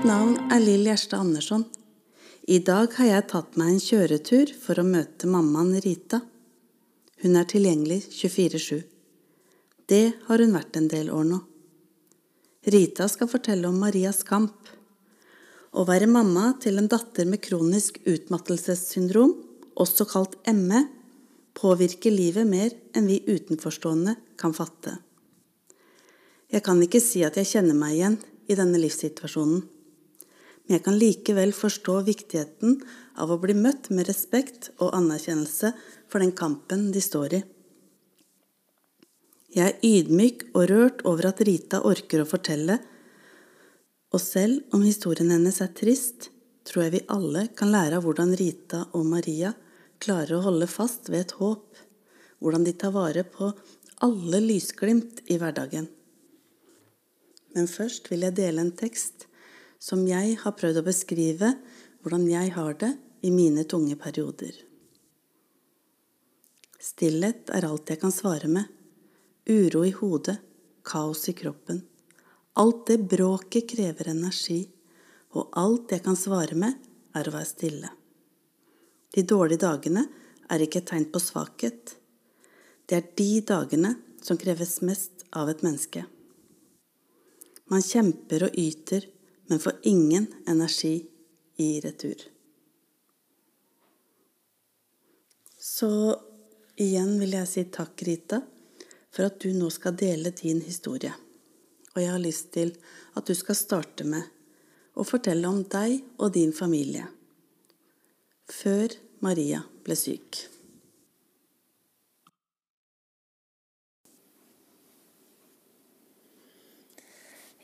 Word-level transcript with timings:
Mitt 0.00 0.08
navn 0.08 0.38
er 0.48 0.62
Lill 0.64 0.86
Gjerstad 0.88 1.20
Andersson. 1.20 1.64
I 2.48 2.56
dag 2.64 2.94
har 2.96 3.04
jeg 3.04 3.24
tatt 3.28 3.56
meg 3.60 3.68
en 3.74 3.80
kjøretur 3.84 4.48
for 4.56 4.80
å 4.80 4.84
møte 4.86 5.28
mammaen 5.28 5.74
Rita. 5.84 6.22
Hun 7.20 7.34
er 7.36 7.44
tilgjengelig 7.44 7.98
24-7. 8.08 8.78
Det 9.92 10.06
har 10.24 10.40
hun 10.40 10.54
vært 10.56 10.78
en 10.80 10.86
del 10.88 11.10
år 11.12 11.26
nå. 11.28 11.40
Rita 12.72 13.10
skal 13.12 13.28
fortelle 13.28 13.68
om 13.68 13.76
Marias 13.76 14.22
kamp. 14.24 14.70
Å 15.76 15.84
være 15.84 16.08
mamma 16.08 16.54
til 16.64 16.80
en 16.80 16.88
datter 16.88 17.28
med 17.28 17.42
kronisk 17.44 17.98
utmattelsessyndrom, 18.08 19.34
også 19.76 20.06
kalt 20.08 20.38
ME, 20.48 20.80
påvirker 21.52 22.14
livet 22.14 22.48
mer 22.48 22.72
enn 22.96 23.10
vi 23.10 23.18
utenforstående 23.28 24.16
kan 24.40 24.56
fatte. 24.56 24.96
Jeg 26.48 26.64
kan 26.64 26.80
ikke 26.80 27.02
si 27.04 27.20
at 27.28 27.36
jeg 27.36 27.50
kjenner 27.52 27.76
meg 27.76 27.98
igjen 27.98 28.18
i 28.48 28.56
denne 28.56 28.80
livssituasjonen, 28.80 29.60
men 30.70 30.76
jeg 30.78 30.84
kan 30.86 30.98
likevel 31.02 31.50
forstå 31.50 31.96
viktigheten 32.06 32.76
av 33.18 33.32
å 33.34 33.40
bli 33.42 33.56
møtt 33.58 33.88
med 33.90 34.06
respekt 34.06 34.68
og 34.76 34.92
anerkjennelse 34.94 35.72
for 36.06 36.22
den 36.22 36.30
kampen 36.30 36.84
de 36.94 37.00
står 37.02 37.32
i. 37.34 37.40
Jeg 39.50 39.64
er 39.66 39.80
ydmyk 39.82 40.44
og 40.52 40.68
rørt 40.70 41.00
over 41.10 41.26
at 41.32 41.42
Rita 41.42 41.80
orker 41.90 42.22
å 42.22 42.28
fortelle, 42.30 42.76
og 44.14 44.22
selv 44.22 44.76
om 44.76 44.84
historien 44.86 45.32
hennes 45.34 45.58
er 45.58 45.72
trist, 45.74 46.28
tror 46.62 46.84
jeg 46.84 46.94
vi 46.94 47.00
alle 47.16 47.48
kan 47.58 47.72
lære 47.74 47.98
av 47.98 48.06
hvordan 48.06 48.36
Rita 48.38 48.84
og 48.94 49.08
Maria 49.10 49.50
klarer 49.98 50.36
å 50.36 50.44
holde 50.44 50.68
fast 50.70 51.10
ved 51.10 51.24
et 51.24 51.34
håp, 51.40 51.80
hvordan 52.38 52.68
de 52.68 52.76
tar 52.78 52.94
vare 52.94 53.24
på 53.26 53.50
alle 54.06 54.38
lysglimt 54.44 55.24
i 55.26 55.40
hverdagen. 55.42 55.90
Men 57.58 57.66
først 57.66 58.06
vil 58.14 58.22
jeg 58.28 58.38
dele 58.38 58.62
en 58.62 58.72
tekst 58.78 59.26
som 59.80 60.02
jeg 60.08 60.36
har 60.42 60.56
prøvd 60.56 60.82
å 60.82 60.86
beskrive 60.86 61.54
hvordan 62.04 62.26
jeg 62.28 62.52
har 62.56 62.76
det 62.80 62.90
i 63.24 63.30
mine 63.32 63.64
tunge 63.68 63.96
perioder. 64.00 64.52
Stillhet 66.80 67.50
er 67.52 67.66
alt 67.68 67.92
jeg 67.92 68.00
kan 68.00 68.12
svare 68.12 68.48
med. 68.48 68.64
Uro 69.48 69.84
i 69.84 69.92
hodet, 69.92 70.38
kaos 70.84 71.26
i 71.28 71.34
kroppen. 71.36 71.82
Alt 72.60 72.86
det 72.88 72.98
bråket 73.08 73.68
krever 73.72 74.10
energi, 74.12 74.62
og 75.36 75.52
alt 75.60 75.92
jeg 75.92 76.04
kan 76.04 76.16
svare 76.18 76.56
med, 76.58 76.76
er 77.16 77.28
å 77.28 77.34
være 77.34 77.48
stille. 77.48 77.90
De 79.10 79.24
dårlige 79.26 79.64
dagene 79.64 80.06
er 80.50 80.64
ikke 80.64 80.82
et 80.82 80.88
tegn 80.90 81.06
på 81.12 81.22
svakhet. 81.22 81.96
Det 82.86 82.96
er 82.96 83.10
de 83.18 83.30
dagene 83.46 83.94
som 84.22 84.38
kreves 84.38 84.80
mest 84.86 85.24
av 85.36 85.50
et 85.50 85.62
menneske. 85.66 86.04
Man 87.70 87.84
kjemper 87.86 88.48
og 88.48 88.56
yter, 88.58 89.06
men 89.50 89.58
får 89.58 89.72
ingen 89.82 90.26
energi 90.46 91.06
i 91.56 91.80
retur. 91.80 92.22
Så 95.58 96.20
igjen 96.76 97.16
vil 97.18 97.34
jeg 97.34 97.48
si 97.50 97.64
takk, 97.74 98.02
Rita, 98.06 98.38
for 99.10 99.26
at 99.26 99.40
du 99.42 99.50
nå 99.58 99.66
skal 99.74 99.96
dele 99.98 100.30
din 100.38 100.60
historie. 100.62 101.10
Og 101.96 101.98
jeg 101.98 102.12
har 102.14 102.22
lyst 102.22 102.52
til 102.54 102.70
at 103.18 103.26
du 103.26 103.34
skal 103.34 103.58
starte 103.58 104.06
med 104.06 104.22
å 104.94 105.02
fortelle 105.02 105.50
om 105.50 105.64
deg 105.66 105.98
og 106.22 106.30
din 106.38 106.54
familie 106.54 107.08
før 108.50 108.94
Maria 109.26 109.64
ble 109.82 109.98
syk. 109.98 110.44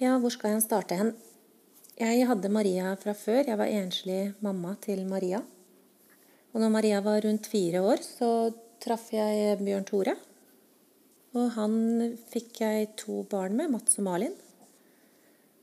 Ja, 0.03 0.18
hvor 0.18 0.34
skal 0.34 0.56
jeg 0.56 0.66
starte 0.66 0.98
hen? 0.98 1.14
Jeg 1.96 2.26
hadde 2.28 2.50
Maria 2.52 2.90
fra 3.00 3.14
før. 3.16 3.46
Jeg 3.48 3.56
var 3.56 3.70
enslig 3.72 4.34
mamma 4.44 4.74
til 4.84 5.06
Maria. 5.08 5.38
Og 6.52 6.60
når 6.60 6.72
Maria 6.74 6.98
var 7.00 7.22
rundt 7.24 7.48
fire 7.48 7.80
år, 7.80 8.02
så 8.04 8.50
traff 8.84 9.06
jeg 9.14 9.56
Bjørn 9.62 9.86
Tore. 9.88 10.12
Og 11.32 11.46
han 11.54 11.78
fikk 12.28 12.60
jeg 12.60 12.90
to 13.00 13.22
barn 13.30 13.56
med, 13.56 13.72
Mats 13.72 13.96
og 13.96 14.04
Malin. 14.10 14.36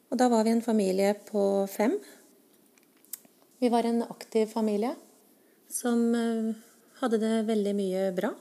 Og 0.10 0.18
da 0.18 0.32
var 0.34 0.48
vi 0.50 0.56
en 0.56 0.66
familie 0.66 1.14
på 1.30 1.68
fem. 1.70 2.00
Vi 3.62 3.70
var 3.70 3.86
en 3.86 4.02
aktiv 4.02 4.50
familie 4.50 4.96
som 5.70 6.02
eh, 6.18 6.52
hadde 6.98 7.22
det 7.22 7.46
veldig 7.46 7.78
mye 7.78 8.10
bra. 8.18 8.34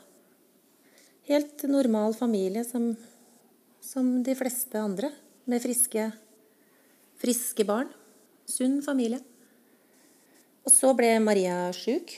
Helt 1.28 1.68
normal 1.68 2.16
familie 2.16 2.64
som, 2.64 2.94
som 3.84 4.14
de 4.24 4.40
fleste 4.40 4.80
andre, 4.80 5.12
med 5.44 5.60
friske, 5.60 6.08
friske 7.22 7.66
barn. 7.68 7.90
Sunn 8.50 8.80
familie. 8.84 9.22
Og 10.66 10.74
så 10.74 10.92
ble 10.98 11.14
Maria 11.22 11.70
sjuk. 11.74 12.12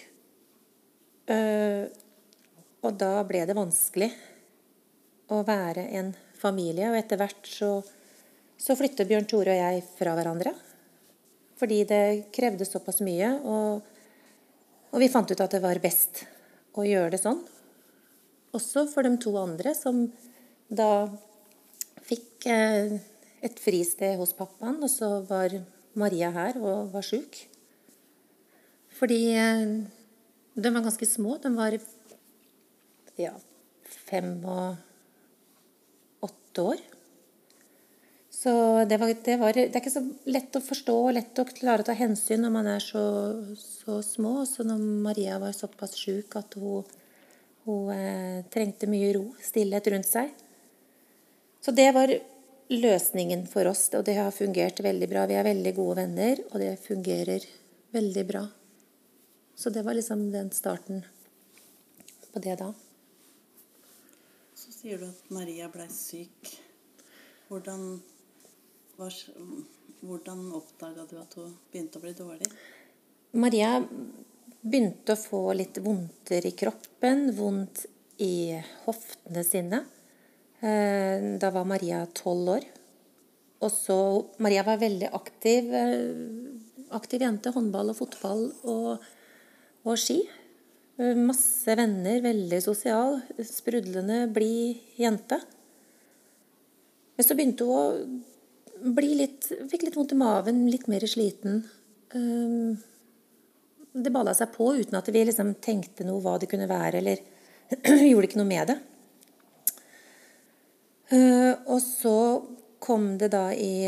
Eh, 1.31 1.85
og 2.85 3.01
da 3.01 3.13
ble 3.29 3.45
det 3.49 3.57
vanskelig 3.57 4.11
å 5.33 5.41
være 5.47 5.87
en 6.01 6.13
familie. 6.41 6.91
Og 6.91 6.99
etter 6.99 7.21
hvert 7.21 7.49
så, 7.49 7.73
så 8.61 8.77
flyttet 8.77 9.09
Bjørn 9.09 9.29
Tore 9.29 9.55
og 9.55 9.63
jeg 9.63 9.89
fra 9.97 10.17
hverandre. 10.17 10.53
Fordi 11.61 11.85
det 11.89 12.05
krevde 12.35 12.67
såpass 12.69 13.05
mye. 13.05 13.35
og 13.45 13.91
og 14.95 15.01
vi 15.03 15.11
fant 15.11 15.27
ut 15.27 15.41
at 15.43 15.51
det 15.51 15.59
var 15.59 15.81
best 15.83 16.21
å 16.79 16.85
gjøre 16.87 17.17
det 17.17 17.19
sånn. 17.19 17.41
Også 18.55 18.85
for 18.87 19.03
de 19.03 19.17
to 19.19 19.33
andre 19.41 19.73
som 19.75 20.05
da 20.71 21.09
fikk 22.07 22.47
eh, 22.47 22.95
et 23.45 23.61
fristed 23.61 24.17
hos 24.21 24.33
pappaen, 24.37 24.81
og 24.83 24.91
så 24.91 25.19
var 25.29 25.53
Maria 25.99 26.31
her 26.35 26.57
og 26.63 26.95
var 26.95 27.05
sjuk. 27.07 27.43
Fordi 28.95 29.21
eh, 29.37 29.77
de 30.55 30.73
var 30.73 30.87
ganske 30.87 31.07
små. 31.09 31.37
De 31.43 31.53
var 31.55 31.77
ja, 33.21 33.35
fem 34.09 34.37
og 34.43 34.77
åtte 36.27 36.67
år. 36.73 36.83
Så 38.35 38.53
det, 38.85 38.99
var, 39.01 39.15
det, 39.25 39.37
var, 39.41 39.57
det, 39.57 39.71
er 39.71 39.81
ikke 39.81 39.93
så 39.95 40.03
lett 40.29 40.57
å 40.59 40.61
forstå 40.61 40.95
og 41.07 41.15
lett 41.17 41.39
å 41.41 41.47
klare 41.49 41.85
å 41.85 41.87
ta 41.87 41.95
hensyn 41.97 42.43
når 42.45 42.53
man 42.53 42.67
er 42.75 42.83
så, 42.83 43.05
så 43.57 44.01
små. 44.05 44.43
Så 44.49 44.67
når 44.67 44.83
Maria 45.07 45.39
var 45.43 45.55
såpass 45.57 45.97
sjuk 45.97 46.37
at 46.41 46.57
hun, 46.61 46.85
hun 47.65 47.93
eh, 47.95 48.43
trengte 48.53 48.91
mye 48.91 49.15
ro, 49.17 49.29
stillhet 49.43 49.89
rundt 49.95 50.11
seg. 50.11 50.35
Så 51.65 51.73
det 51.73 51.89
var 51.97 52.13
løsningen 52.73 53.47
for 53.51 53.69
oss, 53.69 53.89
og 53.95 54.05
det 54.07 54.17
har 54.19 54.33
fungert 54.35 54.81
veldig 54.85 55.09
bra. 55.11 55.27
Vi 55.31 55.37
er 55.39 55.47
veldig 55.47 55.75
gode 55.77 55.99
venner, 56.03 56.41
og 56.51 56.61
det 56.63 56.73
fungerer 56.85 57.45
veldig 57.95 58.25
bra. 58.29 58.45
Så 59.55 59.71
det 59.71 59.85
var 59.87 59.95
liksom 59.95 60.31
den 60.33 60.51
starten 60.55 61.05
på 62.33 62.43
det 62.43 62.57
da. 62.59 62.73
Så 64.55 64.73
sier 64.75 64.99
du 64.99 65.07
at 65.11 65.31
Maria 65.35 65.69
blei 65.71 65.87
syk. 65.93 66.55
Hvordan 67.49 68.01
hvordan 68.97 70.53
oppdaga 70.55 71.07
du 71.11 71.17
at 71.19 71.35
hun 71.39 71.55
begynte 71.73 71.99
å 71.99 72.05
bli 72.05 72.13
dårlig? 72.17 72.49
Maria 73.35 73.81
begynte 74.61 75.15
å 75.15 75.21
få 75.21 75.43
litt 75.57 75.81
vondter 75.83 76.47
i 76.47 76.55
kroppen, 76.57 77.33
vondt 77.37 77.87
i 78.23 78.55
hoftene 78.85 79.45
sine. 79.45 79.83
Eh, 80.65 81.25
da 81.41 81.51
var 81.53 81.67
Maria 81.69 82.05
tolv 82.17 82.55
år. 82.57 82.65
Og 83.65 83.73
så 83.73 83.97
Maria 84.45 84.65
var 84.65 84.81
veldig 84.81 85.11
aktiv. 85.13 85.73
Eh, 85.75 86.87
aktiv 86.97 87.25
jente. 87.25 87.53
Håndball 87.53 87.93
og 87.93 87.99
fotball 87.99 88.47
og, 88.63 89.05
og 89.85 89.99
ski. 90.01 90.23
Eh, 90.97 91.19
masse 91.19 91.77
venner, 91.77 92.23
veldig 92.25 92.63
sosial. 92.65 93.19
Sprudlende, 93.45 94.25
blid 94.33 94.81
jente. 95.01 95.41
Men 97.15 97.29
så 97.29 97.37
begynte 97.37 97.69
hun 97.69 97.77
å 97.77 99.03
litt, 99.05 99.53
fikk 99.71 99.85
litt 99.87 99.99
vondt 99.99 100.17
i 100.17 100.19
maven, 100.19 100.65
litt 100.71 100.89
mer 100.91 101.05
sliten. 101.07 101.61
Det 103.95 104.11
bala 104.13 104.35
seg 104.35 104.51
på 104.55 104.67
uten 104.81 104.99
at 104.99 105.09
vi 105.15 105.23
liksom 105.23 105.55
tenkte 105.63 106.07
noe 106.07 106.23
hva 106.23 106.35
det 106.43 106.49
kunne 106.51 106.67
være, 106.71 106.99
eller 106.99 107.23
gjorde 108.11 108.29
ikke 108.29 108.41
noe 108.43 108.51
med 108.51 108.73
det. 108.73 108.77
Ehm, 111.13 111.61
og 111.69 111.81
så 111.85 112.17
kom 112.81 113.19
det 113.21 113.31
da 113.35 113.51
i 113.53 113.85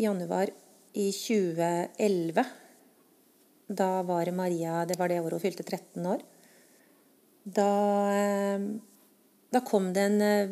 januar 0.00 0.50
i 0.96 1.10
2011. 1.12 2.44
Da 3.68 4.02
var 4.02 4.30
Maria 4.32 4.84
Det 4.88 4.96
var 4.98 5.08
det 5.08 5.20
året 5.20 5.36
hun 5.36 5.44
fylte 5.44 5.62
13 5.62 6.06
år. 6.06 6.22
Da, 7.44 7.70
ehm, 8.12 8.80
da 9.50 9.60
kom 9.60 9.92
det 9.92 10.04
en 10.08 10.20
eh, 10.20 10.48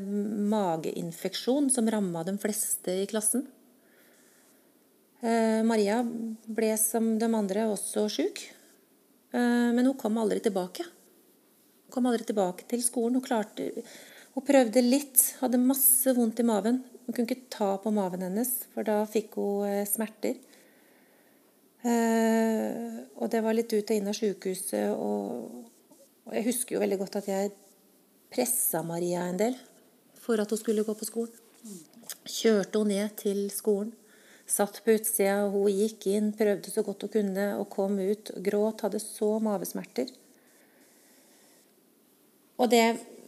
mageinfeksjon 0.52 1.70
som 1.70 1.88
ramma 1.88 2.24
de 2.24 2.36
fleste 2.40 2.92
i 3.02 3.06
klassen. 3.06 3.46
Eh, 5.20 5.62
Maria 5.64 6.02
ble 6.04 6.70
som 6.80 7.18
de 7.18 7.28
andre 7.28 7.66
også 7.72 8.06
sjuk, 8.12 8.42
eh, 9.32 9.70
men 9.72 9.84
hun 9.84 9.96
kom 9.96 10.16
aldri 10.20 10.40
tilbake. 10.44 10.84
Hun 10.84 11.92
kom 11.92 12.08
aldri 12.08 12.24
tilbake 12.24 12.68
til 12.68 12.84
skolen. 12.84 13.16
Hun, 13.16 13.24
klarte, 13.24 13.70
hun 14.36 14.44
prøvde 14.44 14.82
litt, 14.84 15.22
hadde 15.40 15.62
masse 15.62 16.12
vondt 16.16 16.42
i 16.42 16.46
maven. 16.46 16.82
Hun 17.06 17.14
kunne 17.14 17.30
ikke 17.30 17.48
ta 17.54 17.70
på 17.80 17.92
maven 17.94 18.26
hennes, 18.26 18.50
for 18.74 18.84
da 18.84 18.98
fikk 19.08 19.38
hun 19.40 19.64
eh, 19.68 19.86
smerter. 19.88 20.36
Eh, 21.86 22.98
og 23.16 23.30
det 23.32 23.40
var 23.44 23.56
litt 23.56 23.72
ut 23.72 23.80
og 23.80 23.94
inn 23.96 24.10
av 24.10 24.18
sykehuset. 24.18 24.92
Og, 24.92 25.64
og 26.26 26.36
jeg 26.36 26.48
husker 26.50 26.76
jo 26.76 26.82
veldig 26.82 27.00
godt 27.00 27.16
at 27.22 27.30
jeg 27.30 27.54
pressa 28.32 28.82
Maria 28.84 29.24
en 29.24 29.40
del 29.40 29.56
for 30.20 30.42
at 30.42 30.50
hun 30.52 30.60
skulle 30.60 30.84
gå 30.84 30.96
på 30.98 31.08
skolen. 31.08 31.42
Kjørte 32.26 32.82
hun 32.82 32.92
ned 32.92 33.16
til 33.18 33.46
skolen. 33.54 33.94
Satt 34.46 34.78
på 34.84 34.94
utsida, 34.94 35.48
hun 35.50 35.66
gikk 35.72 36.06
inn, 36.12 36.30
prøvde 36.36 36.70
så 36.70 36.84
godt 36.86 37.06
hun 37.06 37.14
kunne 37.16 37.48
og 37.58 37.70
kom 37.72 37.96
ut. 37.98 38.30
Gråt, 38.46 38.84
hadde 38.86 39.00
så 39.02 39.36
mavesmerter. 39.42 40.12
Og 42.60 42.70
det, 42.72 42.84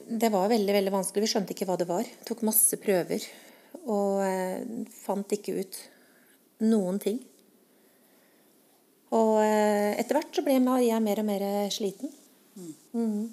det 0.08 0.30
var 0.32 0.48
veldig 0.50 0.74
veldig 0.74 0.94
vanskelig. 0.94 1.26
Vi 1.26 1.32
skjønte 1.34 1.54
ikke 1.54 1.68
hva 1.68 1.76
det 1.80 1.88
var. 1.88 2.08
Tok 2.28 2.44
masse 2.48 2.78
prøver 2.80 3.24
og 3.88 4.22
eh, 4.24 4.62
fant 5.04 5.34
ikke 5.36 5.58
ut 5.60 5.78
noen 6.64 7.00
ting. 7.02 7.20
Og 9.16 9.36
eh, 9.42 9.94
etter 10.00 10.18
hvert 10.18 10.34
så 10.36 10.44
ble 10.44 10.58
Maria 10.64 10.98
mer 11.00 11.22
og 11.22 11.28
mer 11.28 11.44
sliten. 11.72 12.12
Mm. 12.58 13.28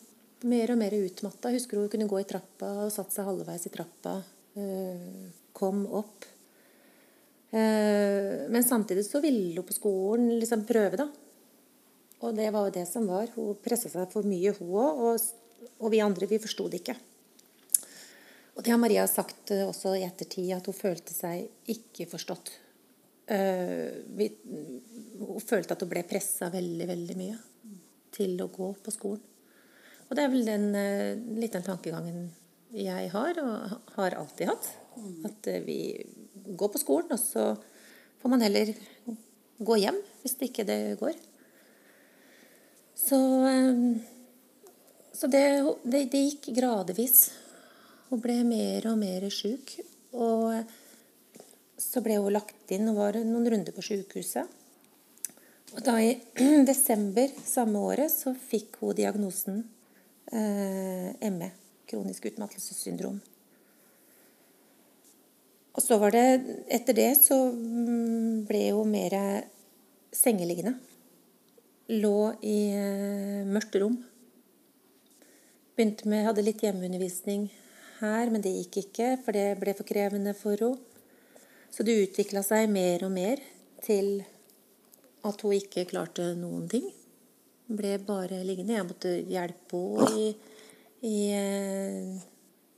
Mer 0.52 0.72
og 0.76 0.80
mer 0.80 0.96
utmatta. 1.00 1.52
Husker 1.56 1.80
hun 1.80 1.92
kunne 1.92 2.08
gå 2.10 2.22
i 2.22 2.28
trappa 2.30 2.72
og 2.86 2.94
satt 2.94 3.14
seg 3.16 3.28
halvveis 3.28 3.68
i 3.68 3.74
trappa. 3.74 4.20
Eh, 4.56 5.30
kom 5.56 5.84
opp. 5.88 6.28
Eh, 7.56 8.46
men 8.52 8.64
samtidig 8.68 9.06
så 9.08 9.22
ville 9.24 9.56
hun 9.56 9.68
på 9.68 9.76
skolen 9.76 10.36
liksom 10.40 10.66
prøve, 10.68 11.00
da. 11.00 11.10
Og 12.26 12.36
det 12.36 12.48
var 12.54 12.68
jo 12.68 12.76
det 12.78 12.86
som 12.90 13.08
var. 13.08 13.30
Hun 13.36 13.58
pressa 13.64 13.92
seg 13.92 14.08
for 14.12 14.28
mye, 14.28 14.54
hun 14.60 14.72
òg. 14.76 15.02
Og, 15.10 15.34
og, 15.80 15.90
vi 15.92 16.02
andre, 16.04 16.28
vi 16.30 16.42
forsto 16.42 16.68
det 16.72 16.82
ikke. 16.82 16.96
Og 18.56 18.64
det 18.64 18.72
har 18.72 18.80
Maria 18.80 19.04
sagt 19.08 19.52
også 19.52 19.98
i 19.98 20.06
ettertid, 20.08 20.54
at 20.56 20.68
hun 20.70 20.78
følte 20.78 21.14
seg 21.14 21.50
ikke 21.72 22.08
forstått. 22.12 22.54
Uh, 23.26 24.06
vi, 24.16 24.30
hun 25.18 25.42
følte 25.42 25.74
at 25.74 25.82
hun 25.82 25.90
ble 25.90 26.04
pressa 26.06 26.52
veldig, 26.54 26.88
veldig 26.92 27.16
mye 27.18 27.38
til 28.14 28.38
å 28.44 28.52
gå 28.54 28.70
på 28.86 28.94
skolen. 28.94 29.24
Og 30.06 30.14
det 30.14 30.24
er 30.24 30.32
vel 30.32 30.46
den, 30.48 30.68
uh, 30.78 31.40
litt 31.42 31.58
den 31.58 31.66
tankegangen 31.66 32.28
jeg 32.76 33.10
har, 33.12 33.40
og 33.42 33.96
har 33.98 34.18
alltid 34.20 34.52
hatt. 34.54 34.70
At 35.28 35.50
uh, 35.52 35.62
vi 35.66 35.80
går 36.56 36.72
på 36.72 36.84
skolen, 36.84 37.12
og 37.12 37.20
så 37.20 37.50
får 38.22 38.32
man 38.32 38.46
heller 38.46 38.72
gå 39.66 39.80
hjem 39.82 39.98
hvis 40.22 40.38
det 40.40 40.52
ikke 40.52 40.68
det 40.70 40.80
går. 41.02 41.18
Så, 42.96 43.18
så 45.16 45.28
det, 45.32 45.46
det, 45.84 46.06
det 46.12 46.24
gikk 46.26 46.50
gradvis. 46.58 47.30
Hun 48.10 48.22
ble 48.22 48.42
mer 48.48 48.86
og 48.92 49.00
mer 49.00 49.26
sjuk. 49.34 49.78
Og 50.16 50.74
så 51.80 52.02
ble 52.04 52.18
hun 52.20 52.34
lagt 52.36 52.72
inn 52.76 52.90
og 52.92 53.00
var 53.00 53.20
noen 53.24 53.48
runder 53.52 53.76
på 53.76 53.84
sykehuset. 53.84 54.52
Og 55.76 55.84
da 55.84 55.98
i 56.04 56.14
desember 56.70 57.32
samme 57.44 57.82
året 57.84 58.12
så 58.14 58.36
fikk 58.36 58.80
hun 58.82 58.96
diagnosen 58.96 59.64
eh, 60.32 61.32
ME, 61.32 61.50
kronisk 61.90 62.30
utmattelsessyndrom. 62.32 63.18
Og 65.76 65.84
så 65.84 65.98
var 66.00 66.16
det 66.16 66.28
Etter 66.72 66.96
det 66.96 67.12
så 67.20 67.38
mm, 67.52 68.46
ble 68.48 68.70
hun 68.78 68.92
mer 68.94 69.16
sengeliggende. 70.16 70.78
Lå 71.92 72.18
i 72.48 72.60
eh, 72.72 73.42
mørkt 73.48 73.76
rom. 73.82 74.00
Begynte 75.76 76.08
med, 76.08 76.24
Hadde 76.24 76.44
litt 76.46 76.62
hjemmeundervisning 76.64 77.50
her, 78.00 78.30
men 78.32 78.40
det 78.40 78.54
gikk 78.54 78.78
ikke, 78.86 79.08
for 79.26 79.36
det 79.36 79.58
ble 79.60 79.74
for 79.76 79.88
krevende 79.88 80.32
for 80.38 80.56
henne. 80.56 80.80
Så 81.68 81.84
det 81.84 81.98
utvikla 82.00 82.40
seg 82.48 82.70
mer 82.72 83.04
og 83.04 83.12
mer 83.12 83.42
til 83.84 84.22
at 85.28 85.42
hun 85.44 85.56
ikke 85.58 85.84
klarte 85.90 86.30
noen 86.40 86.70
ting. 86.72 86.86
Hun 87.68 87.80
ble 87.82 87.92
bare 88.08 88.40
liggende. 88.48 88.78
Jeg 88.78 88.88
måtte 88.88 89.12
hjelpe 89.28 89.82
henne 90.00 90.22
i, 90.24 90.30
i 91.12 91.18
eh, 91.36 92.24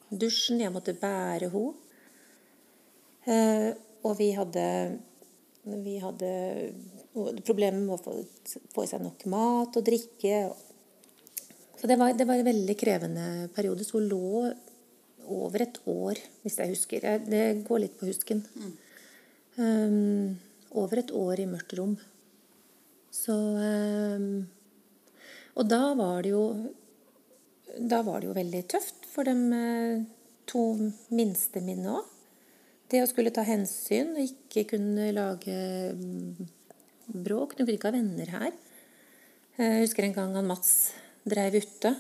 dusjen. 0.10 0.64
Jeg 0.66 0.74
måtte 0.74 0.98
bære 0.98 1.52
henne. 1.54 1.76
Eh, 3.30 3.70
og 4.08 4.18
vi 4.18 4.32
hadde, 4.40 4.66
vi 5.86 6.00
hadde 6.02 6.32
problemer 7.46 7.78
med 7.78 8.00
å 8.00 8.02
få, 8.02 8.18
få 8.74 8.88
i 8.88 8.90
seg 8.90 9.06
nok 9.06 9.28
mat 9.30 9.78
og 9.78 9.86
drikke. 9.86 10.48
Så 11.78 11.88
det 11.90 11.98
var, 12.00 12.14
det 12.18 12.26
var 12.26 12.40
en 12.40 12.48
veldig 12.48 12.76
krevende 12.80 13.28
periode. 13.54 13.86
Så 13.86 14.00
hun 14.00 14.10
lå 14.10 14.50
over 15.28 15.64
et 15.64 15.80
år, 15.86 16.20
hvis 16.44 16.58
jeg 16.62 16.74
husker. 16.74 17.08
Det 17.28 17.46
går 17.68 17.84
litt 17.84 17.98
på 18.00 18.10
husken. 18.10 18.44
Mm. 18.58 18.76
Um, 19.58 20.38
over 20.78 21.02
et 21.02 21.14
år 21.16 21.42
i 21.44 21.50
mørkt 21.50 21.76
rom. 21.78 21.96
Så 23.14 23.34
um, 23.34 24.46
Og 25.58 25.66
da 25.66 25.96
var 25.98 26.20
det 26.22 26.34
jo 26.34 26.44
Da 27.90 28.04
var 28.06 28.20
det 28.20 28.28
jo 28.28 28.36
veldig 28.36 28.62
tøft 28.70 29.08
for 29.10 29.26
de 29.26 29.34
uh, 29.34 30.04
to 30.48 30.64
minste 31.16 31.62
mine 31.62 31.90
òg. 31.98 32.14
Det 32.88 33.02
å 33.04 33.10
skulle 33.10 33.34
ta 33.36 33.44
hensyn 33.44 34.14
og 34.16 34.24
ikke 34.24 34.64
kunne 34.76 35.10
lage 35.12 35.58
mm, 35.98 36.48
bråk. 37.26 37.58
Du 37.58 37.66
kunne 37.66 37.76
ikke 37.76 37.92
ha 37.92 37.98
venner 37.98 38.32
her. 38.32 38.54
Jeg 39.58 39.84
husker 39.84 40.08
en 40.08 40.16
gang 40.16 40.38
han 40.38 40.48
Mats 40.48 40.94
dreiv 41.30 41.58
ute. 41.62 41.94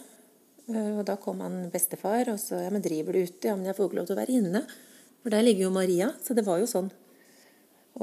Og 0.67 1.03
da 1.07 1.15
kom 1.21 1.41
han 1.45 1.69
bestefar 1.71 2.33
og 2.33 2.39
så 2.41 2.59
ja, 2.65 2.71
men 2.73 2.83
driver 2.83 3.15
du 3.15 3.23
ute? 3.23 3.47
Ja, 3.47 3.55
men 3.55 3.69
jeg 3.69 3.77
får 3.77 3.87
ikke 3.87 3.99
lov 4.01 4.07
til 4.09 4.17
å 4.17 4.21
være 4.21 4.39
inne. 4.39 4.63
For 5.23 5.33
der 5.33 5.45
ligger 5.45 5.67
jo 5.67 5.75
Maria. 5.75 6.09
Så 6.23 6.35
det 6.35 6.45
var 6.47 6.59
jo 6.61 6.67
sånn. 6.69 6.89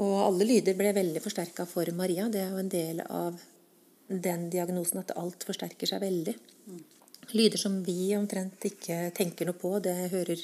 Og 0.01 0.15
alle 0.25 0.47
lyder 0.49 0.75
ble 0.77 0.91
veldig 0.95 1.21
forsterka 1.23 1.67
for 1.69 1.89
Maria. 1.95 2.27
Det 2.31 2.41
er 2.41 2.51
jo 2.51 2.61
en 2.61 2.71
del 2.71 3.03
av 3.05 3.37
den 4.07 4.49
diagnosen 4.53 5.01
at 5.01 5.15
alt 5.17 5.45
forsterker 5.47 5.89
seg 5.89 6.03
veldig. 6.03 6.35
Lyder 7.33 7.57
som 7.61 7.79
vi 7.85 8.11
omtrent 8.17 8.67
ikke 8.67 9.09
tenker 9.15 9.49
noe 9.49 9.57
på, 9.57 9.71
det 9.81 9.95
hører, 10.11 10.41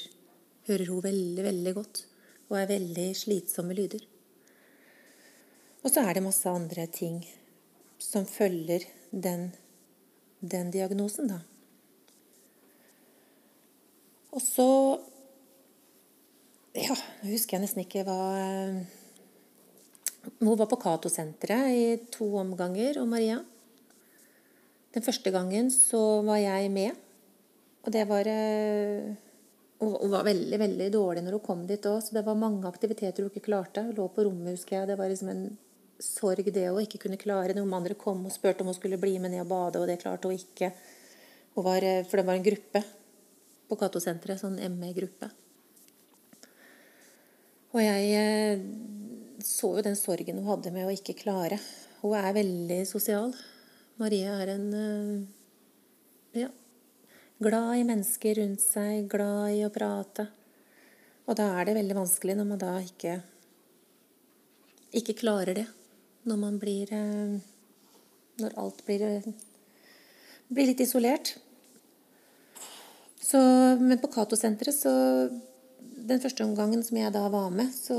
hører 0.66 0.88
hun 0.90 1.04
veldig, 1.04 1.44
veldig 1.46 1.74
godt. 1.76 2.02
Og 2.50 2.58
er 2.58 2.72
veldig 2.72 3.06
slitsomme 3.16 3.76
lyder. 3.76 4.02
Og 5.82 5.90
så 5.90 6.02
er 6.02 6.16
det 6.16 6.24
masse 6.24 6.50
andre 6.50 6.86
ting 6.90 7.20
som 8.02 8.26
følger 8.26 8.84
den, 9.10 9.50
den 10.42 10.70
diagnosen, 10.74 11.30
da. 11.30 11.40
Og 14.32 14.42
så 14.42 14.68
Ja, 16.72 16.94
nå 17.20 17.28
husker 17.28 17.58
jeg 17.58 17.66
nesten 17.66 17.82
ikke 17.82 18.00
hva 18.06 18.20
hun 20.22 20.54
var 20.58 20.68
på 20.70 20.78
Cato-senteret 20.78 21.72
i 21.74 21.86
to 22.14 22.28
omganger, 22.38 23.00
og 23.02 23.08
Maria. 23.10 23.40
Den 24.94 25.04
første 25.04 25.32
gangen 25.34 25.70
så 25.74 26.22
var 26.26 26.38
jeg 26.38 26.70
med, 26.70 26.98
og 27.82 27.92
det 27.94 28.06
var 28.08 28.28
eh, 28.30 29.12
Hun 29.82 30.12
var 30.12 30.22
veldig 30.22 30.58
veldig 30.60 30.88
dårlig 30.94 31.22
når 31.24 31.34
hun 31.34 31.42
kom 31.42 31.62
dit 31.66 31.86
òg, 31.90 31.98
så 32.04 32.14
det 32.14 32.22
var 32.22 32.38
mange 32.38 32.68
aktiviteter 32.68 33.24
hun 33.24 33.32
ikke 33.32 33.48
klarte. 33.48 33.82
Hun 33.82 33.96
lå 33.96 34.06
på 34.14 34.22
rommet, 34.22 34.54
husker 34.54 34.76
jeg. 34.76 34.92
Det 34.92 34.98
var 35.00 35.10
liksom 35.10 35.32
en 35.32 35.40
sorg, 36.02 36.48
det 36.54 36.68
å 36.70 36.80
ikke 36.82 37.00
kunne 37.04 37.20
klare. 37.20 37.54
Noen 37.56 37.72
andre 37.76 37.96
kom 37.98 38.24
og 38.26 38.34
spurte 38.34 38.64
om 38.64 38.70
hun 38.70 38.76
skulle 38.76 39.00
bli 39.00 39.14
med 39.22 39.32
ned 39.32 39.44
og 39.44 39.52
bade, 39.52 39.80
og 39.80 39.88
det 39.88 40.00
klarte 40.02 40.28
hun 40.28 40.38
ikke. 40.38 40.72
Hun 41.54 41.66
var, 41.66 41.84
eh, 41.86 42.02
for 42.04 42.18
det 42.18 42.26
var 42.26 42.38
en 42.38 42.46
gruppe 42.46 42.82
på 43.68 43.78
Cato-senteret, 43.80 44.40
sånn 44.40 44.58
ME-gruppe. 44.74 45.30
Og 47.72 47.80
jeg 47.80 48.10
eh, 48.18 48.64
så 49.42 49.72
jo 49.78 49.84
den 49.84 49.96
sorgen 49.96 50.42
hun 50.42 50.50
hadde 50.50 50.74
med 50.74 50.88
å 50.88 50.92
ikke 50.92 51.16
klare. 51.22 51.58
Hun 52.02 52.16
er 52.18 52.36
veldig 52.36 52.82
sosial. 52.88 53.32
Marie 54.00 54.28
er 54.28 54.54
en 54.56 54.68
eh, 54.76 56.42
ja, 56.42 56.48
glad 57.42 57.74
i 57.78 57.88
mennesker 57.88 58.42
rundt 58.42 58.64
seg, 58.64 59.06
glad 59.12 59.56
i 59.56 59.62
å 59.66 59.72
prate. 59.72 60.28
Og 61.28 61.38
da 61.38 61.52
er 61.56 61.68
det 61.68 61.78
veldig 61.78 62.00
vanskelig 62.02 62.36
når 62.36 62.48
man 62.48 62.60
da 62.60 62.74
ikke 62.82 63.20
ikke 64.92 65.16
klarer 65.16 65.56
det. 65.56 65.68
Når 66.28 66.38
man 66.38 66.58
blir 66.62 66.92
eh, 66.94 67.40
Når 68.42 68.54
alt 68.58 68.84
blir, 68.86 69.22
blir 70.48 70.70
litt 70.70 70.80
isolert. 70.80 71.34
Så, 73.22 73.40
men 73.80 74.00
på 74.00 74.10
Cato-senteret 74.12 74.76
så 74.76 74.92
Den 76.02 76.20
første 76.22 76.44
omgangen 76.44 76.82
som 76.84 76.98
jeg 76.98 77.12
da 77.14 77.26
var 77.32 77.52
med, 77.54 77.70
så 77.74 77.98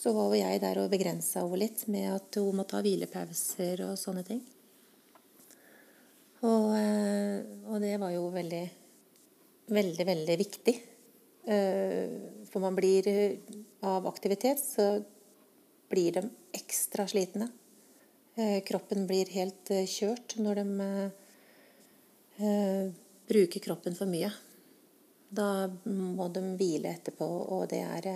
så 0.00 0.14
var 0.16 0.32
jeg 0.32 0.60
der 0.62 0.78
og 0.80 0.92
begrensa 0.92 1.42
henne 1.42 1.58
litt 1.60 1.82
med 1.92 2.06
at 2.14 2.38
hun 2.40 2.56
måtte 2.56 2.78
ha 2.78 2.84
hvilepauser 2.84 3.82
og 3.84 3.98
sånne 4.00 4.22
ting. 4.24 4.38
Og, 6.40 6.70
eh, 6.72 7.42
og, 7.68 7.76
det 7.82 7.98
var 8.00 8.14
jo 8.14 8.30
veldig, 8.32 8.62
veldig, 9.76 10.06
veldig 10.08 10.36
viktig. 10.40 10.74
Eh, 11.52 12.14
for 12.48 12.64
man 12.64 12.78
blir 12.78 13.10
av 13.84 14.08
aktivitet, 14.08 14.62
så 14.64 15.02
blir 15.90 16.14
de 16.16 16.24
ekstra 16.56 17.06
slitne. 17.10 17.50
Eh, 18.38 18.60
kroppen 18.66 19.06
blir 19.10 19.30
helt 19.34 19.72
kjørt 19.90 20.38
når 20.40 20.62
de 20.62 20.92
bruker 23.28 23.60
kroppen 23.60 23.98
for 23.98 24.08
mye. 24.08 24.30
Da 25.30 25.68
må 25.84 26.30
de 26.32 26.40
hvile 26.56 26.94
etterpå, 26.94 27.26
og 27.26 27.66
det 27.70 27.82
er 27.84 28.08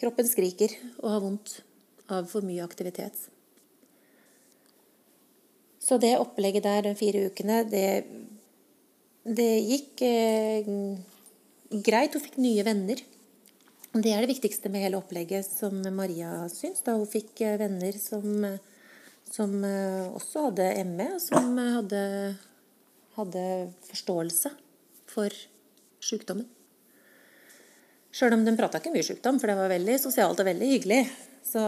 Kroppen 0.00 0.24
skriker 0.24 0.72
og 1.02 1.10
har 1.12 1.20
vondt 1.20 1.58
av 2.08 2.24
for 2.30 2.44
mye 2.46 2.64
aktivitet. 2.64 3.18
Så 5.80 5.98
det 6.00 6.14
opplegget 6.16 6.64
der 6.64 6.86
de 6.86 6.94
fire 6.96 7.26
ukene, 7.28 7.58
det, 7.68 8.04
det 9.24 9.50
gikk 9.66 10.02
eh, 10.06 10.70
greit. 11.84 12.16
Hun 12.16 12.24
fikk 12.24 12.38
nye 12.40 12.64
venner. 12.64 13.02
Det 13.90 14.12
er 14.14 14.22
det 14.22 14.30
viktigste 14.30 14.70
med 14.70 14.84
hele 14.84 15.00
opplegget, 15.00 15.48
som 15.50 15.74
Maria 15.96 16.44
syns. 16.52 16.84
Da 16.86 16.94
hun 16.94 17.08
fikk 17.10 17.40
eh, 17.42 17.56
venner 17.58 17.96
som, 17.98 18.44
som 19.26 19.56
eh, 19.66 20.06
også 20.14 20.44
hadde 20.46 20.68
ME, 20.86 21.08
og 21.16 21.24
som 21.24 21.58
hadde, 21.58 22.02
hadde 23.16 23.42
forståelse 23.88 24.54
for 25.10 25.34
sykdommen. 26.06 26.46
Sjøl 28.14 28.38
om 28.38 28.46
de 28.46 28.54
prata 28.58 28.78
ikke 28.78 28.94
mye 28.94 29.06
sykdom, 29.06 29.42
for 29.42 29.50
det 29.50 29.58
var 29.58 29.74
veldig 29.74 29.98
sosialt 30.02 30.38
og 30.38 30.46
veldig 30.52 30.70
hyggelig, 30.70 31.02
så, 31.50 31.64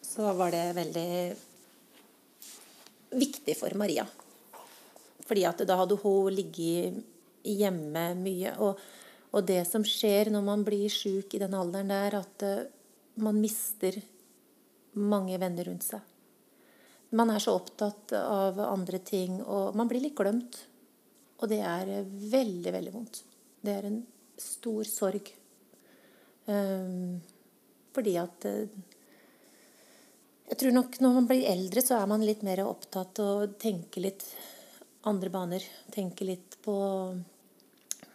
så 0.00 0.32
var 0.40 0.56
det 0.56 0.64
veldig 0.80 1.10
viktig 3.20 3.60
for 3.60 3.76
Maria. 3.76 4.08
Fordi 5.28 5.44
at 5.44 5.60
da 5.68 5.76
hadde 5.76 6.00
hun 6.00 6.32
ligget 6.32 7.02
hjemme 7.44 8.14
mye. 8.16 8.56
Og, 8.64 8.80
og 9.36 9.44
det 9.44 9.62
som 9.68 9.84
skjer 9.84 10.30
når 10.32 10.44
man 10.46 10.62
blir 10.64 10.88
sjuk 10.92 11.34
i 11.36 11.40
den 11.42 11.54
alderen 11.56 11.92
er 11.92 12.16
at 12.22 12.44
uh, 12.46 12.64
man 13.20 13.40
mister 13.40 13.98
mange 14.96 15.36
venner 15.40 15.68
rundt 15.68 15.84
seg. 15.84 16.00
Man 17.16 17.30
er 17.30 17.42
så 17.42 17.54
opptatt 17.56 18.14
av 18.16 18.58
andre 18.64 18.98
ting, 19.04 19.38
og 19.44 19.76
man 19.76 19.88
blir 19.88 20.02
litt 20.02 20.16
glemt. 20.18 20.58
Og 21.36 21.50
det 21.52 21.60
er 21.60 21.92
veldig, 22.06 22.72
veldig 22.72 22.92
vondt. 22.94 23.20
Det 23.60 23.72
er 23.76 23.88
en 23.88 24.00
stor 24.40 24.88
sorg. 24.88 25.30
Um, 26.46 27.20
fordi 27.96 28.14
at 28.20 28.44
uh, 28.46 28.68
Jeg 30.46 30.58
tror 30.60 30.74
nok 30.76 31.00
når 31.02 31.14
man 31.16 31.24
blir 31.26 31.48
eldre, 31.50 31.82
så 31.82 32.00
er 32.00 32.10
man 32.10 32.24
litt 32.24 32.44
mer 32.46 32.62
opptatt 32.64 33.18
av 33.20 33.40
å 33.42 33.48
tenke 33.58 34.00
litt 34.00 34.24
andre 35.06 35.30
baner. 35.30 35.64
Tenke 35.92 36.24
litt 36.28 36.56
på 36.62 36.76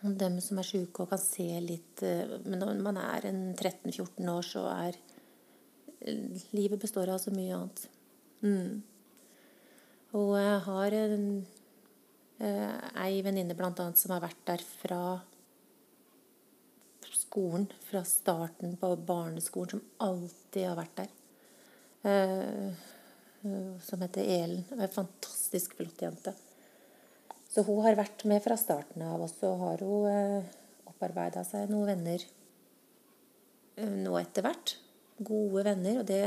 dem 0.02 0.40
som 0.42 0.60
er 0.60 0.66
syke 0.66 1.04
og 1.04 1.12
kan 1.12 1.22
se 1.22 1.48
litt 1.62 2.02
uh, 2.06 2.38
Men 2.46 2.62
når 2.64 2.82
man 2.82 2.98
er 3.02 3.28
en 3.30 3.42
13-14 3.54 4.30
år, 4.34 4.46
så 4.48 4.66
er 4.74 4.98
uh, 4.98 6.46
Livet 6.58 6.82
består 6.82 7.12
av 7.14 7.22
så 7.22 7.34
mye 7.36 7.58
annet. 7.58 7.84
Mm. 8.42 8.82
Og 10.18 10.32
jeg 10.36 10.56
har 10.66 10.96
en, 10.98 11.28
ei 12.42 13.22
venninne 13.24 13.56
blant 13.56 13.80
annet 13.80 14.02
som 14.02 14.12
har 14.12 14.24
vært 14.26 14.42
der 14.50 14.64
fra 14.66 15.04
skolen 17.16 17.70
fra 17.86 18.02
starten 18.04 18.74
på 18.82 18.90
barneskolen, 19.08 19.78
som 19.78 20.10
alltid 20.10 20.68
har 20.68 20.76
vært 20.82 21.04
der. 21.04 21.14
Som 23.88 24.04
heter 24.04 24.34
Elen. 24.36 24.66
En 24.76 24.92
fantastisk 24.92 25.78
flott 25.80 26.04
jente. 26.04 26.34
Så 27.52 27.66
hun 27.68 27.82
har 27.84 28.00
vært 28.00 28.24
med 28.30 28.40
fra 28.44 28.56
starten 28.60 29.04
av, 29.04 29.26
og 29.26 29.32
så 29.32 29.52
har 29.60 29.84
hun 29.84 30.08
eh, 30.08 30.52
opparbeida 30.88 31.44
seg 31.44 31.72
noen 31.72 31.90
venner 31.92 32.24
uh, 33.82 33.96
nå 34.06 34.16
etter 34.22 34.46
hvert. 34.46 34.76
Gode 35.20 35.66
venner. 35.68 36.00
Og 36.00 36.08
det, 36.08 36.22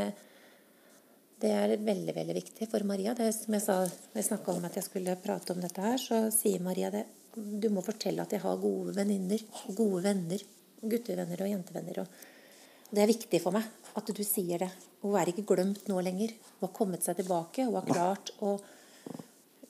det, 1.41 1.53
er 1.53 1.77
veldig, 1.81 2.15
veldig 2.19 2.37
viktig 2.37 2.69
for 2.69 2.85
Maria. 2.89 3.17
Det 3.17 3.31
som 3.37 3.57
jeg 3.57 3.65
sa, 3.65 3.79
jeg 4.13 4.29
snakka 4.29 4.53
om 4.53 4.69
at 4.69 4.77
jeg 4.77 4.89
skulle 4.91 5.17
prate 5.23 5.57
om 5.57 5.65
dette 5.65 5.87
her, 5.87 5.97
så 6.03 6.27
sier 6.35 6.65
Maria 6.65 6.93
det. 6.93 7.07
Du 7.35 7.71
må 7.73 7.83
fortelle 7.83 8.23
at 8.23 8.37
jeg 8.37 8.45
har 8.45 8.61
gode 8.61 8.93
venninner. 8.99 9.41
Gode 9.73 10.05
venner 10.05 10.45
guttevenner 10.85 11.41
og 11.41 11.51
jentevenner. 11.51 12.03
Og 12.05 12.93
det 12.95 13.03
er 13.03 13.11
viktig 13.11 13.41
for 13.43 13.57
meg 13.57 13.65
at 13.97 14.13
du 14.13 14.23
sier 14.27 14.67
det. 14.67 14.71
Hun 15.01 15.17
er 15.21 15.31
ikke 15.31 15.47
glemt 15.55 15.89
nå 15.91 16.01
lenger. 16.05 16.35
Hun 16.59 16.69
har 16.69 16.77
kommet 16.77 17.07
seg 17.07 17.19
tilbake. 17.21 17.65
Hun 17.65 17.79
har 17.79 17.89
klart 17.89 18.35
å 18.45 18.59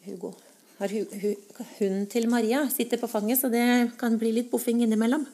Hugo 0.05 0.35
har 0.79 0.91
hu, 0.91 1.05
hu, 1.23 1.35
Hunden 1.79 2.07
til 2.11 2.29
Maria 2.29 2.65
sitter 2.71 2.99
på 2.99 3.11
fanget, 3.11 3.41
så 3.41 3.51
det 3.53 3.93
kan 4.01 4.19
bli 4.19 4.33
litt 4.35 4.51
boffing 4.51 4.83
innimellom. 4.83 5.27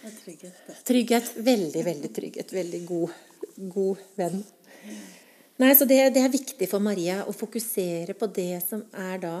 Trygghet. 0.00 0.84
Trygghet. 0.84 1.32
Veldig, 1.36 1.84
veldig 1.84 2.12
trygghet. 2.14 2.52
Veldig 2.52 2.80
god, 2.88 3.10
god 3.74 4.04
venn. 4.16 4.42
Nei, 5.60 5.74
så 5.76 5.84
det, 5.84 5.98
det, 6.16 6.22
er 6.24 6.32
viktig 6.32 6.68
for 6.70 6.80
Maria 6.80 7.20
å 7.28 7.36
fokusere 7.36 8.16
på 8.16 8.30
det 8.32 8.62
som 8.64 8.86
er 8.96 9.20
da 9.20 9.34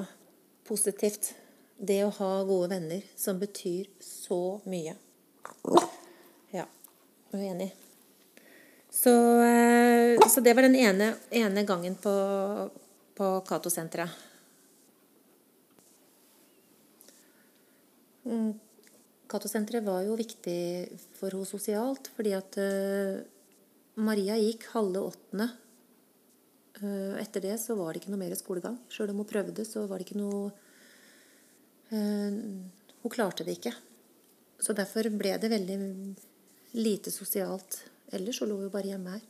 positivt. 0.68 1.32
Det 1.80 2.02
å 2.04 2.12
ha 2.12 2.32
gode 2.44 2.74
venner 2.74 3.06
som 3.16 3.40
betyr 3.40 3.88
så 4.04 4.60
mye. 4.68 4.92
Ja, 6.52 6.66
er 7.32 7.46
enig. 7.54 7.70
Så, 8.92 9.14
eh, 9.40 10.20
så 10.28 10.44
det 10.44 10.52
var 10.58 10.68
den 10.68 10.76
ene, 10.76 11.14
ene 11.30 11.64
gangen 11.64 11.96
på, 11.96 12.12
på 13.16 13.30
Cato-senteret. 13.48 14.28
Cato-senteret 19.30 19.86
var 19.86 20.04
jo 20.06 20.16
viktig 20.18 20.60
for 21.18 21.30
henne 21.30 21.48
sosialt, 21.48 22.10
fordi 22.16 22.32
at 22.34 22.56
uh, 22.58 23.20
Maria 24.02 24.38
gikk 24.40 24.68
halve 24.72 25.04
åttende. 25.12 25.50
Uh, 26.80 27.14
etter 27.20 27.44
det 27.44 27.58
så 27.62 27.76
var 27.78 27.92
det 27.92 28.02
ikke 28.02 28.14
noe 28.14 28.22
mer 28.24 28.34
skolegang. 28.38 28.80
Sjøl 28.90 29.12
om 29.12 29.22
hun 29.22 29.30
prøvde, 29.30 29.66
så 29.68 29.84
var 29.86 30.00
det 30.00 30.08
ikke 30.08 30.22
noe 30.22 30.50
Eh, 31.90 32.32
hun 33.02 33.10
klarte 33.10 33.44
det 33.44 33.58
ikke. 33.58 33.74
Så 34.60 34.74
derfor 34.76 35.08
ble 35.10 35.34
det 35.40 35.50
veldig 35.50 35.78
lite 36.78 37.10
sosialt. 37.10 37.82
Ellers 38.14 38.38
så 38.38 38.46
lå 38.46 38.58
hun 38.60 38.72
bare 38.72 38.92
hjemme 38.92 39.16
her. 39.16 39.24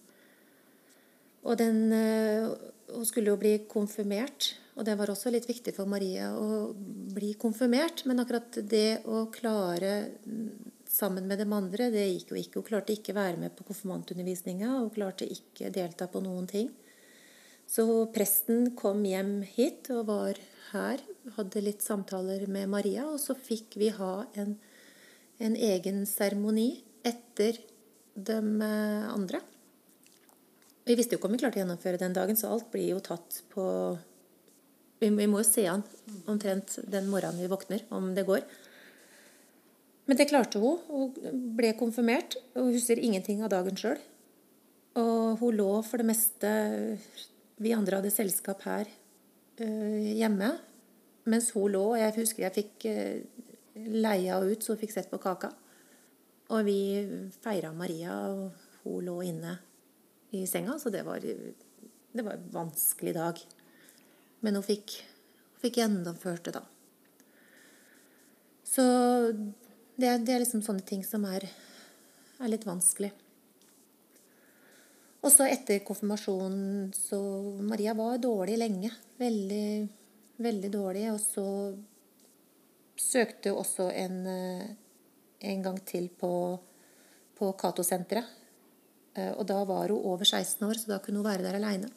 Og 1.48 1.56
den, 1.56 1.92
eh, 1.92 2.48
hun 2.92 3.06
skulle 3.06 3.32
jo 3.32 3.36
bli 3.40 3.64
konfirmert, 3.68 4.56
og 4.80 4.86
det 4.88 4.96
var 4.96 5.10
også 5.12 5.28
litt 5.28 5.44
viktig 5.44 5.74
for 5.76 5.88
Maria 5.90 6.30
å 6.32 6.70
bli 7.12 7.34
konfirmert. 7.40 8.06
Men 8.08 8.22
akkurat 8.22 8.56
det 8.64 9.02
å 9.04 9.26
klare 9.28 9.92
sammen 10.88 11.26
med 11.28 11.42
de 11.42 11.46
andre, 11.52 11.90
det 11.92 12.06
gikk 12.06 12.32
jo 12.32 12.38
ikke. 12.40 12.62
Hun 12.62 12.68
klarte 12.70 12.94
ikke 12.96 13.14
være 13.16 13.36
med 13.42 13.52
på 13.58 13.66
konfirmantundervisninga, 13.68 14.78
og 14.80 14.94
klarte 14.96 15.28
ikke 15.28 15.68
delta 15.74 16.08
på 16.08 16.24
noen 16.24 16.48
ting. 16.48 16.72
Så 17.68 17.84
presten 18.14 18.72
kom 18.78 19.04
hjem 19.04 19.42
hit 19.52 19.92
og 19.92 20.08
var 20.08 20.40
her, 20.72 21.04
hadde 21.36 21.62
litt 21.62 21.84
samtaler 21.84 22.48
med 22.50 22.72
Maria, 22.72 23.04
og 23.12 23.20
så 23.20 23.36
fikk 23.36 23.76
vi 23.78 23.92
ha 23.94 24.24
en, 24.40 24.56
en 25.44 25.54
egen 25.54 26.02
seremoni 26.08 26.70
etter 27.06 27.60
de 28.16 28.40
eh, 28.40 29.06
andre. 29.12 29.44
Vi 30.88 30.96
visste 30.96 31.14
jo 31.14 31.20
ikke 31.20 31.28
om 31.28 31.36
vi 31.36 31.44
klarte 31.44 31.60
å 31.60 31.62
gjennomføre 31.62 32.00
den 32.00 32.16
dagen, 32.16 32.38
så 32.40 32.50
alt 32.50 32.72
blir 32.72 32.96
jo 32.96 33.02
tatt 33.04 33.44
på 33.52 33.66
Vi, 35.00 35.08
vi 35.08 35.28
må 35.30 35.40
jo 35.40 35.48
se 35.48 35.64
an 35.70 35.84
omtrent 36.28 36.78
den 36.90 37.08
morgenen 37.10 37.40
vi 37.40 37.50
våkner, 37.50 37.86
om 37.94 38.12
det 38.16 38.26
går. 38.28 38.44
Men 40.10 40.18
det 40.18 40.28
klarte 40.30 40.60
hun. 40.60 40.80
Hun 40.90 41.42
ble 41.56 41.74
konfirmert. 41.78 42.36
Hun 42.56 42.72
husker 42.74 43.00
ingenting 43.00 43.44
av 43.46 43.52
dagen 43.52 43.78
sjøl. 43.78 44.00
Og 45.00 45.38
hun 45.40 45.54
lå 45.56 45.70
for 45.86 46.02
det 46.02 46.08
meste 46.08 46.48
Vi 47.60 47.70
andre 47.76 48.00
hadde 48.00 48.10
selskap 48.10 48.64
her 48.66 48.88
Eh, 49.60 50.16
hjemme 50.16 50.54
mens 51.28 51.50
hun 51.52 51.68
lå. 51.74 51.84
Jeg 52.00 52.16
husker 52.16 52.46
jeg 52.46 52.56
fikk 52.56 52.86
eh, 52.88 53.20
leia 53.76 54.38
henne 54.38 54.54
ut 54.54 54.64
så 54.64 54.74
hun 54.74 54.80
fikk 54.80 54.94
sett 54.94 55.10
på 55.10 55.20
kaka. 55.20 55.52
Og 56.50 56.64
vi 56.66 56.78
feira 57.44 57.70
Maria, 57.76 58.14
og 58.32 58.86
hun 58.86 59.04
lå 59.06 59.20
inne 59.28 59.54
i 60.34 60.46
senga, 60.50 60.78
så 60.80 60.90
det 60.90 61.04
var, 61.06 61.22
det 61.22 62.24
var 62.24 62.34
en 62.34 62.48
vanskelig 62.54 63.14
dag. 63.14 63.42
Men 64.40 64.56
hun 64.56 64.64
fikk, 64.64 64.94
fikk 65.60 65.80
gjennomført 65.82 66.46
det, 66.48 66.56
da. 66.56 66.64
Så 68.70 68.84
det, 69.96 70.10
det, 70.24 70.32
er 70.32 70.42
liksom 70.42 70.62
sånne 70.62 70.84
ting 70.86 71.02
som 71.04 71.24
er, 71.28 71.44
er 72.38 72.52
litt 72.52 72.66
vanskelig. 72.68 73.10
Og 75.20 75.28
så 75.34 75.44
etter 75.50 75.82
konfirmasjonen 75.84 76.92
så 76.96 77.18
Maria 77.66 77.92
var 77.98 78.20
dårlig 78.22 78.56
lenge. 78.60 78.92
Veldig, 79.20 79.88
veldig 80.40 80.70
dårlig. 80.72 81.06
Og 81.12 81.20
så 81.20 81.46
søkte 82.96 83.52
hun 83.52 83.60
også 83.60 83.90
en, 83.92 84.20
en 85.50 85.66
gang 85.66 85.82
til 85.84 86.08
på, 86.08 86.32
på 87.36 87.50
Cato-senteret. 87.60 88.38
Eh, 89.18 89.32
og 89.34 89.44
da 89.50 89.58
var 89.66 89.90
hun 89.90 90.06
over 90.12 90.24
16 90.24 90.64
år, 90.68 90.78
så 90.78 90.94
da 90.94 91.00
kunne 91.02 91.20
hun 91.20 91.26
være 91.26 91.44
der 91.44 91.58
aleine. 91.58 91.90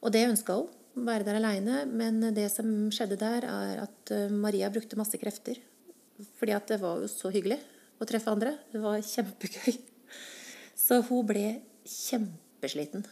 Og 0.00 0.12
det 0.14 0.26
ønska 0.30 0.58
hun. 0.62 0.74
Være 1.06 1.26
der 1.26 1.38
aleine. 1.38 1.82
Men 1.86 2.20
det 2.34 2.48
som 2.52 2.90
skjedde 2.94 3.18
der, 3.20 3.46
er 3.46 3.84
at 3.86 4.14
eh, 4.14 4.32
Maria 4.32 4.70
brukte 4.72 4.98
masse 4.98 5.18
krefter. 5.20 5.60
Fordi 6.38 6.54
at 6.56 6.72
det 6.72 6.80
var 6.82 7.02
jo 7.02 7.10
så 7.10 7.30
hyggelig 7.34 7.60
å 7.98 8.06
treffe 8.08 8.32
andre. 8.32 8.56
Det 8.72 8.82
var 8.82 8.98
kjempegøy. 9.04 9.78
Så 10.78 11.02
hun 11.08 11.26
ble 11.28 11.46
kjempesliten. 11.86 13.04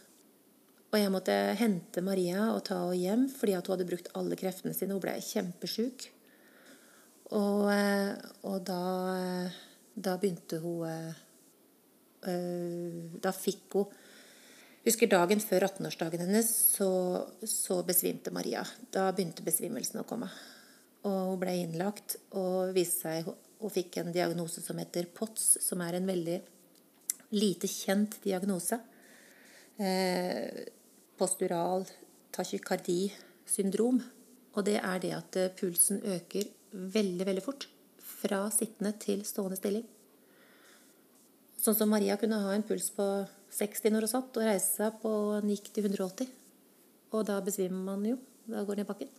Og 0.87 0.99
jeg 0.99 1.11
måtte 1.11 1.35
hente 1.59 2.03
Maria 2.03 2.49
og 2.53 2.63
ta 2.67 2.77
henne 2.79 2.99
hjem 3.01 3.25
fordi 3.31 3.53
at 3.57 3.67
hun 3.67 3.75
hadde 3.75 3.89
brukt 3.89 4.11
alle 4.17 4.37
kreftene 4.39 4.75
sine. 4.75 4.95
Hun 4.95 5.03
ble 5.03 5.15
kjempesjuk. 5.23 6.07
Og, 7.35 7.63
eh, 7.73 8.13
og 8.47 8.61
da, 8.67 8.83
da, 9.91 10.13
begynte 10.15 10.61
hun 10.63 10.87
eh, 10.87 11.15
Da 13.19 13.33
fikk 13.35 13.75
hun 13.75 13.91
Husker 14.87 15.09
dagen 15.11 15.41
før 15.43 15.65
18-årsdagen 15.67 16.21
hennes, 16.23 16.47
så, 16.77 16.87
så, 17.43 17.81
besvimte 17.83 18.31
Maria. 18.31 18.61
Da 18.93 19.09
begynte 19.11 19.43
besvimelsen 19.43 19.99
å 19.99 20.05
komme. 20.07 20.29
Og 21.03 21.33
hun 21.33 21.41
ble 21.41 21.55
innlagt 21.59 22.15
og 22.39 22.71
viste 22.75 23.03
seg 23.03 23.27
Hun 23.57 23.73
fikk 23.73 23.97
en 23.99 24.13
diagnose 24.13 24.61
som 24.61 24.77
heter 24.77 25.09
POTS, 25.17 25.57
som 25.65 25.81
er 25.81 25.97
en 25.97 26.07
veldig 26.07 26.37
lite 27.35 27.67
kjent 27.67 28.19
diagnose. 28.23 28.77
Eh, 29.81 30.61
postural 31.17 31.83
tachykardi-syndrom. 32.37 33.97
Og 34.53 34.67
det 34.69 34.77
er 34.77 35.01
det 35.01 35.11
at 35.17 35.39
eh, 35.41 35.49
pulsen 35.57 35.99
øker 36.05 36.47
veldig, 36.71 37.25
veldig 37.27 37.43
fort. 37.43 37.67
Fra 38.21 38.45
sittende 38.53 38.93
til 39.01 39.25
stående 39.27 39.57
stilling. 39.59 39.89
Sånn 41.57 41.75
som 41.75 41.91
Maria 41.91 42.15
kunne 42.21 42.39
ha 42.45 42.53
en 42.53 42.63
puls 42.63 42.91
på 42.93 43.09
60 43.53 43.93
når 43.93 44.05
hun 44.05 44.11
satt, 44.11 44.37
og 44.37 44.47
reiste 44.47 44.81
seg 44.81 44.99
på 45.01 45.11
90-180. 45.45 46.29
Og 47.15 47.23
da 47.27 47.39
besvimer 47.43 47.83
man 47.93 48.05
jo. 48.05 48.17
Da 48.47 48.63
går 48.63 48.79
den 48.79 48.85
i 48.85 48.87
bakken. 48.87 49.09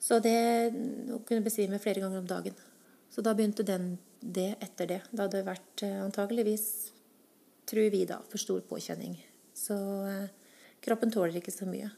Så 0.00 0.18
det 0.20 0.72
Hun 0.72 1.24
kunne 1.24 1.44
besvime 1.44 1.78
flere 1.78 2.00
ganger 2.00 2.18
om 2.18 2.26
dagen. 2.28 2.54
Så 3.10 3.22
da 3.22 3.34
begynte 3.34 3.62
den 3.62 3.98
det 4.20 4.56
etter 4.60 4.86
det. 4.86 5.00
Da 5.12 5.24
hadde 5.24 5.38
det 5.38 5.46
vært 5.46 5.82
eh, 5.86 6.00
antageligvis, 6.02 6.64
tror 7.68 7.90
vi 7.92 8.04
da, 8.08 8.18
for 8.28 8.40
stor 8.40 8.60
påkjenning. 8.68 9.14
Så 9.54 9.76
eh, 10.08 10.32
kroppen 10.84 11.12
tåler 11.12 11.38
ikke 11.38 11.54
så 11.54 11.68
mye. 11.68 11.90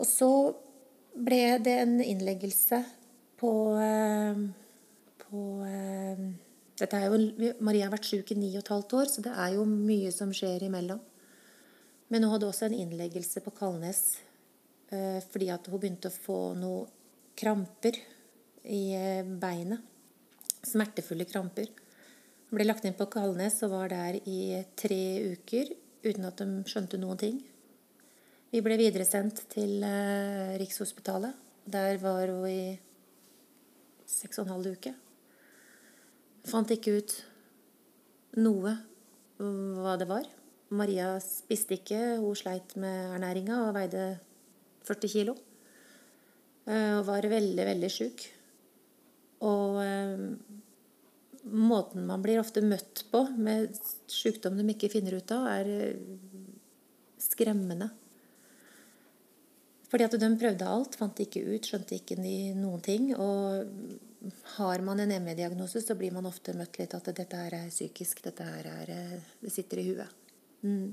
Og 0.00 0.08
så 0.08 0.30
ble 1.14 1.58
det 1.62 1.76
en 1.82 2.00
innleggelse 2.00 2.82
på, 3.40 3.52
eh, 3.84 4.42
på 5.24 5.44
jo, 6.80 7.52
Maria 7.60 7.86
har 7.86 7.92
vært 7.92 8.08
syk 8.08 8.32
i 8.32 8.38
ni 8.38 8.50
og 8.54 8.62
et 8.62 8.72
halvt 8.72 8.94
år, 8.96 9.08
så 9.12 9.24
det 9.24 9.32
er 9.36 9.54
jo 9.56 9.66
mye 9.68 10.12
som 10.14 10.32
skjer 10.32 10.64
imellom. 10.64 11.00
Men 12.10 12.24
hun 12.24 12.32
hadde 12.34 12.48
også 12.48 12.66
en 12.66 12.78
innleggelse 12.78 13.42
på 13.44 13.52
Kalnes 13.54 14.00
eh, 14.90 15.20
fordi 15.30 15.50
at 15.54 15.68
hun 15.70 15.78
begynte 15.78 16.10
å 16.10 16.14
få 16.14 16.38
noen 16.58 16.88
kramper 17.38 17.98
i 18.64 18.80
eh, 18.96 19.22
beinet. 19.22 19.84
Smertefulle 20.66 21.24
kramper. 21.28 21.70
Hun 22.48 22.58
ble 22.58 22.66
lagt 22.66 22.84
inn 22.84 22.96
på 22.98 23.06
Kalnes 23.12 23.60
og 23.64 23.76
var 23.76 23.92
der 23.92 24.18
i 24.28 24.58
tre 24.76 25.36
uker 25.36 25.70
uten 26.02 26.26
at 26.26 26.40
de 26.42 26.64
skjønte 26.68 26.98
noen 27.00 27.20
ting. 27.20 27.38
Vi 28.50 28.64
ble 28.64 28.80
videresendt 28.80 29.44
til 29.52 29.84
eh, 29.86 30.56
Rikshospitalet. 30.58 31.36
Der 31.70 32.00
var 32.02 32.26
hun 32.32 32.48
i 32.50 32.74
seks 34.10 34.40
og 34.40 34.48
en 34.48 34.56
halv 34.56 34.74
uke. 34.74 34.96
Fant 36.48 36.70
ikke 36.72 36.96
ut 37.00 37.16
noe 38.40 38.76
hva 39.40 39.96
det 40.00 40.08
var. 40.08 40.26
Maria 40.70 41.16
spiste 41.24 41.76
ikke, 41.80 41.98
hun 42.22 42.36
sleit 42.38 42.76
med 42.78 43.16
ernæringa 43.16 43.64
og 43.66 43.74
veide 43.74 44.04
40 44.86 45.12
kilo. 45.12 45.34
Eh, 46.70 46.98
og 46.98 47.06
var 47.08 47.26
veldig, 47.26 47.64
veldig 47.72 47.90
sjuk. 47.90 48.26
Og 49.48 49.80
eh, 49.82 50.26
måten 51.50 52.06
man 52.06 52.22
blir 52.22 52.40
ofte 52.42 52.62
møtt 52.62 53.04
på 53.10 53.24
med 53.40 53.74
sykdom 54.10 54.60
de 54.60 54.68
ikke 54.74 54.92
finner 54.92 55.16
ut 55.18 55.34
av, 55.34 55.48
er 55.56 55.72
eh, 55.88 56.44
skremmende. 57.20 57.90
Fordi 59.90 60.06
at 60.06 60.14
de 60.22 60.30
prøvde 60.38 60.70
alt, 60.70 60.94
fant 61.00 61.24
ikke 61.24 61.42
ut, 61.48 61.66
skjønte 61.66 61.96
ikke 61.98 62.20
noen 62.20 62.84
ting. 62.84 63.10
Og 63.18 63.66
har 64.42 64.78
man 64.78 65.00
en 65.00 65.24
ME-diagnose, 65.24 65.80
så 65.80 65.94
blir 65.94 66.12
man 66.12 66.26
ofte 66.28 66.52
møtt 66.56 66.76
litt 66.78 66.94
at 66.96 67.08
dette 67.16 67.36
her 67.36 67.54
er 67.56 67.70
psykisk. 67.72 68.22
Dette 68.24 68.44
her 68.44 68.66
er 68.68 68.92
eh, 68.92 69.30
Det 69.40 69.52
sitter 69.52 69.80
i 69.80 69.86
huet. 69.88 70.18
Mm. 70.62 70.90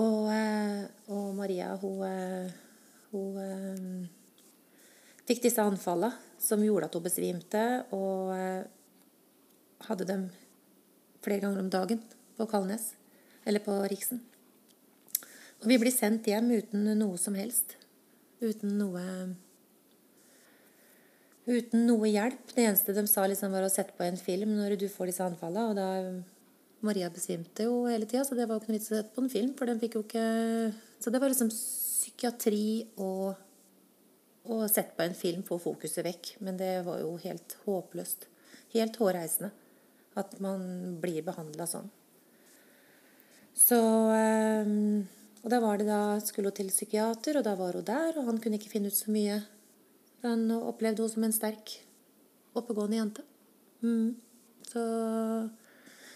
Og, 0.00 0.30
eh, 0.32 0.86
og, 1.12 1.34
Maria, 1.36 1.74
hun, 1.82 2.00
eh, 2.06 2.48
hun 3.12 4.08
fikk 5.28 5.44
disse 5.44 5.62
anfallene 5.62 6.16
som 6.40 6.64
gjorde 6.64 6.88
at 6.88 6.96
hun 6.96 7.04
besvimte, 7.04 7.64
og 7.92 8.32
hadde 9.84 10.06
dem 10.08 10.24
flere 11.20 11.42
ganger 11.44 11.60
om 11.60 11.68
dagen 11.70 12.00
på 12.38 12.48
Kalnes. 12.48 12.94
Eller 13.44 13.60
på 13.64 13.76
Riksen. 13.88 14.22
Og 15.60 15.68
vi 15.68 15.76
blir 15.80 15.92
sendt 15.92 16.28
hjem 16.28 16.48
uten 16.56 16.88
noe 16.96 17.20
som 17.20 17.36
helst. 17.36 17.76
Uten 18.40 18.78
noe 18.80 19.04
uten 21.50 21.86
noe 21.88 22.08
hjelp. 22.10 22.54
Det 22.54 22.64
eneste 22.64 22.94
de 22.96 23.04
sa, 23.10 23.26
liksom, 23.28 23.52
var 23.54 23.66
å 23.66 23.72
sette 23.72 23.96
på 23.96 24.06
en 24.06 24.18
film 24.20 24.54
når 24.58 24.76
du 24.80 24.86
får 24.92 25.10
disse 25.10 25.26
anfallene. 25.26 25.70
Og 25.70 25.76
da 25.78 26.84
Maria 26.86 27.10
besvimte 27.12 27.66
jo 27.66 27.84
hele 27.90 28.08
tida, 28.08 28.24
så 28.24 28.38
det 28.38 28.46
var 28.46 28.56
jo 28.56 28.62
ikke 28.62 28.72
noe 28.72 28.78
vits 28.78 28.90
å 28.92 28.98
sette 28.98 29.14
på 29.16 29.24
en 29.24 29.32
film. 29.32 29.52
for 29.58 29.70
den 29.70 29.82
fikk 29.82 29.98
jo 29.98 30.04
ikke... 30.06 30.26
Så 31.00 31.12
det 31.12 31.20
var 31.20 31.32
liksom 31.32 31.52
psykiatri 31.52 32.66
og 33.00 34.50
å 34.50 34.64
sette 34.68 34.96
på 34.96 35.04
en 35.04 35.16
film, 35.16 35.44
få 35.46 35.60
fokuset 35.60 36.04
vekk. 36.06 36.34
Men 36.44 36.60
det 36.60 36.74
var 36.86 37.02
jo 37.02 37.14
helt 37.22 37.56
håpløst. 37.66 38.28
Helt 38.74 38.96
hårreisende 39.00 39.50
at 40.18 40.36
man 40.42 40.98
blir 41.02 41.22
behandla 41.26 41.66
sånn. 41.70 41.88
Så 43.56 43.78
ehm, 44.14 45.06
Og 45.40 45.48
da 45.52 45.58
var 45.62 45.78
det 45.80 45.86
da 45.88 46.18
skulle 46.20 46.50
hun 46.50 46.56
til 46.56 46.68
psykiater, 46.68 47.38
og 47.38 47.44
da 47.46 47.54
var 47.56 47.76
hun 47.78 47.84
der, 47.86 48.18
og 48.18 48.26
han 48.26 48.40
kunne 48.42 48.58
ikke 48.60 48.72
finne 48.74 48.90
ut 48.92 48.96
så 48.96 49.12
mye 49.12 49.38
han 50.22 50.46
opplevde 50.56 51.02
henne 51.02 51.12
som 51.14 51.26
en 51.26 51.34
sterk, 51.34 51.72
oppegående 52.56 52.98
jente. 52.98 53.24
Mm. 53.82 54.14
Så, 54.68 54.82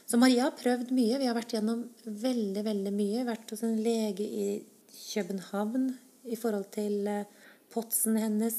så, 0.06 0.18
Maria 0.20 0.48
har 0.48 0.58
prøvd 0.58 0.92
mye. 0.94 1.18
Vi 1.20 1.28
har 1.28 1.36
vært 1.36 1.54
gjennom 1.56 1.86
veldig, 2.04 2.64
veldig 2.66 2.92
mye. 2.94 3.26
Vært 3.28 3.54
hos 3.54 3.64
en 3.66 3.78
lege 3.82 4.26
i 4.26 4.48
København 4.94 5.88
i 6.30 6.36
forhold 6.40 6.68
til 6.74 7.08
eh, 7.10 7.30
potsen 7.72 8.18
hennes. 8.20 8.58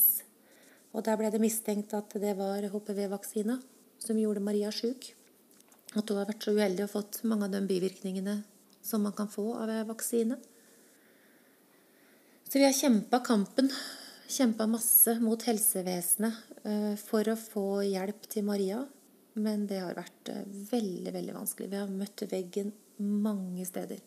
Og 0.96 1.06
der 1.06 1.20
ble 1.20 1.30
det 1.32 1.44
mistenkt 1.44 1.94
at 1.98 2.16
det 2.22 2.34
var 2.40 2.66
HPV-vaksina 2.72 3.60
som 4.02 4.20
gjorde 4.20 4.44
Maria 4.44 4.72
sjuk. 4.74 5.12
At 5.96 6.10
hun 6.10 6.20
har 6.20 6.28
vært 6.28 6.44
så 6.44 6.56
uheldig 6.56 6.88
og 6.88 6.92
fått 6.92 7.22
mange 7.28 7.48
av 7.48 7.56
de 7.56 7.64
bivirkningene 7.70 8.40
som 8.86 9.04
man 9.06 9.16
kan 9.16 9.30
få 9.32 9.48
av 9.58 9.72
vaksine. 9.90 10.38
Så 12.46 12.60
vi 12.60 12.66
har 12.68 12.76
kjempa 12.76 13.20
kampen 13.26 13.72
kjempa 14.28 14.66
masse 14.68 15.16
mot 15.22 15.44
helsevesenet 15.46 16.34
eh, 16.66 16.94
for 17.00 17.28
å 17.30 17.38
få 17.40 17.68
hjelp 17.86 18.28
til 18.32 18.46
Maria. 18.48 18.82
Men 19.36 19.66
det 19.70 19.82
har 19.84 19.98
vært 19.98 20.32
eh, 20.34 20.44
veldig, 20.72 21.14
veldig 21.14 21.36
vanskelig. 21.36 21.70
Vi 21.72 21.80
har 21.80 21.94
møtt 21.94 22.26
veggen 22.32 22.74
mange 22.98 23.66
steder. 23.68 24.02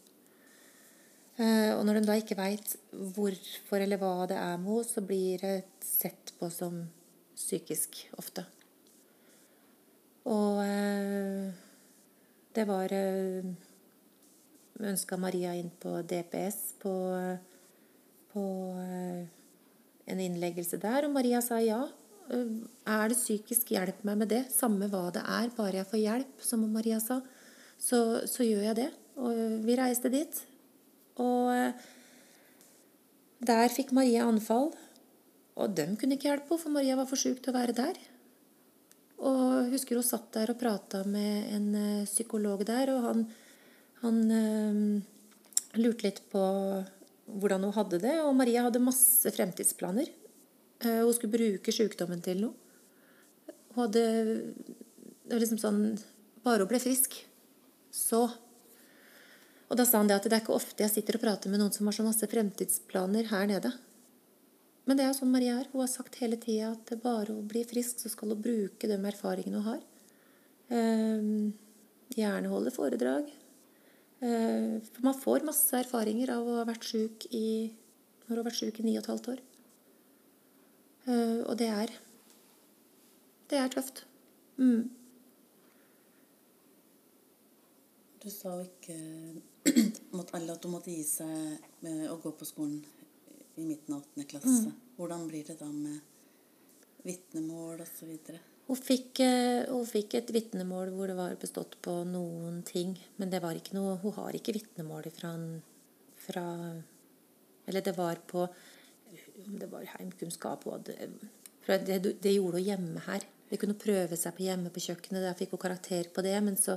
Eh, 1.38 1.70
og 1.76 1.84
når 1.86 2.00
de 2.00 2.04
da 2.08 2.18
ikke 2.18 2.38
veit 2.38 2.76
hvorfor 3.14 3.84
eller 3.84 4.00
hva 4.00 4.26
det 4.30 4.38
er 4.40 4.58
med 4.58 4.72
henne, 4.72 4.88
så 4.88 5.04
blir 5.06 5.44
det 5.44 5.56
sett 5.84 6.34
på 6.40 6.50
som 6.52 6.82
psykisk 7.38 8.02
ofte. 8.18 8.44
Og 10.28 10.58
det 12.52 12.64
var 12.68 12.92
Ønska 14.90 15.16
Maria 15.16 15.54
inn 15.56 15.70
på 15.80 15.94
DPS 16.04 16.58
på, 16.82 16.92
på 18.34 18.44
en 20.08 20.20
innleggelse 20.24 20.80
der, 20.80 21.06
og 21.06 21.14
Maria 21.14 21.40
sa 21.44 21.60
ja. 21.62 21.82
Er 22.28 23.08
det 23.08 23.16
psykisk, 23.16 23.70
hjelp 23.72 24.02
meg 24.04 24.18
med 24.20 24.28
det. 24.32 24.42
Samme 24.52 24.88
hva 24.92 25.06
det 25.14 25.22
er, 25.24 25.48
bare 25.56 25.80
jeg 25.80 25.88
får 25.88 26.02
hjelp, 26.02 26.42
som 26.44 26.66
Maria 26.72 26.98
sa. 27.00 27.22
Så, 27.80 28.00
så 28.28 28.44
gjør 28.44 28.66
jeg 28.66 28.76
det. 28.82 28.90
Og 29.16 29.38
vi 29.64 29.76
reiste 29.78 30.10
dit. 30.12 30.42
Og 31.18 31.48
der 33.48 33.72
fikk 33.72 33.94
Maria 33.96 34.26
anfall. 34.28 34.70
Og 35.58 35.74
dem 35.74 35.96
kunne 35.98 36.18
ikke 36.18 36.28
hjelpe 36.28 36.52
henne, 36.52 36.62
for 36.62 36.74
Maria 36.74 36.98
var 36.98 37.08
for 37.08 37.20
sjuk 37.20 37.40
til 37.42 37.54
å 37.54 37.58
være 37.58 37.76
der. 37.78 37.98
Og 39.18 39.72
husker 39.72 39.98
hun 39.98 40.06
satt 40.06 40.30
der 40.36 40.52
og 40.52 40.60
prata 40.60 41.02
med 41.08 41.48
en 41.56 41.70
psykolog 42.06 42.62
der, 42.68 42.92
og 42.94 43.06
han, 43.08 43.24
han 44.04 44.20
øh, 44.30 45.80
lurte 45.80 46.06
litt 46.06 46.22
på 46.30 46.44
hvordan 47.28 47.66
hun 47.66 47.76
hadde 47.76 48.00
det. 48.02 48.16
Og 48.24 48.34
Maria 48.36 48.64
hadde 48.66 48.82
masse 48.82 49.30
fremtidsplaner. 49.34 50.10
Eh, 50.80 51.00
hun 51.02 51.14
skulle 51.14 51.34
bruke 51.34 51.74
sykdommen 51.74 52.22
til 52.24 52.44
noe. 52.46 52.54
Hun 53.74 53.84
hadde 53.84 54.04
Det 55.28 55.34
var 55.34 55.42
liksom 55.42 55.60
sånn 55.60 55.82
Bare 56.42 56.64
hun 56.64 56.70
ble 56.70 56.78
frisk, 56.80 57.12
så 57.92 58.22
Og 59.68 59.76
da 59.76 59.84
sa 59.84 59.98
han 60.00 60.08
det 60.08 60.16
at 60.16 60.24
det 60.24 60.32
er 60.32 60.40
ikke 60.40 60.56
ofte 60.56 60.84
jeg 60.84 60.94
sitter 60.94 61.18
og 61.18 61.24
prater 61.26 61.52
med 61.52 61.60
noen 61.60 61.74
som 61.74 61.86
har 61.86 61.96
så 61.96 62.06
masse 62.06 62.24
fremtidsplaner 62.24 63.28
her 63.28 63.44
nede. 63.50 63.72
Men 64.88 64.96
det 64.96 65.04
er 65.04 65.10
jo 65.10 65.18
sånn 65.18 65.34
Maria 65.34 65.58
er. 65.60 65.66
Hun 65.74 65.82
har 65.82 65.90
sagt 65.92 66.16
hele 66.22 66.38
tida 66.40 66.70
at 66.72 66.94
bare 67.02 67.34
hun 67.34 67.44
blir 67.50 67.68
frisk, 67.68 68.00
så 68.00 68.08
skal 68.08 68.32
hun 68.32 68.40
bruke 68.40 68.88
de 68.88 68.96
erfaringene 68.96 69.60
hun 69.60 69.66
har. 69.66 69.82
Um, 70.72 71.52
gjerne 72.16 72.48
holde 72.48 72.72
foredrag. 72.72 73.28
Eh, 74.18 74.82
for 74.82 75.04
man 75.06 75.14
får 75.14 75.46
masse 75.46 75.78
erfaringer 75.78 76.32
av 76.34 76.46
å 76.46 76.56
ha 76.58 76.66
vært 76.66 76.88
sjuk 76.90 77.28
i 77.30 77.70
når 78.26 78.32
du 78.32 78.40
har 78.40 78.48
vært 78.48 78.60
sjuk 78.60 78.80
i 78.80 78.86
ni 78.86 78.96
og 78.96 79.04
et 79.04 79.10
halvt 79.12 79.28
år. 79.34 79.42
Eh, 81.06 81.40
og 81.46 81.54
det 81.60 81.72
er 81.72 81.96
Det 83.48 83.56
er 83.56 83.68
tøft. 83.72 84.02
Mm. 84.58 84.90
Du 88.20 88.28
sa 88.30 88.58
jo 88.58 88.66
ikke 88.66 88.98
mot 90.16 90.34
alle 90.36 90.52
at 90.52 90.60
du 90.60 90.68
måtte 90.68 90.92
gi 90.92 91.04
seg 91.06 91.86
å 92.12 92.18
gå 92.20 92.34
på 92.36 92.44
skolen 92.44 92.82
i 93.56 93.64
midten 93.64 93.94
av 93.94 94.04
8. 94.18 94.26
klasse. 94.28 94.74
Hvordan 94.98 95.24
blir 95.30 95.46
det 95.48 95.56
da 95.62 95.70
med 95.72 96.02
vitnemål 97.06 97.86
osv.? 97.86 98.12
Hun 98.68 98.76
fikk, 98.76 99.22
eh, 99.24 99.64
hun 99.64 99.86
fikk 99.88 100.18
et 100.18 100.30
vitnemål 100.34 100.90
hvor 100.92 101.08
det 101.08 101.16
var 101.16 101.36
bestått 101.40 101.78
på 101.80 102.02
noen 102.04 102.60
ting. 102.68 102.92
Men 103.16 103.30
det 103.32 103.40
var 103.40 103.56
ikke 103.56 103.78
noe, 103.78 103.96
hun 104.02 104.12
har 104.18 104.36
ikke 104.36 104.52
vitnemål 104.58 105.08
fra, 105.14 105.32
fra 106.26 106.44
Eller 107.68 107.84
det 107.84 107.96
var 107.96 108.20
på 108.26 108.48
Det 109.58 109.70
var 109.70 109.84
heimkunnskap. 109.96 110.64
for 110.64 110.78
Det, 110.84 112.20
det 112.20 112.34
gjorde 112.34 112.58
hun 112.58 112.64
hjemme 112.64 113.00
her. 113.06 113.24
Det 113.48 113.58
kunne 113.58 113.74
prøve 113.74 114.16
seg 114.16 114.36
på 114.36 114.44
hjemme 114.44 114.68
på 114.68 114.84
kjøkkenet. 114.84 115.22
Der 115.24 115.34
fikk 115.34 115.56
hun 115.56 115.64
karakter 115.64 116.04
på 116.12 116.20
det. 116.20 116.36
Men 116.44 116.56
så, 116.56 116.76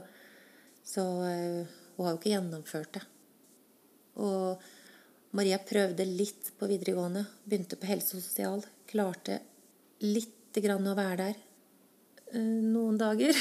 så 0.83 1.03
eh, 1.27 1.67
Hun 1.97 2.05
har 2.05 2.13
jo 2.13 2.19
ikke 2.21 2.35
gjennomført 2.37 2.93
det. 2.93 3.03
Og 4.15 4.63
Maria 5.35 5.59
prøvde 5.59 6.07
litt 6.07 6.53
på 6.57 6.71
videregående. 6.71 7.27
Begynte 7.43 7.75
på 7.75 7.91
helse 7.91 8.15
og 8.15 8.23
sosial. 8.23 8.63
Klarte 8.87 9.41
lite 9.99 10.63
grann 10.63 10.87
å 10.87 10.95
være 10.95 11.17
der 11.27 11.47
noen 12.39 12.97
dager. 12.99 13.35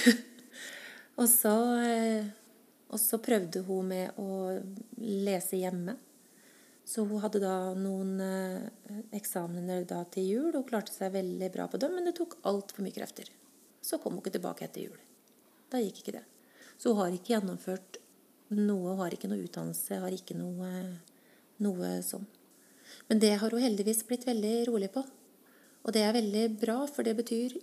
og, 1.21 1.27
så, 1.31 1.55
eh, 1.85 2.31
og 2.91 3.01
så 3.01 3.21
prøvde 3.23 3.65
hun 3.67 3.91
med 3.93 4.21
å 4.21 4.57
lese 5.01 5.61
hjemme. 5.61 5.97
Så 6.91 7.05
hun 7.07 7.23
hadde 7.23 7.43
da 7.43 7.73
noen 7.79 8.17
eh, 8.25 8.97
eksamener 9.15 9.85
da 9.87 10.03
til 10.11 10.27
jul 10.27 10.59
og 10.59 10.67
klarte 10.71 10.95
seg 10.95 11.15
veldig 11.15 11.51
bra 11.55 11.69
på 11.71 11.79
dem, 11.79 11.95
men 11.95 12.09
det 12.09 12.17
tok 12.19 12.41
altfor 12.51 12.83
mye 12.83 12.97
krefter. 12.97 13.31
Så 13.81 14.01
kom 14.01 14.17
hun 14.17 14.25
ikke 14.25 14.35
tilbake 14.35 14.67
etter 14.67 14.89
jul. 14.89 14.99
Da 15.71 15.79
gikk 15.79 16.03
ikke 16.03 16.17
det. 16.19 16.27
Så 16.81 16.91
hun 16.91 17.05
har 17.05 17.15
ikke 17.15 17.37
gjennomført 17.37 18.01
noe, 18.57 18.97
har 18.99 19.15
ikke 19.15 19.31
noe 19.31 19.45
utdannelse, 19.45 20.01
har 20.03 20.15
ikke 20.17 20.35
noe, 20.35 20.71
noe 21.63 21.95
sånn. 22.03 22.27
Men 23.07 23.23
det 23.23 23.37
har 23.39 23.55
hun 23.55 23.63
heldigvis 23.63 24.03
blitt 24.09 24.27
veldig 24.27 24.55
rolig 24.71 24.91
på. 24.91 25.05
Og 25.87 25.95
det 25.95 26.03
er 26.05 26.17
veldig 26.17 26.45
bra, 26.61 26.81
for 26.91 27.07
det 27.07 27.15
betyr 27.21 27.55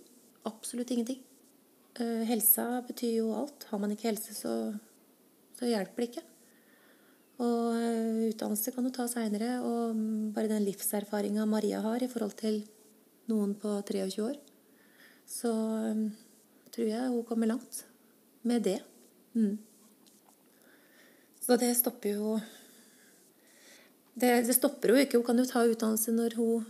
absolutt 0.48 0.90
ingenting. 0.94 1.20
Uh, 1.98 2.24
helsa 2.28 2.80
betyr 2.86 3.20
jo 3.20 3.30
alt. 3.36 3.68
Har 3.70 3.82
man 3.82 3.94
ikke 3.94 4.08
helse, 4.10 4.34
så, 4.36 4.54
så 5.58 5.68
hjelper 5.68 6.02
det 6.02 6.10
ikke. 6.10 6.24
Og 7.38 7.76
uh, 7.76 8.26
utdannelse 8.28 8.74
kan 8.74 8.86
du 8.86 8.92
ta 8.94 9.06
seinere. 9.10 9.58
Og 9.62 9.94
mm, 9.96 10.32
bare 10.36 10.50
den 10.50 10.66
livserfaringa 10.66 11.46
Maria 11.48 11.82
har 11.84 12.02
i 12.02 12.10
forhold 12.10 12.36
til 12.40 12.62
noen 13.28 13.54
på 13.60 13.78
23 13.84 14.24
år, 14.24 14.36
så 15.28 15.50
um, 15.92 16.06
tror 16.72 16.86
jeg 16.88 17.10
hun 17.12 17.24
kommer 17.28 17.50
langt 17.50 17.82
med 18.48 18.64
det. 18.64 18.78
Mm. 19.36 19.58
Så 21.44 21.56
det 21.60 21.74
stopper 21.76 22.16
jo 22.16 22.38
det, 24.18 24.32
det 24.48 24.56
stopper 24.56 24.92
jo 24.92 25.00
ikke. 25.00 25.20
Hun 25.20 25.26
kan 25.28 25.38
jo 25.38 25.46
ta 25.48 25.62
utdannelse 25.68 26.12
når 26.16 26.36
hun 26.40 26.66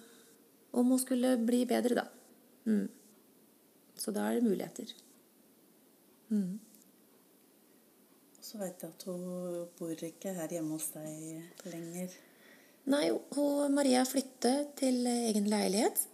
Om 0.69 0.91
hun 0.93 0.99
skulle 1.01 1.31
bli 1.41 1.63
bedre, 1.65 1.95
da. 1.97 2.03
Mm. 2.69 2.89
Så 3.99 4.15
da 4.15 4.29
er 4.29 4.39
det 4.39 4.47
muligheter. 4.47 4.95
Mm. 6.31 6.59
Så 8.49 8.61
veit 8.61 8.81
jeg 8.81 8.95
at 8.95 9.05
hun 9.09 9.67
bor 9.77 10.05
ikke 10.07 10.33
her 10.37 10.53
hjemme 10.55 10.77
hos 10.79 10.89
deg 10.95 11.67
lenger. 11.69 12.15
Nei, 12.89 13.09
hun, 13.37 13.75
Maria 13.77 14.05
flyttet 14.09 14.71
til 14.81 15.03
egen 15.11 15.49
leilighet. 15.51 16.07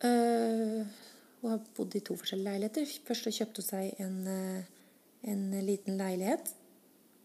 Uh, 0.00 0.86
hun 1.42 1.52
har 1.52 1.66
bodd 1.76 1.96
i 1.98 2.04
to 2.04 2.16
forskjellige 2.16 2.52
leiligheter. 2.52 2.94
Først 3.04 3.26
så 3.26 3.34
kjøpte 3.36 3.60
hun 3.60 3.68
seg 3.68 4.00
en, 4.00 4.16
uh, 4.24 4.94
en 5.28 5.42
liten 5.66 6.00
leilighet. 6.00 6.54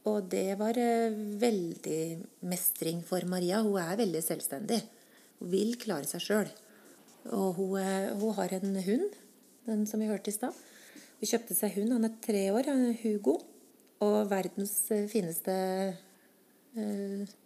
Og 0.09 0.27
det 0.33 0.57
var 0.59 0.75
uh, 0.75 1.21
veldig 1.45 2.01
mestring 2.51 2.99
for 3.07 3.23
Maria. 3.31 3.61
Hun 3.63 3.79
er 3.79 4.01
veldig 4.01 4.23
selvstendig. 4.25 4.81
Hun 5.39 5.53
vil 5.55 5.77
klare 5.79 6.09
seg 6.09 6.25
sjøl. 6.27 6.51
Og 7.31 7.55
hun, 7.61 7.77
hun, 8.17 8.35
har 8.35 8.57
en 8.57 8.75
hund, 8.83 9.19
den 9.67 9.85
som 9.89 10.01
vi 10.01 10.09
hørte 10.09 10.31
i 10.31 10.35
stad. 10.35 10.55
Hun 11.19 11.29
kjøpte 11.29 11.57
seg 11.57 11.75
hund. 11.77 11.93
Han 11.93 12.07
er 12.07 12.15
tre 12.23 12.47
år, 12.53 12.69
han 12.71 12.87
er 12.89 12.99
Hugo. 13.03 13.37
Og 14.01 14.17
verdens 14.31 14.73
fineste 15.11 15.53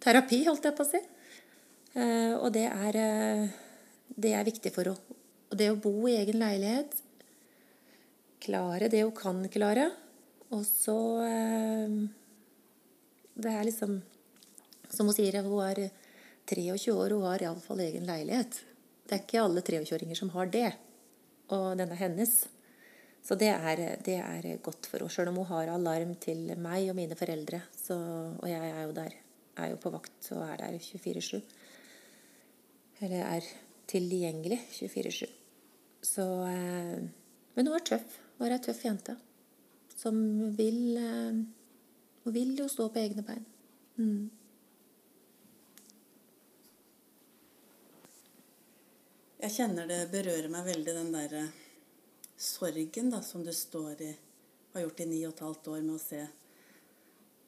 terapi, 0.00 0.44
holdt 0.46 0.68
jeg 0.68 0.76
på 0.76 0.84
å 0.84 0.88
si. 0.88 1.00
og 2.38 2.48
det 2.54 2.64
er, 2.70 2.98
det 4.16 4.32
er 4.32 4.46
viktig 4.46 4.72
for 4.72 4.88
henne. 4.88 5.16
Og 5.46 5.58
det 5.60 5.68
å 5.70 5.78
bo 5.78 5.92
i 6.08 6.16
egen 6.18 6.40
leilighet, 6.40 6.96
klare 8.42 8.88
det 8.90 9.04
hun 9.04 9.14
kan 9.14 9.44
klare, 9.52 9.90
og 10.50 10.62
så 10.66 10.98
Det 13.36 13.50
er 13.50 13.64
liksom 13.66 14.00
Som 14.88 15.08
hun 15.10 15.14
sier, 15.14 15.42
hun 15.42 15.62
er 15.66 15.90
23 16.46 16.92
år 16.94 17.12
og 17.16 17.24
har 17.26 17.42
iallfall 17.42 17.80
egen 17.82 18.06
leilighet. 18.06 18.60
Det 19.06 19.16
er 19.16 19.22
ikke 19.24 19.42
alle 19.42 19.62
23-åringer 19.66 20.14
som 20.14 20.30
har 20.30 20.46
det. 20.46 20.70
Og 21.54 21.76
den 21.78 21.92
er 21.92 22.00
hennes. 22.00 22.34
Så 23.26 23.34
det 23.38 23.48
er, 23.50 23.82
det 24.06 24.16
er 24.22 24.48
godt 24.62 24.86
for 24.86 25.02
henne. 25.02 25.10
Sjøl 25.10 25.30
om 25.32 25.40
hun 25.40 25.48
har 25.50 25.72
alarm 25.74 26.14
til 26.22 26.52
meg 26.62 26.90
og 26.90 26.98
mine 26.98 27.18
foreldre. 27.18 27.62
Så, 27.74 27.96
og 28.38 28.46
jeg 28.50 28.70
er 28.70 28.82
jo 28.84 28.94
der. 28.96 29.16
Er 29.56 29.70
jo 29.72 29.78
på 29.80 29.90
vakt 29.94 30.30
og 30.36 30.42
er 30.44 30.60
der 30.60 30.76
24-7. 30.78 31.40
Eller 33.00 33.22
er 33.24 33.46
tilgjengelig 33.88 34.60
24-7. 34.76 35.26
Så 36.04 36.26
Men 37.56 37.66
hun 37.66 37.74
er 37.74 37.84
tøff. 37.84 38.18
Hun 38.36 38.46
er 38.46 38.58
ei 38.58 38.62
tøff 38.62 38.84
jente. 38.84 39.16
Som 39.96 40.16
vil 40.58 40.98
Hun 42.24 42.34
vil 42.34 42.56
jo 42.58 42.68
stå 42.68 42.88
på 42.90 43.00
egne 43.00 43.22
bein. 43.22 43.46
Mm. 43.96 44.30
Jeg 49.36 49.52
kjenner 49.52 49.88
det 49.88 50.06
berører 50.08 50.48
meg 50.48 50.64
veldig, 50.64 50.92
den 50.96 51.12
derre 51.12 51.42
sorgen 52.40 53.10
da, 53.12 53.20
som 53.20 53.42
du 53.44 53.52
står 53.52 54.02
i, 54.06 54.10
har 54.72 54.84
gjort 54.86 55.02
i 55.04 55.06
ni 55.10 55.18
og 55.26 55.34
et 55.34 55.42
halvt 55.44 55.68
år 55.74 55.82
med 55.82 55.96
å 55.98 56.00
se 56.00 56.22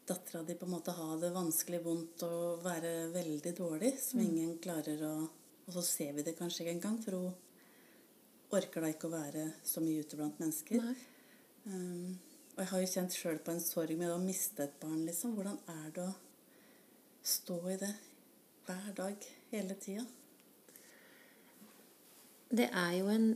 dattera 0.08 0.42
di 0.44 0.56
på 0.56 0.66
en 0.68 0.74
måte 0.74 0.92
ha 0.96 1.08
det 1.20 1.30
vanskelig, 1.32 1.80
vondt 1.84 2.24
og 2.28 2.62
være 2.64 2.92
veldig 3.12 3.54
dårlig, 3.56 3.94
som 4.00 4.20
mm. 4.20 4.26
ingen 4.26 4.54
klarer 4.62 5.04
å 5.08 5.16
Og 5.68 5.74
så 5.76 5.82
ser 5.84 6.14
vi 6.16 6.22
det 6.24 6.32
kanskje 6.36 6.62
ikke 6.62 6.72
engang, 6.78 6.94
for 7.04 7.12
hun 7.12 8.54
orker 8.56 8.80
da 8.80 8.88
ikke 8.88 9.10
å 9.10 9.12
være 9.12 9.42
så 9.68 9.82
mye 9.84 10.00
ute 10.00 10.16
blant 10.16 10.38
mennesker. 10.40 10.86
Um, 11.68 12.14
og 12.54 12.62
jeg 12.62 12.70
har 12.70 12.80
jo 12.80 12.92
kjent 12.94 13.16
sjøl 13.18 13.42
på 13.44 13.52
en 13.52 13.60
sorg 13.60 13.92
med 14.00 14.14
å 14.14 14.22
miste 14.22 14.64
et 14.64 14.78
barn, 14.80 15.02
liksom. 15.04 15.34
Hvordan 15.36 15.60
er 15.74 15.90
det 15.92 16.06
å 16.06 16.14
stå 17.36 17.58
i 17.68 17.76
det 17.84 17.92
hver 18.64 18.88
dag, 18.96 19.28
hele 19.52 19.76
tida? 19.76 20.06
Det 22.48 22.64
er 22.72 22.92
jo 22.96 23.10
en 23.12 23.26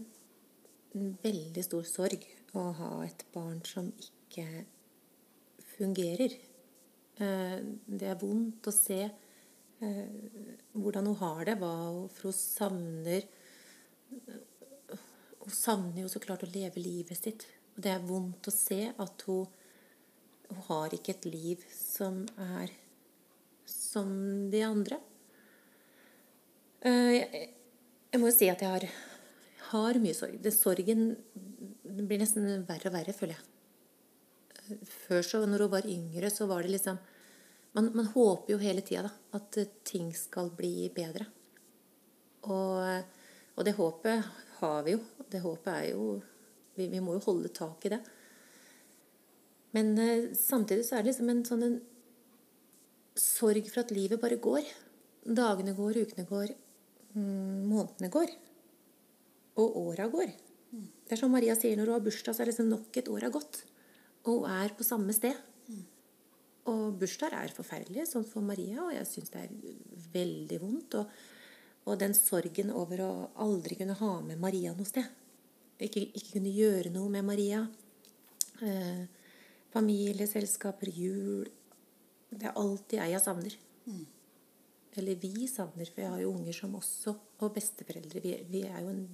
veldig 1.20 1.64
stor 1.66 1.84
sorg 1.84 2.22
å 2.56 2.62
ha 2.78 2.92
et 3.04 3.24
barn 3.34 3.58
som 3.68 3.90
ikke 3.92 4.46
fungerer. 5.74 6.32
Det 7.18 8.08
er 8.08 8.20
vondt 8.20 8.70
å 8.70 8.72
se 8.72 9.02
hvordan 9.82 11.10
hun 11.10 11.18
har 11.20 11.44
det, 11.50 11.58
for 11.60 12.30
hun 12.30 12.38
savner 12.38 13.28
Hun 15.42 15.54
savner 15.56 16.04
jo 16.04 16.08
så 16.12 16.20
klart 16.22 16.44
å 16.46 16.52
leve 16.54 16.80
livet 16.80 17.18
sitt. 17.18 17.44
Og 17.74 17.82
det 17.84 17.90
er 17.92 18.04
vondt 18.06 18.46
å 18.46 18.54
se 18.54 18.92
at 18.92 19.24
hun, 19.26 19.48
hun 20.48 20.60
har 20.68 20.94
ikke 20.94 21.16
et 21.16 21.26
liv 21.26 21.64
som 21.74 22.22
er 22.38 22.70
som 23.66 24.12
de 24.52 24.60
andre. 24.62 25.00
Jeg, 26.86 27.48
jeg 28.12 28.20
må 28.20 28.28
jo 28.28 28.36
si 28.36 28.50
at 28.52 28.60
jeg 28.62 28.70
har 28.70 28.86
har 29.72 29.98
mye 30.02 30.16
sorg. 30.16 30.38
Det, 30.42 30.52
sorgen 30.54 31.12
blir 31.82 32.20
nesten 32.20 32.46
verre 32.68 32.90
og 32.90 32.96
verre, 32.96 33.14
føler 33.16 33.36
jeg. 33.36 33.48
Før, 35.06 35.22
så, 35.26 35.42
når 35.48 35.66
hun 35.66 35.72
var 35.72 35.88
yngre, 35.90 36.30
så 36.32 36.46
var 36.50 36.64
det 36.64 36.76
liksom 36.76 37.00
Man, 37.72 37.86
man 37.96 38.04
håper 38.12 38.52
jo 38.52 38.58
hele 38.60 38.82
tida 38.84 39.08
at 39.32 39.56
ting 39.88 40.10
skal 40.12 40.50
bli 40.52 40.90
bedre. 40.92 41.24
Og, 42.44 43.06
og, 43.56 43.62
det 43.64 43.72
håpet 43.78 44.26
har 44.58 44.82
vi 44.84 44.92
jo. 44.92 44.98
Det 45.32 45.40
håpet 45.40 45.70
er 45.72 45.86
jo 45.94 46.18
Vi, 46.76 46.86
vi 46.88 47.00
må 47.00 47.14
jo 47.16 47.24
holde 47.24 47.48
tak 47.48 47.86
i 47.86 47.92
det. 47.94 47.98
Men 49.72 49.96
eh, 50.00 50.30
samtidig 50.36 50.84
så 50.84 50.98
er 50.98 51.02
det 51.02 51.12
liksom 51.12 51.32
en 51.32 51.42
sånn 51.48 51.64
en 51.64 51.78
sorg 53.16 53.68
for 53.72 53.82
at 53.82 53.92
livet 53.92 54.20
bare 54.20 54.40
går. 54.40 54.68
Dagene 55.24 55.72
går, 55.76 56.00
ukene 56.04 56.24
går, 56.28 56.52
månedene 57.18 58.10
går. 58.12 58.32
Og 59.60 59.78
åra 59.86 60.08
går. 60.12 60.32
Det 60.72 61.16
er 61.16 61.20
som 61.20 61.32
Maria 61.34 61.54
sier 61.58 61.76
når 61.76 61.90
hun 61.90 61.98
har 61.98 62.04
bursdag, 62.04 62.34
så 62.34 62.44
er 62.44 62.52
liksom 62.52 62.70
nok 62.72 62.96
et 62.96 63.10
år 63.12 63.26
har 63.26 63.34
gått. 63.34 63.64
Og 64.24 64.44
hun 64.44 64.52
er 64.54 64.72
på 64.76 64.86
samme 64.86 65.12
sted. 65.16 65.36
Og 66.70 66.94
bursdager 66.94 67.40
er 67.42 67.54
forferdelige, 67.54 68.06
sånn 68.06 68.26
for 68.28 68.44
Maria, 68.46 68.84
og 68.84 68.92
jeg 68.94 69.08
syns 69.08 69.32
det 69.34 69.40
er 69.42 69.54
veldig 70.14 70.60
vondt. 70.62 70.96
Og, 71.00 71.16
og, 71.88 71.96
den 71.98 72.14
sorgen 72.14 72.70
over 72.70 73.02
å 73.02 73.10
aldri 73.42 73.80
kunne 73.80 73.98
ha 73.98 74.12
med 74.22 74.38
Maria 74.42 74.74
noe 74.76 74.86
sted. 74.86 75.08
Ikke, 75.82 76.04
ikke 76.14 76.36
kunne 76.36 76.54
gjøre 76.54 76.92
noe 76.94 77.10
med 77.10 77.26
Maria. 77.26 77.64
Eh, 78.62 79.02
Familieselskaper, 79.72 80.90
jul 80.92 81.48
Det 82.28 82.44
er 82.44 82.58
alltid 82.60 82.98
jeg 83.00 83.14
jeg 83.16 83.24
savner. 83.24 83.56
Eller 85.00 85.16
vi 85.16 85.46
savner, 85.48 85.88
for 85.88 86.04
jeg 86.04 86.12
har 86.12 86.20
jo 86.20 86.32
unger 86.34 86.56
som 86.56 86.74
også 86.76 87.14
Og 87.42 87.54
besteforeldre. 87.54 88.20
Vi, 88.22 88.34
vi 88.50 88.60
er 88.68 88.82
jo 88.84 88.90
en, 88.92 89.06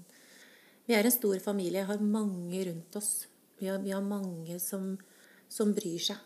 vi 0.89 0.97
er 0.97 1.07
en 1.07 1.15
stor 1.15 1.39
familie. 1.41 1.81
Jeg 1.81 1.91
har 1.91 2.03
mange 2.03 2.65
rundt 2.69 2.99
oss. 2.99 3.13
Vi 3.59 3.71
har, 3.71 3.79
vi 3.83 3.95
har 3.95 4.05
mange 4.05 4.59
som, 4.63 4.91
som 5.49 5.73
bryr 5.75 6.03
seg. 6.11 6.19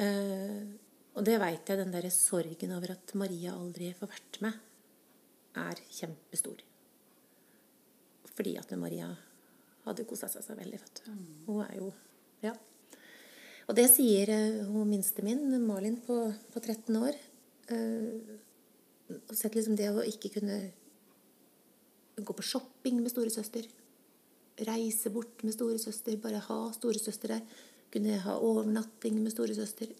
Eh, 0.00 0.60
og 1.16 1.26
det 1.26 1.38
veit 1.42 1.68
jeg, 1.68 1.78
den 1.80 1.92
derre 1.92 2.12
sorgen 2.14 2.74
over 2.76 2.94
at 2.94 3.14
Maria 3.18 3.54
aldri 3.56 3.90
får 3.96 4.12
vært 4.12 4.38
med, 4.44 4.60
er 5.60 5.80
kjempestor. 5.90 6.62
Fordi 8.30 8.54
at 8.60 8.70
Maria 8.78 9.10
hadde 9.84 10.06
kosa 10.08 10.30
seg 10.30 10.44
så 10.44 10.56
veldig, 10.56 10.78
vet 10.80 11.02
du. 11.02 11.10
Hun 11.48 11.64
er 11.66 11.74
jo 11.80 11.90
Ja. 12.44 12.54
Og 13.68 13.76
det 13.76 13.86
sier 13.92 14.30
eh, 14.32 14.62
hun 14.66 14.88
minste 14.88 15.22
min, 15.22 15.44
Malin 15.66 16.00
på, 16.02 16.16
på 16.52 16.62
13 16.62 16.96
år. 16.96 17.18
Eh, 17.70 18.38
og 19.10 19.34
sett 19.34 19.56
liksom 19.56 19.76
det 19.78 19.88
å 19.90 20.06
ikke 20.06 20.30
kunne 20.36 20.58
gå 22.20 22.36
på 22.36 22.46
shopping 22.46 23.00
med 23.00 23.12
storesøster. 23.12 23.66
Reise 24.66 25.10
bort 25.14 25.42
med 25.46 25.54
storesøster, 25.54 26.18
bare 26.20 26.42
ha 26.44 26.58
storesøster 26.74 27.36
der. 27.36 27.44
Kunne 27.90 28.18
ha 28.22 28.36
overnatting 28.38 29.18
med 29.22 29.32
storesøster. 29.34 29.90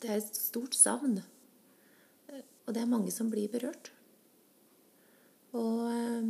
Det 0.00 0.10
er 0.10 0.20
et 0.20 0.36
stort 0.38 0.76
savn. 0.76 1.18
Eh, 2.28 2.42
Og 2.66 2.74
det 2.74 2.82
er 2.82 2.90
mange 2.90 3.10
som 3.10 3.30
blir 3.30 3.50
berørt. 3.50 3.90
Og, 5.52 5.90
eh, 5.90 6.26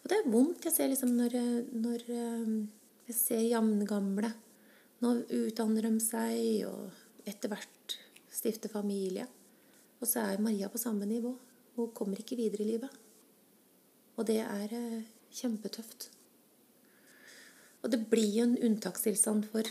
og 0.00 0.06
det 0.08 0.16
er 0.16 0.30
vondt 0.30 0.64
jeg 0.64 0.72
ser 0.72 0.88
liksom 0.88 1.12
når, 1.18 1.36
når 1.72 2.06
jeg 2.08 3.16
ser 3.16 3.42
jevngamle. 3.44 4.32
Nå 5.00 5.12
utdanner 5.32 5.88
de 5.88 6.00
seg 6.00 6.64
og 6.68 7.26
etter 7.28 7.52
hvert 7.52 7.96
stifter 8.30 8.72
familie. 8.72 9.26
Og 10.00 10.08
så 10.08 10.24
er 10.24 10.42
Maria 10.42 10.70
på 10.72 10.80
samme 10.80 11.06
nivå. 11.08 11.34
Hun 11.76 11.92
kommer 11.96 12.20
ikke 12.20 12.38
videre 12.38 12.64
i 12.64 12.72
livet. 12.72 12.96
Og 14.16 14.26
det 14.28 14.40
er 14.42 14.74
eh, 14.76 15.06
kjempetøft. 15.36 16.08
Og 17.80 17.92
det 17.92 18.02
blir 18.10 18.34
jo 18.40 18.48
en 18.48 18.58
unntakstilstand 18.68 19.46
for, 19.52 19.68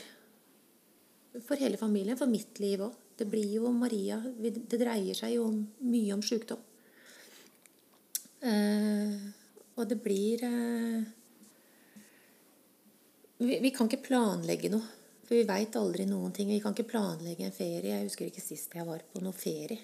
for 1.46 1.62
hele 1.62 1.78
familien, 1.78 2.18
for 2.18 2.30
mitt 2.30 2.62
liv 2.62 2.82
òg. 2.88 2.98
Det 3.20 3.28
blir 3.28 3.58
jo 3.58 3.68
Maria 3.76 4.16
Det 4.40 4.78
dreier 4.80 5.18
seg 5.18 5.34
jo 5.36 5.50
mye 5.84 6.14
om 6.16 6.22
sykdom. 6.24 6.62
Eh, 8.40 9.16
og 9.76 9.88
det 9.90 9.98
blir 10.00 10.46
eh, 10.48 11.02
vi, 13.40 13.72
kan 13.76 13.88
ikke 13.88 14.08
planlegge 14.08 14.72
noe. 14.72 14.96
For 15.28 15.38
vi 15.38 15.46
veit 15.48 15.76
aldri 15.78 16.08
noen 16.10 16.34
ting. 16.36 16.50
Vi 16.52 16.62
kan 16.64 16.74
ikke 16.76 16.90
planlegge 16.90 17.46
en 17.46 17.56
ferie. 17.56 18.00
Jeg 18.00 18.08
husker 18.08 18.32
ikke 18.32 18.44
sist 18.44 18.74
jeg 18.76 18.88
var 18.88 19.04
på 19.12 19.22
noe 19.24 19.36
ferie. 19.36 19.80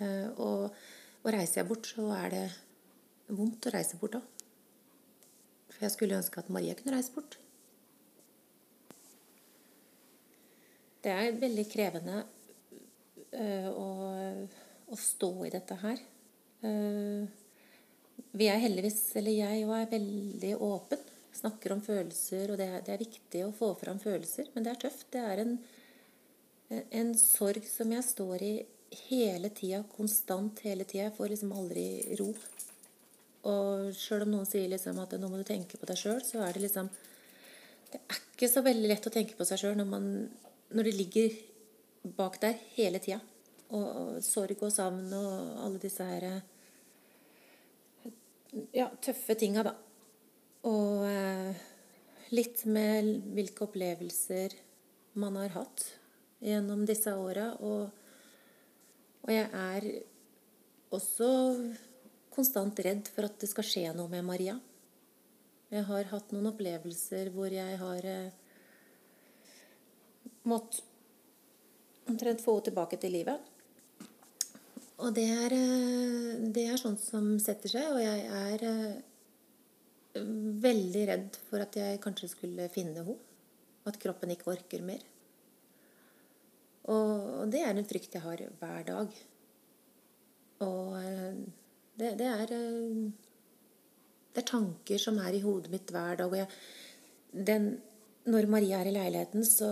Eh, 0.00 0.28
og, 0.40 0.70
og 1.20 1.32
reiser 1.34 1.60
jeg 1.60 1.68
bort, 1.68 1.88
så 1.92 2.06
er 2.16 2.32
det 2.34 2.44
vondt 3.36 3.68
å 3.68 3.74
reise 3.74 3.98
bort 4.00 4.16
da. 4.16 4.22
For 5.70 5.86
jeg 5.86 5.94
skulle 5.94 6.18
ønske 6.18 6.40
at 6.40 6.50
Maria 6.52 6.76
kunne 6.78 6.96
reise 6.96 7.12
bort. 7.14 7.36
Det 11.00 11.12
er 11.12 11.36
veldig 11.40 11.66
krevende 11.72 12.16
eh, 13.32 13.68
å, 13.68 13.86
å 14.92 14.98
stå 15.00 15.30
i 15.48 15.52
dette 15.52 15.78
her. 15.84 16.02
Eh, 16.66 17.22
vi 18.36 18.48
er 18.50 18.60
heldigvis, 18.62 18.98
eller 19.18 19.36
jeg 19.36 19.64
òg, 19.64 19.76
er 19.78 19.94
veldig 19.94 20.52
åpen. 20.64 21.06
Snakker 21.40 21.72
om 21.72 21.80
følelser, 21.84 22.50
og 22.52 22.60
det 22.60 22.66
er, 22.68 22.82
det 22.84 22.94
er 22.94 23.04
viktig 23.04 23.46
å 23.46 23.54
få 23.56 23.72
fram 23.80 24.00
følelser. 24.02 24.50
Men 24.54 24.66
det 24.66 24.74
er 24.74 24.82
tøft. 24.84 25.06
Det 25.14 25.22
er 25.24 25.40
en, 25.44 25.56
en 27.00 27.14
sorg 27.18 27.64
som 27.70 27.92
jeg 27.94 28.06
står 28.06 28.44
i 28.44 28.54
hele 29.08 29.50
tida, 29.54 29.82
konstant 29.96 30.60
hele 30.66 30.84
tida. 30.84 31.04
Jeg 31.08 31.16
får 31.16 31.32
liksom 31.34 31.52
aldri 31.56 31.84
ro. 32.20 32.28
Og 33.50 33.90
sjøl 33.96 34.26
om 34.26 34.34
noen 34.34 34.48
sier 34.48 34.68
liksom 34.68 34.98
at 35.00 35.14
nå 35.18 35.28
må 35.30 35.38
du 35.40 35.46
tenke 35.48 35.78
på 35.80 35.88
deg 35.88 35.96
sjøl, 36.00 36.20
så 36.26 36.42
er 36.44 36.52
det 36.56 36.66
liksom 36.66 36.90
Det 37.90 37.98
er 38.06 38.18
ikke 38.20 38.48
så 38.52 38.60
veldig 38.62 38.86
lett 38.92 39.06
å 39.08 39.10
tenke 39.10 39.34
på 39.34 39.44
seg 39.48 39.58
sjøl 39.58 39.76
når, 39.80 39.86
man- 39.90 40.30
når 40.70 40.84
det 40.86 40.94
ligger 40.94 41.32
bak 42.16 42.36
der 42.40 42.54
hele 42.76 43.00
tida. 43.02 43.18
Og, 43.70 43.86
og 43.86 44.22
sorg 44.22 44.62
og 44.62 44.70
savn 44.74 45.08
og 45.14 45.64
alle 45.64 45.78
disse 45.82 46.04
her 46.06 46.42
ja, 48.74 48.88
tøffe 49.02 49.34
tinga, 49.38 49.62
da. 49.66 49.74
Og 50.68 51.04
eh, 51.08 51.60
litt 52.34 52.64
med 52.66 53.10
hvilke 53.34 53.66
opplevelser 53.66 54.54
man 55.22 55.38
har 55.40 55.54
hatt 55.54 55.84
gjennom 56.44 56.82
disse 56.88 57.14
åra. 57.16 57.52
Og, 57.62 57.90
og 59.24 59.32
jeg 59.34 59.46
er 59.52 59.86
også 60.94 61.30
konstant 62.34 62.78
redd 62.84 63.08
for 63.12 63.28
at 63.28 63.38
det 63.42 63.50
skal 63.50 63.66
skje 63.66 63.90
noe 63.96 64.10
med 64.12 64.24
Maria. 64.26 64.56
Jeg 65.70 65.86
har 65.86 66.08
hatt 66.10 66.32
noen 66.34 66.50
opplevelser 66.50 67.30
hvor 67.34 67.52
jeg 67.52 67.76
har 67.78 68.06
eh, 68.10 68.32
måttet 70.50 70.82
omtrent 72.10 72.42
få 72.42 72.56
henne 72.56 72.66
tilbake 72.66 72.98
til 72.98 73.14
livet. 73.14 73.50
Og 75.00 75.14
det 75.16 75.28
er, 75.30 75.54
eh, 75.54 76.40
det 76.52 76.66
er 76.66 76.80
sånt 76.80 77.00
som 77.04 77.32
setter 77.42 77.72
seg, 77.72 77.86
og 77.92 78.00
jeg 78.02 78.26
er 78.40 78.66
eh, 78.70 80.24
veldig 80.66 81.04
redd 81.12 81.38
for 81.46 81.62
at 81.62 81.78
jeg 81.78 82.02
kanskje 82.02 82.32
skulle 82.34 82.66
finne 82.72 83.04
henne. 83.06 83.16
At 83.88 83.96
kroppen 84.02 84.34
ikke 84.34 84.50
orker 84.52 84.82
mer. 84.84 85.06
Og, 86.88 87.48
det 87.52 87.60
er 87.60 87.76
en 87.76 87.88
frykt 87.88 88.14
jeg 88.16 88.24
har 88.24 88.42
hver 88.60 88.86
dag. 88.88 89.18
Og 90.64 90.96
eh, 91.00 91.36
det, 92.00 92.14
det 92.20 92.28
er 92.28 92.54
eh, 92.56 93.02
Det 94.30 94.42
er 94.42 94.48
tanker 94.48 95.00
som 95.02 95.18
er 95.20 95.36
i 95.36 95.42
hodet 95.44 95.72
mitt 95.72 95.90
hver 95.92 96.20
dag. 96.22 96.30
Og 96.30 96.38
jeg, 96.38 96.48
den, 97.32 97.72
når 98.30 98.48
Maria 98.50 98.80
er 98.80 98.90
i 98.90 98.94
leiligheten, 98.94 99.44
så, 99.44 99.70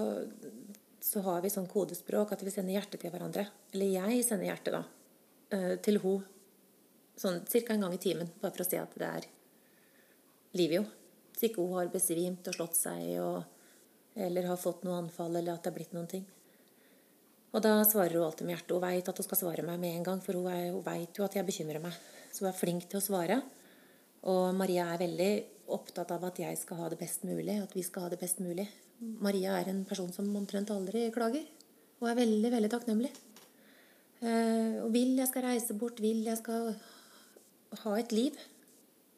så 1.01 1.23
har 1.27 1.43
vi 1.45 1.53
sånn 1.53 1.71
kodespråk 1.71 2.35
at 2.35 2.45
vi 2.45 2.53
sender 2.55 2.77
hjertet 2.77 3.01
til 3.05 3.15
hverandre. 3.15 3.47
Eller 3.73 3.95
jeg 3.97 4.25
sender 4.27 4.51
hjertet, 4.51 4.77
da. 4.77 4.85
eh, 5.57 5.75
Til 5.85 6.03
henne. 6.05 6.35
Sånn 7.19 7.41
ca. 7.51 7.75
en 7.75 7.83
gang 7.83 7.95
i 7.97 7.99
timen, 7.99 8.29
bare 8.39 8.55
for 8.55 8.63
å 8.63 8.69
se 8.69 8.79
at 8.79 8.93
det 8.95 9.07
er 9.09 9.25
liv 10.55 10.71
i 10.71 10.77
henne. 10.79 10.95
Så 11.39 11.47
ikke 11.49 11.63
hun 11.63 11.77
har 11.79 11.91
besvimt 11.91 12.47
og 12.51 12.55
slått 12.55 12.75
seg 12.79 13.13
og, 13.23 13.43
eller 14.19 14.47
har 14.51 14.59
fått 14.59 14.83
noe 14.87 14.97
anfall 14.99 15.37
eller 15.39 15.55
at 15.55 15.63
det 15.63 15.71
er 15.71 15.77
blitt 15.77 15.93
noen 15.95 16.09
ting. 16.11 16.25
Og 17.55 17.63
da 17.65 17.79
svarer 17.89 18.19
hun 18.19 18.27
alltid 18.27 18.47
med 18.47 18.57
hjertet. 18.57 18.75
Hun 18.77 18.85
veit 18.85 19.09
at 19.09 19.21
hun 19.21 19.27
skal 19.27 19.41
svare 19.41 19.65
meg 19.65 19.79
med 19.81 19.97
en 19.97 20.09
gang, 20.11 20.21
for 20.25 20.37
hun, 20.37 20.49
er- 20.53 20.73
hun 20.73 20.85
veit 20.85 21.17
jo 21.17 21.25
at 21.25 21.35
jeg 21.35 21.47
bekymrer 21.49 21.81
meg. 21.81 21.95
Så 22.33 22.45
hun 22.45 22.51
er 22.51 22.59
flink 22.59 22.89
til 22.89 23.01
å 23.01 23.05
svare. 23.05 23.43
Og 24.29 24.55
Maria 24.55 24.91
er 24.93 25.01
veldig 25.01 25.33
opptatt 25.69 26.11
av 26.11 26.25
at 26.25 26.37
jeg 26.43 26.59
skal 26.59 26.83
ha 26.83 26.89
det 26.89 26.99
best 26.99 27.25
mulig, 27.25 27.63
at 27.63 27.73
vi 27.73 27.83
skal 27.83 28.03
ha 28.03 28.09
det 28.09 28.21
best 28.21 28.41
mulig. 28.41 28.69
Maria 29.01 29.59
er 29.61 29.71
en 29.71 29.85
person 29.85 30.13
som 30.13 30.29
omtrent 30.37 30.71
aldri 30.75 31.11
klager. 31.15 31.47
Og 32.01 32.09
er 32.09 32.21
veldig, 32.21 32.51
veldig 32.53 32.71
takknemlig. 32.71 33.11
Eh, 34.21 34.79
og 34.83 34.93
vil 34.93 35.17
jeg 35.19 35.31
skal 35.31 35.47
reise 35.47 35.75
bort, 35.79 36.01
vil 36.03 36.25
jeg 36.27 36.39
skal 36.41 36.73
ha 37.85 37.99
et 37.99 38.13
liv. 38.13 38.39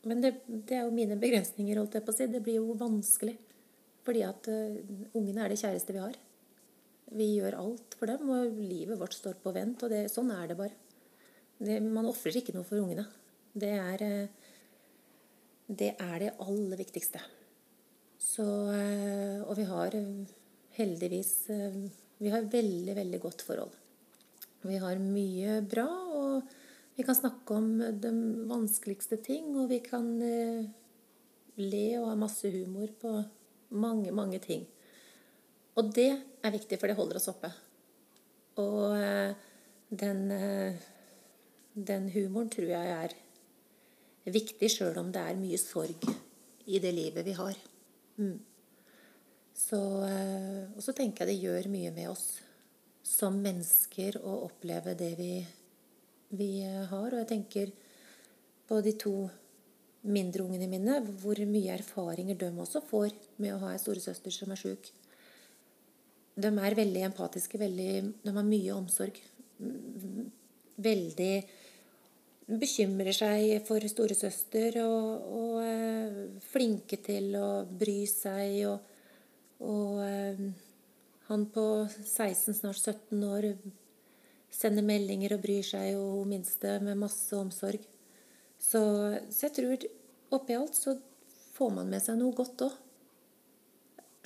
Men 0.09 0.23
det, 0.25 0.35
det 0.49 0.77
er 0.79 0.87
jo 0.87 0.95
mine 0.97 1.19
begrensninger, 1.21 1.77
holdt 1.77 1.99
jeg 1.99 2.05
på 2.07 2.13
å 2.13 2.17
si. 2.17 2.29
Det 2.31 2.43
blir 2.45 2.61
jo 2.61 2.77
vanskelig. 2.79 3.37
Fordi 4.07 4.23
at 4.25 4.49
uh, 4.49 4.79
ungene 5.19 5.45
er 5.45 5.53
det 5.53 5.61
kjæreste 5.61 5.93
vi 5.93 6.01
har. 6.01 6.17
Vi 7.11 7.27
gjør 7.37 7.57
alt 7.59 7.97
for 7.99 8.11
dem, 8.11 8.29
og 8.31 8.59
livet 8.61 8.99
vårt 9.01 9.17
står 9.17 9.41
på 9.43 9.53
vent. 9.55 9.83
Og 9.83 9.91
det, 9.91 10.05
sånn 10.13 10.31
er 10.35 10.51
det 10.51 10.57
bare. 10.59 10.77
Det, 11.59 11.81
man 11.83 12.09
ofrer 12.09 12.39
ikke 12.39 12.55
noe 12.55 12.67
for 12.67 12.81
ungene. 12.81 13.05
Det 13.51 13.73
er, 13.75 14.05
eh, 14.07 14.29
det 15.67 15.91
er 15.99 16.17
det 16.23 16.37
aller 16.39 16.79
viktigste. 16.79 17.23
Så, 18.21 18.47
eh, 18.77 19.43
og 19.43 19.57
vi 19.59 19.67
har 19.67 19.97
eh, 19.97 20.37
heldigvis 20.77 21.33
Vi 22.21 22.29
har 22.29 22.45
veldig, 22.53 22.95
veldig 22.95 23.21
godt 23.21 23.43
forhold. 23.43 23.73
Vi 24.63 24.77
har 24.77 24.99
mye 25.01 25.63
bra, 25.65 25.89
og 25.89 26.43
vi 26.95 27.03
kan 27.03 27.17
snakke 27.17 27.57
om 27.57 27.79
de 27.81 28.11
vanskeligste 28.45 29.17
ting. 29.25 29.57
Og 29.57 29.71
vi 29.71 29.79
kan 29.81 30.05
le 31.57 31.87
og 31.99 32.11
ha 32.11 32.15
masse 32.21 32.51
humor 32.53 32.93
på 33.01 33.15
mange, 33.71 34.13
mange 34.13 34.39
ting. 34.39 34.67
Og 35.81 35.95
det 35.97 36.11
er 36.43 36.55
viktig, 36.55 36.79
for 36.81 36.91
det 36.91 36.99
holder 36.99 37.21
oss 37.21 37.31
oppe. 37.33 37.51
Og 38.61 38.97
eh, 38.97 39.33
den, 39.91 40.23
eh, 40.35 40.87
den 41.75 42.09
humoren 42.15 42.51
tror 42.53 42.71
jeg 42.73 42.95
er 42.97 43.17
viktig, 44.31 44.71
sjøl 44.71 44.99
om 45.01 45.11
det 45.13 45.23
er 45.23 45.41
mye 45.41 45.59
sorg 45.61 46.07
i 46.71 46.81
det 46.83 46.93
livet 46.95 47.27
vi 47.27 47.35
har. 47.39 47.59
Mm. 48.21 48.39
Så, 49.57 49.81
eh, 50.07 50.65
og 50.75 50.83
så 50.85 50.95
tenker 50.97 51.27
jeg 51.27 51.35
det 51.35 51.49
gjør 51.49 51.71
mye 51.73 51.93
med 51.95 52.13
oss 52.13 52.29
som 53.07 53.37
mennesker 53.43 54.21
å 54.23 54.45
oppleve 54.47 54.95
det 54.99 55.13
vi, 55.19 55.35
vi 56.37 56.53
har. 56.63 57.09
Og 57.11 57.19
jeg 57.19 57.31
tenker 57.33 57.73
på 58.71 58.81
de 58.85 58.95
to 58.95 59.15
mindre 60.07 60.47
ungene 60.47 60.69
mine, 60.71 61.01
hvor 61.21 61.37
mye 61.45 61.75
erfaringer 61.75 62.39
de 62.41 62.49
også 62.63 62.81
får 62.87 63.13
med 63.43 63.55
å 63.55 63.61
ha 63.65 63.75
en 63.75 63.83
storesøster 63.83 64.33
som 64.33 64.53
er 64.55 64.61
sjuk. 64.61 64.93
De 66.37 66.51
er 66.51 66.79
veldig 66.79 67.03
empatiske. 67.09 67.59
Veldig, 67.61 67.91
de 68.25 68.35
har 68.37 68.47
mye 68.47 68.77
omsorg. 68.77 69.19
Veldig 70.81 71.35
bekymrer 72.61 73.15
seg 73.15 73.61
for 73.67 73.85
storesøster 73.87 74.81
og, 74.83 75.29
og 75.31 75.61
øh, 75.63 76.17
flinke 76.43 76.99
til 77.05 77.35
å 77.39 77.51
bry 77.65 78.01
seg. 78.11 78.57
Og, 78.71 78.97
og 79.67 80.01
øh, 80.07 80.43
han 81.31 81.47
på 81.55 81.67
16, 81.87 82.57
snart 82.59 82.81
17 82.81 83.23
år 83.29 83.53
sender 84.51 84.83
meldinger 84.83 85.37
og 85.37 85.45
bryr 85.45 85.63
seg, 85.63 85.95
og 85.95 86.21
hun 86.21 86.35
minste 86.35 86.79
med 86.83 86.99
masse 86.99 87.37
omsorg. 87.39 87.85
Så, 88.61 88.81
så 89.31 89.47
jeg 89.47 89.55
tror 89.57 89.87
oppi 90.37 90.57
alt 90.59 90.77
så 90.77 90.97
får 91.55 91.77
man 91.77 91.93
med 91.93 92.03
seg 92.03 92.19
noe 92.19 92.35
godt 92.37 92.67
òg. 92.67 92.75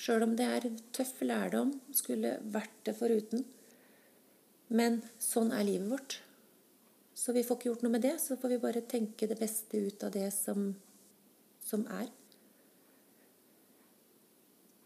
Sjøl 0.01 0.27
om 0.27 0.35
det 0.39 0.47
er 0.51 0.69
tøff 0.97 1.21
lærdom, 1.23 1.77
skulle 1.95 2.37
vært 2.55 2.81
det 2.87 2.97
foruten. 2.99 3.45
Men 4.75 5.03
sånn 5.23 5.53
er 5.55 5.67
livet 5.69 5.91
vårt. 5.93 6.19
Så 7.15 7.33
vi 7.33 7.45
får 7.47 7.61
ikke 7.61 7.71
gjort 7.71 7.85
noe 7.87 7.95
med 7.95 8.03
det. 8.03 8.17
Så 8.21 8.37
får 8.41 8.55
vi 8.57 8.63
bare 8.65 8.83
tenke 8.91 9.29
det 9.31 9.39
beste 9.39 9.79
ut 9.79 10.03
av 10.07 10.13
det 10.17 10.27
som, 10.35 10.73
som 11.63 11.87
er. 11.95 12.11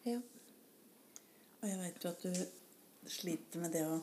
Ja. 0.04 0.20
Og 1.58 1.66
jeg 1.66 1.80
vet 1.80 2.04
jo 2.04 2.12
at 2.12 2.26
du 2.26 3.08
sliter 3.08 3.62
med 3.64 3.72
det 3.74 3.84
å 3.88 3.98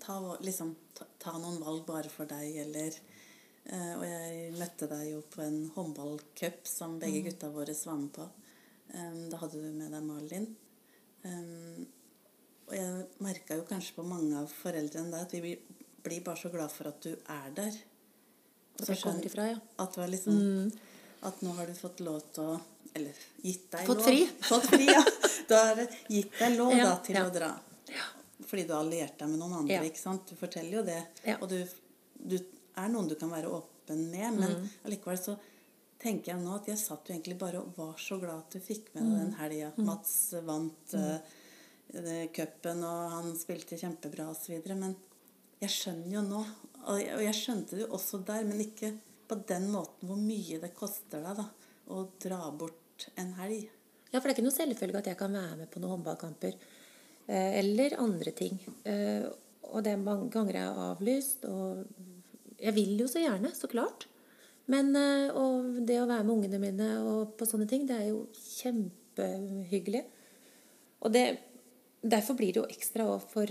ta, 0.00 0.16
liksom, 0.40 0.72
ta, 0.96 1.06
ta 1.20 1.34
noen 1.38 1.58
valg 1.60 1.82
bare 1.88 2.12
for 2.12 2.30
deg, 2.30 2.54
eller 2.62 2.94
uh, 3.66 3.94
Og 3.98 4.04
jeg 4.06 4.52
møtte 4.56 4.88
deg 4.90 5.10
jo 5.10 5.24
på 5.34 5.42
en 5.44 5.58
håndballcup 5.74 6.62
som 6.70 6.98
begge 7.02 7.24
mm. 7.24 7.26
gutta 7.28 7.50
våre 7.52 7.74
var 7.82 7.98
med 8.00 8.14
på. 8.14 8.28
Da 8.90 9.38
hadde 9.38 9.60
du 9.60 9.70
med 9.70 9.92
deg 9.94 10.02
Malin. 10.02 10.46
Og 12.70 12.76
jeg 12.76 13.06
merka 13.24 13.58
jo 13.58 13.66
kanskje 13.68 13.96
på 13.96 14.06
mange 14.06 14.38
av 14.38 14.50
foreldrene 14.50 15.10
der 15.10 15.26
at 15.26 15.32
vi 15.34 15.56
blir, 16.00 16.20
bare 16.24 16.38
så 16.38 16.50
glad 16.52 16.70
for 16.72 16.90
at 16.90 17.00
du 17.02 17.10
er 17.12 17.48
der. 17.56 17.78
Og 18.78 18.84
så 18.86 18.96
kommer 19.02 19.26
ifra, 19.26 19.48
ja. 19.50 19.58
At, 19.82 19.96
du 19.96 20.04
liksom, 20.06 20.38
mm. 20.38 20.70
at 21.28 21.42
nå 21.44 21.54
har 21.58 21.66
du 21.66 21.74
fått 21.76 22.00
lov 22.04 22.22
til 22.34 22.54
å 22.54 22.60
Eller 22.96 23.18
gitt 23.44 23.66
deg 23.70 23.86
fått 23.86 24.00
lov. 24.00 24.06
Fri. 24.06 24.22
Fått 24.46 24.64
fri. 24.70 24.86
ja. 24.88 25.02
Du 25.50 25.52
har 25.54 25.82
gitt 26.10 26.38
deg 26.38 26.56
lov 26.56 26.72
ja, 26.74 26.86
da, 26.88 26.94
til 27.06 27.18
ja. 27.18 27.26
å 27.26 27.34
dra. 27.34 27.50
Fordi 28.46 28.64
du 28.66 28.72
har 28.74 28.80
alliert 28.84 29.18
deg 29.18 29.30
med 29.30 29.42
noen 29.42 29.60
andre. 29.60 29.82
ikke 29.86 30.00
sant? 30.00 30.30
Du 30.30 30.38
forteller 30.38 30.80
jo 30.80 30.82
det. 30.86 31.00
Og 31.36 31.46
du, 31.50 31.58
du, 32.14 32.36
er 32.78 32.90
noen 32.90 33.10
du 33.10 33.16
kan 33.18 33.30
være 33.30 33.50
åpen 33.50 34.06
med, 34.10 34.38
men 34.38 34.56
mm. 34.56 34.68
allikevel 34.88 35.18
så 35.18 35.36
tenker 36.00 36.32
jeg 36.32 36.42
nå 36.42 36.54
at 36.56 36.70
jeg 36.70 36.80
satt 36.80 37.08
jo 37.08 37.14
egentlig 37.14 37.36
bare 37.40 37.60
og 37.60 37.76
var 37.76 38.00
så 38.00 38.18
glad 38.20 38.44
at 38.44 38.56
du 38.56 38.64
fikk 38.64 38.90
med 38.94 39.04
deg 39.04 39.18
den 39.18 39.30
mm. 39.34 39.38
helga. 39.40 39.70
Mm. 39.76 39.84
Mats 39.88 40.14
vant 40.46 40.96
uh, 40.96 42.24
cupen, 42.36 42.82
og 42.86 43.14
han 43.16 43.30
spilte 43.38 43.78
kjempebra 43.80 44.30
osv. 44.32 44.56
Men 44.72 44.96
jeg 45.60 45.74
skjønner 45.76 46.16
jo 46.16 46.24
nå, 46.24 46.42
og 46.88 47.24
jeg 47.24 47.36
skjønte 47.36 47.76
det 47.76 47.84
jo 47.84 47.92
også 47.98 48.22
der, 48.26 48.46
men 48.48 48.62
ikke 48.64 48.94
på 49.30 49.38
den 49.46 49.68
måten 49.70 50.08
hvor 50.08 50.18
mye 50.18 50.58
det 50.62 50.72
koster 50.74 51.22
deg 51.22 51.38
da, 51.38 51.46
å 51.92 52.06
dra 52.22 52.40
bort 52.56 53.10
en 53.20 53.34
helg. 53.38 53.68
Ja, 54.10 54.18
for 54.18 54.26
det 54.26 54.32
er 54.32 54.38
ikke 54.38 54.48
noe 54.48 54.56
selvfølge 54.56 55.02
at 55.02 55.10
jeg 55.12 55.18
kan 55.20 55.36
være 55.36 55.58
med 55.60 55.70
på 55.70 55.82
noen 55.82 55.98
håndballkamper. 55.98 56.56
Eh, 57.30 57.58
eller 57.60 57.94
andre 58.02 58.32
ting. 58.34 58.56
Eh, 58.82 59.28
og 59.70 59.84
det 59.86 59.94
er 59.94 60.02
mange 60.02 60.30
ganger 60.34 60.58
jeg 60.58 60.66
har 60.66 60.94
avlyst. 60.96 61.46
Og 61.46 62.56
jeg 62.58 62.74
vil 62.74 62.96
jo 63.04 63.06
så 63.10 63.22
gjerne, 63.22 63.52
så 63.54 63.70
klart. 63.70 64.08
Men 64.70 64.94
og 64.94 65.80
det 65.86 65.96
å 65.98 66.08
være 66.08 66.24
med 66.24 66.34
ungene 66.36 66.60
mine 66.62 66.88
og 67.02 67.32
på 67.38 67.48
sånne 67.48 67.66
ting, 67.70 67.88
det 67.88 67.96
er 67.96 68.10
jo 68.12 68.20
kjempehyggelig. 68.36 70.04
Og 71.00 71.14
det, 71.14 71.24
derfor 72.02 72.36
blir 72.38 72.54
det 72.54 72.62
jo 72.62 72.70
ekstra 72.70 73.08
òg 73.10 73.26
for 73.32 73.50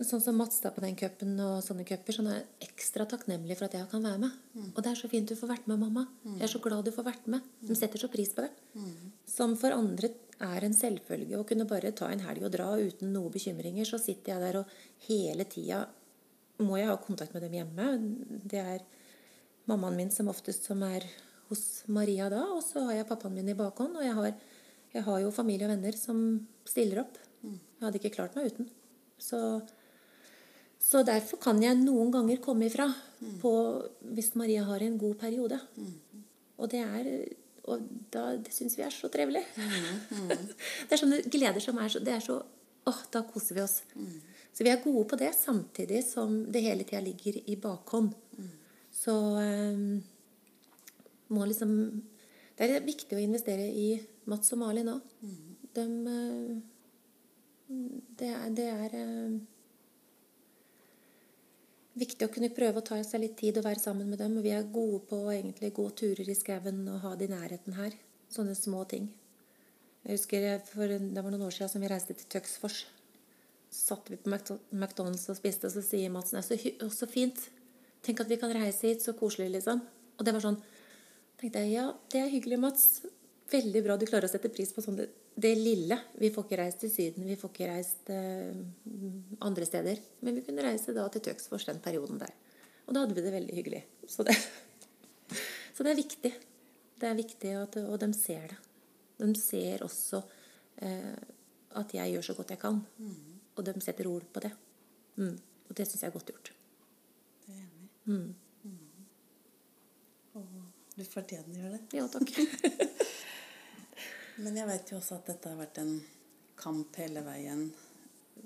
Sånn 0.00 0.22
som 0.24 0.38
Mats 0.40 0.62
da 0.64 0.70
på 0.72 0.80
den 0.80 0.94
cupen 0.96 1.34
og 1.44 1.58
sånne 1.60 1.84
cuper, 1.84 2.14
sånn 2.16 2.30
er 2.32 2.38
jeg 2.38 2.70
ekstra 2.70 3.04
takknemlig 3.08 3.58
for 3.58 3.66
at 3.66 3.74
jeg 3.76 3.88
kan 3.90 4.00
være 4.06 4.22
med. 4.22 4.36
Mm. 4.56 4.70
Og 4.70 4.78
det 4.80 4.92
er 4.94 4.96
så 4.96 5.10
fint 5.12 5.28
du 5.28 5.36
får 5.36 5.50
vært 5.50 5.66
med, 5.68 5.76
mamma. 5.82 6.06
Mm. 6.24 6.38
Jeg 6.38 6.46
er 6.46 6.52
så 6.54 6.60
glad 6.64 6.86
du 6.88 6.92
får 6.94 7.06
vært 7.10 7.26
med. 7.28 7.50
De 7.68 7.76
setter 7.76 8.00
så 8.00 8.08
pris 8.08 8.32
på 8.32 8.46
det. 8.46 8.48
Mm. 8.80 9.10
Som 9.28 9.58
for 9.60 9.76
andre 9.76 10.08
er 10.40 10.64
en 10.64 10.76
selvfølge 10.76 11.36
å 11.36 11.44
kunne 11.44 11.68
bare 11.68 11.92
ta 11.96 12.08
en 12.08 12.24
helg 12.24 12.46
og 12.48 12.54
dra 12.54 12.70
uten 12.80 13.12
noen 13.12 13.34
bekymringer. 13.34 13.84
Så 13.84 14.00
sitter 14.00 14.32
jeg 14.32 14.44
der 14.46 14.62
og 14.62 14.72
hele 15.04 15.44
tida 15.52 15.82
må 16.64 16.80
jeg 16.80 16.88
ha 16.88 16.96
kontakt 17.00 17.36
med 17.36 17.44
dem 17.44 17.58
hjemme. 17.60 17.90
Det 18.40 18.64
er 18.64 18.88
mammaen 19.68 19.98
min 19.98 20.12
som 20.14 20.30
oftest 20.32 20.68
som 20.68 20.82
er 20.86 21.04
hos 21.50 21.82
Maria 21.90 22.28
da, 22.30 22.44
og 22.54 22.62
så 22.64 22.86
har 22.86 23.00
jeg 23.00 23.08
pappaen 23.08 23.34
min 23.36 23.50
i 23.52 23.58
bakhånd. 23.58 23.98
Og 23.98 24.06
jeg 24.06 24.16
har, 24.16 24.30
jeg 24.94 25.06
har 25.08 25.20
jo 25.24 25.34
familie 25.34 25.66
og 25.66 25.74
venner 25.74 25.98
som 25.98 26.22
stiller 26.68 27.02
opp. 27.04 27.18
Jeg 27.42 27.86
hadde 27.86 28.00
ikke 28.00 28.14
klart 28.14 28.36
meg 28.38 28.52
uten. 28.52 28.70
Så, 29.20 29.40
så 30.80 31.02
derfor 31.06 31.40
kan 31.42 31.60
jeg 31.62 31.80
noen 31.80 32.12
ganger 32.14 32.40
komme 32.44 32.68
ifra 32.70 32.88
på, 33.42 33.52
hvis 34.14 34.34
Maria 34.40 34.64
har 34.68 34.84
en 34.84 34.98
god 35.00 35.18
periode. 35.20 35.60
Og 36.60 36.70
det 36.72 36.84
er 36.84 37.12
og 37.70 37.82
da, 38.12 38.34
det 38.40 38.52
syns 38.54 38.76
vi 38.78 38.82
er 38.82 38.94
så 38.94 39.10
trivelig. 39.12 39.42
det 40.88 40.94
er 40.94 41.00
sånne 41.00 41.20
gleder 41.30 41.62
som 41.62 41.78
er 41.78 41.92
så, 41.92 42.02
det 42.02 42.16
er 42.16 42.24
så 42.24 42.40
Åh, 42.88 43.00
da 43.12 43.20
koser 43.28 43.58
vi 43.58 43.60
oss. 43.60 43.82
Så 44.56 44.64
vi 44.64 44.70
er 44.72 44.80
gode 44.80 45.02
på 45.10 45.16
det, 45.20 45.34
samtidig 45.36 46.00
som 46.06 46.38
det 46.50 46.62
hele 46.64 46.86
tida 46.88 47.02
ligger 47.04 47.36
i 47.44 47.56
bakhånd. 47.60 48.14
Så 49.00 49.12
um, 49.12 50.02
må 51.32 51.46
liksom 51.48 51.70
Det 52.58 52.66
er 52.66 52.84
viktig 52.84 53.16
å 53.16 53.22
investere 53.22 53.64
i 53.64 53.94
Mats 54.28 54.52
og 54.52 54.60
Mali 54.60 54.82
nå. 54.84 54.98
Mm. 55.24 55.54
De 55.76 55.86
uh, 56.04 56.58
Det 58.20 58.28
er, 58.28 58.50
det 58.52 58.66
er 58.68 58.96
uh, 58.98 59.38
viktig 62.00 62.26
å 62.26 62.32
kunne 62.34 62.52
prøve 62.52 62.82
å 62.82 62.86
ta 62.86 62.98
seg 63.06 63.24
litt 63.24 63.38
tid 63.40 63.60
og 63.60 63.66
være 63.68 63.80
sammen 63.82 64.10
med 64.10 64.20
dem. 64.20 64.36
Og 64.36 64.44
vi 64.44 64.52
er 64.56 64.68
gode 64.74 65.00
på 65.08 65.22
å 65.24 65.32
egentlig 65.32 65.72
gå 65.76 65.86
turer 65.96 66.28
i 66.28 66.36
skauen 66.36 66.82
og 66.90 67.00
ha 67.06 67.14
det 67.16 67.30
i 67.30 67.32
nærheten 67.32 67.78
her. 67.78 67.96
Sånne 68.30 68.56
små 68.58 68.84
ting. 68.90 69.08
Jeg 70.04 70.16
husker 70.16 70.46
for, 70.64 70.88
Det 70.88 71.22
var 71.22 71.32
noen 71.32 71.46
år 71.46 71.56
siden 71.56 71.72
som 71.72 71.82
vi 71.82 71.88
reiste 71.90 72.16
til 72.16 72.28
Tøksfors. 72.36 72.84
Så 73.70 73.94
satt 73.94 74.10
vi 74.10 74.18
på 74.18 74.32
McDonald's 74.32 75.28
og 75.30 75.38
spiste, 75.38 75.68
og 75.68 75.74
så 75.76 75.82
sier 75.86 76.10
Madsen 76.10 76.42
så, 76.42 76.56
så 76.90 77.06
fint 77.06 77.38
Tenk 78.04 78.22
at 78.22 78.30
vi 78.30 78.38
kan 78.40 78.52
reise 78.54 78.88
hit. 78.88 79.04
Så 79.04 79.16
koselig, 79.18 79.50
liksom. 79.56 79.82
Og 80.18 80.26
det 80.26 80.34
var 80.36 80.44
sånn 80.44 80.60
tenkte 81.40 81.64
jeg, 81.64 81.78
Ja, 81.78 81.88
det 82.12 82.20
er 82.20 82.32
hyggelig, 82.32 82.60
Mats. 82.60 82.84
Veldig 83.50 83.82
bra 83.82 83.96
du 83.98 84.06
klarer 84.06 84.28
å 84.28 84.30
sette 84.30 84.52
pris 84.52 84.70
på 84.74 84.82
sånn 84.84 84.98
det, 84.98 85.08
det 85.34 85.54
lille. 85.58 85.96
Vi 86.20 86.30
får 86.34 86.46
ikke 86.46 86.60
reist 86.60 86.82
til 86.84 86.92
Syden, 86.92 87.26
vi 87.26 87.38
får 87.40 87.50
ikke 87.50 87.70
reist 87.70 88.12
eh, 88.14 88.60
andre 89.46 89.66
steder. 89.66 90.02
Men 90.26 90.38
vi 90.38 90.44
kunne 90.46 90.66
reise 90.66 90.94
da 90.96 91.08
til 91.10 91.24
Tøksfors 91.26 91.66
den 91.70 91.80
perioden 91.82 92.20
der. 92.20 92.34
Og 92.86 92.94
da 92.94 93.02
hadde 93.02 93.16
vi 93.16 93.24
det 93.24 93.34
veldig 93.34 93.56
hyggelig. 93.56 93.82
Så 94.10 94.26
det, 94.26 94.36
så 95.74 95.86
det 95.86 95.94
er 95.94 96.00
viktig. 96.02 96.32
Det 97.00 97.08
er 97.08 97.18
viktig, 97.18 97.56
at, 97.56 97.80
og 97.82 97.98
de 98.02 98.12
ser 98.14 98.52
det. 98.52 98.60
De 99.20 99.32
ser 99.36 99.82
også 99.84 100.22
eh, 100.84 101.18
at 101.80 101.92
jeg 101.96 102.14
gjør 102.14 102.30
så 102.30 102.36
godt 102.38 102.54
jeg 102.54 102.62
kan. 102.62 102.80
Mm. 103.00 103.36
Og 103.56 103.66
de 103.66 103.74
setter 103.82 104.08
ord 104.10 104.26
på 104.32 104.42
det. 104.44 104.52
Mm. 105.20 105.36
Og 105.68 105.76
det 105.76 105.88
syns 105.88 106.04
jeg 106.04 106.12
er 106.12 106.16
godt 106.16 106.32
gjort. 106.32 106.52
Mm. 108.10 108.34
Mm. 108.64 109.04
Og 110.40 110.46
du 110.96 111.04
fortjener 111.06 111.62
jo 111.62 111.72
det. 111.74 111.82
Ja, 111.96 112.08
takk. 112.10 112.34
Men 114.42 114.56
jeg 114.56 114.68
vet 114.70 114.90
jo 114.90 114.98
også 114.98 115.20
at 115.20 115.30
dette 115.30 115.52
har 115.52 115.58
vært 115.60 115.80
en 115.82 115.94
kamp 116.60 116.96
hele 117.00 117.22
veien. 117.24 117.68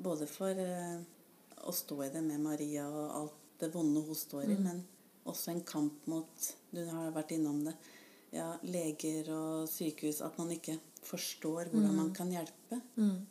Både 0.05 0.27
for 0.31 0.59
eh, 0.59 0.99
å 1.65 1.75
stå 1.75 2.01
i 2.07 2.11
det 2.15 2.23
med 2.25 2.43
Maria 2.43 2.87
og 2.89 3.05
alt 3.21 3.41
det 3.63 3.71
vonde 3.73 4.03
hun 4.03 4.19
står 4.19 4.49
i, 4.49 4.57
mm. 4.59 4.65
men 4.65 4.81
også 5.31 5.53
en 5.53 5.63
kamp 5.65 6.07
mot 6.11 6.49
Du 6.75 6.83
har 6.89 7.15
vært 7.15 7.37
innom 7.37 7.63
det. 7.65 7.77
Ja, 8.35 8.49
leger 8.67 9.31
og 9.31 9.69
sykehus. 9.71 10.19
At 10.27 10.37
man 10.41 10.51
ikke 10.53 10.77
forstår 11.07 11.71
hvordan 11.71 11.95
man 11.95 12.11
mm. 12.11 12.17
kan 12.17 12.33
hjelpe. 12.35 12.81
Mm. 12.99 13.23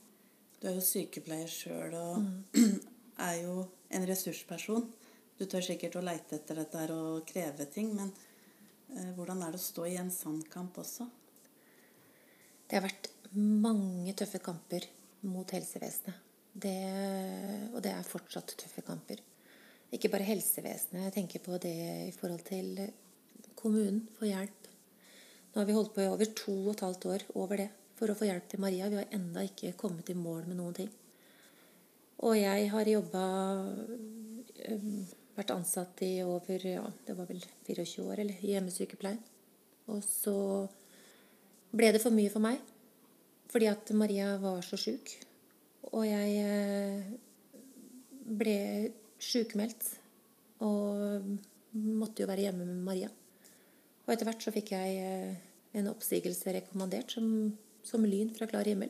Du 0.62 0.70
er 0.70 0.78
jo 0.78 0.86
sykepleier 0.86 1.52
sjøl 1.52 1.96
og 2.00 2.22
mm. 2.24 2.78
er 3.28 3.42
jo 3.44 3.58
en 3.94 4.08
ressursperson. 4.08 4.88
Du 5.38 5.46
tør 5.50 5.66
sikkert 5.66 5.98
å 5.98 6.04
leite 6.06 6.38
etter 6.38 6.60
dette 6.62 6.80
her 6.84 6.94
og 6.94 7.26
kreve 7.30 7.66
ting, 7.74 7.90
men 7.98 8.12
eh, 8.94 9.12
hvordan 9.18 9.42
er 9.42 9.54
det 9.54 9.62
å 9.62 9.64
stå 9.64 9.88
i 9.90 9.98
en 10.00 10.12
sann 10.14 10.42
kamp 10.54 10.78
også? 10.82 11.08
Det 12.70 12.78
har 12.78 12.86
vært 12.86 13.10
mange 13.34 14.14
tøffe 14.18 14.40
kamper 14.44 14.86
mot 15.30 15.50
helsevesenet. 15.56 16.30
Det, 16.54 16.78
og 17.74 17.80
det 17.82 17.96
er 17.96 18.06
fortsatt 18.06 18.54
tøffe 18.62 18.84
kamper. 18.86 19.24
Ikke 19.94 20.12
bare 20.14 20.28
helsevesenet. 20.28 21.08
Jeg 21.08 21.16
tenker 21.16 21.42
på 21.42 21.58
det 21.62 21.74
i 22.10 22.14
forhold 22.14 22.44
til 22.46 22.78
kommunen 23.58 24.04
for 24.18 24.30
hjelp. 24.30 24.70
Nå 25.54 25.62
har 25.62 25.70
vi 25.70 25.76
holdt 25.78 25.94
på 25.96 26.02
i 26.02 26.10
over 26.10 26.30
to 26.38 26.54
og 26.64 26.72
et 26.76 26.86
halvt 26.86 27.08
år 27.14 27.26
over 27.42 27.62
det 27.62 27.70
for 27.98 28.10
å 28.10 28.18
få 28.18 28.30
hjelp 28.30 28.48
til 28.50 28.62
Maria. 28.62 28.90
Vi 28.90 29.02
har 29.02 29.18
ennå 29.18 29.46
ikke 29.50 29.74
kommet 29.78 30.10
i 30.10 30.18
mål 30.18 30.48
med 30.50 30.60
noen 30.62 30.78
ting. 30.78 30.94
Og 32.24 32.38
jeg 32.38 32.70
har 32.74 32.90
jobba 32.90 33.24
vært 35.38 35.54
ansatt 35.56 36.02
i 36.06 36.16
over 36.26 36.66
ja, 36.68 36.84
det 37.08 37.16
var 37.18 37.30
vel 37.30 37.42
24 37.68 38.06
år, 38.06 38.22
eller 38.24 38.46
hjemmesykepleien. 38.46 39.22
Og 39.92 40.00
så 40.06 40.36
ble 41.74 41.90
det 41.94 42.02
for 42.04 42.16
mye 42.16 42.32
for 42.32 42.44
meg 42.44 42.62
fordi 43.54 43.68
at 43.70 43.92
Maria 43.94 44.32
var 44.42 44.64
så 44.66 44.80
sjuk. 44.82 45.12
Og 45.94 46.08
jeg 46.08 46.38
eh, 46.42 47.04
ble 48.26 48.56
sjukmeldt 49.22 49.92
og 50.66 51.28
måtte 51.78 52.24
jo 52.24 52.30
være 52.32 52.48
hjemme 52.48 52.66
med 52.66 52.80
Maria. 52.88 53.12
Og 54.04 54.14
etter 54.16 54.26
hvert 54.26 54.42
så 54.42 54.54
fikk 54.56 54.74
jeg 54.74 54.96
eh, 55.04 55.36
en 55.78 55.92
oppsigelse 55.92 56.56
rekommandert 56.58 57.14
som, 57.14 57.28
som 57.86 58.10
lyn 58.10 58.34
fra 58.34 58.50
klar 58.50 58.66
himmel. 58.66 58.90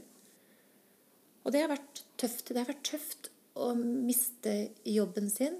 Og 1.43 1.51
det 1.51 1.65
har 1.65 1.73
vært 1.73 2.05
tøft. 2.19 2.53
Det 2.53 2.61
har 2.61 2.71
vært 2.71 2.87
tøft 2.87 3.29
å 3.59 3.73
miste 3.75 4.55
jobben 4.87 5.27
sin, 5.29 5.59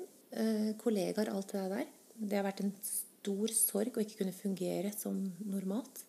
kollegaer, 0.82 1.30
alt 1.30 1.54
det 1.54 1.66
der. 1.72 1.90
Det 2.14 2.38
har 2.38 2.46
vært 2.46 2.64
en 2.64 2.74
stor 2.84 3.54
sorg 3.56 3.98
å 3.98 4.04
ikke 4.04 4.22
kunne 4.22 4.36
fungere 4.36 4.92
som 4.96 5.20
normalt. 5.46 6.04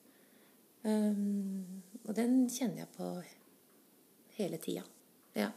Um, 0.84 1.82
og 2.04 2.12
den 2.16 2.44
kjenner 2.52 2.84
jeg 2.84 2.92
på 2.96 3.10
hele 4.36 4.58
tida. 4.60 4.84
Ja. 5.36 5.50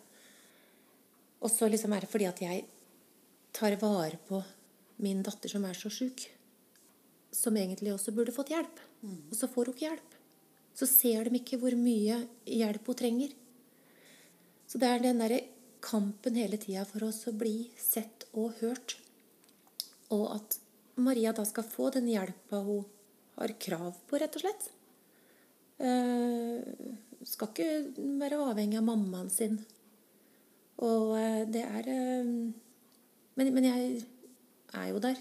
Og 1.44 1.52
så 1.52 1.70
liksom 1.70 1.94
er 1.94 2.06
det 2.06 2.12
fordi 2.12 2.28
at 2.30 2.42
jeg 2.42 2.64
tar 3.58 3.76
vare 3.82 4.20
på 4.28 4.40
min 5.04 5.24
datter 5.26 5.52
som 5.52 5.66
er 5.68 5.78
så 5.78 5.92
sjuk. 5.94 6.24
Som 7.34 7.58
egentlig 7.60 7.92
også 7.94 8.14
burde 8.16 8.34
fått 8.34 8.54
hjelp. 8.54 8.80
Og 9.04 9.36
så 9.38 9.50
får 9.52 9.70
hun 9.70 9.76
ikke 9.76 9.90
hjelp. 9.90 10.16
Så 10.78 10.88
ser 10.90 11.28
de 11.28 11.40
ikke 11.40 11.60
hvor 11.62 11.76
mye 11.78 12.22
hjelp 12.46 12.88
hun 12.88 12.98
trenger. 12.98 13.34
Så 14.68 14.80
det 14.82 14.90
er 14.90 15.04
den 15.04 15.22
derre 15.22 15.42
kampen 15.84 16.38
hele 16.40 16.58
tida 16.62 16.86
for 16.88 17.08
oss 17.08 17.24
å 17.30 17.36
bli 17.36 17.70
sett 17.80 18.28
og 18.34 18.58
hørt. 18.62 18.98
Og 20.14 20.26
at 20.36 20.60
Maria 20.98 21.34
da 21.36 21.46
skal 21.46 21.68
få 21.68 21.92
den 21.94 22.08
hjelpa 22.10 22.62
hun 22.66 22.86
har 23.38 23.54
krav 23.62 23.98
på, 24.10 24.18
rett 24.18 24.38
og 24.38 24.44
slett. 24.44 24.70
Uh, 25.78 26.64
skal 27.28 27.52
ikke 27.52 28.06
være 28.18 28.40
avhengig 28.42 28.80
av 28.80 28.88
mammaen 28.88 29.30
sin. 29.30 29.60
Og 30.82 31.14
uh, 31.14 31.44
det 31.46 31.62
er 31.62 31.90
uh, 31.92 32.32
men, 33.38 33.52
men, 33.54 33.68
jeg 33.68 34.00
er 34.74 34.88
jo 34.90 35.02
der. 35.04 35.20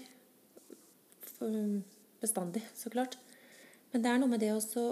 For, 1.35 1.59
bestandig, 2.23 2.63
så 2.73 2.89
klart. 2.89 3.19
Men 3.91 4.01
det 4.01 4.09
er 4.09 4.23
noe 4.23 4.31
med 4.31 4.41
det 4.41 4.49
også 4.55 4.87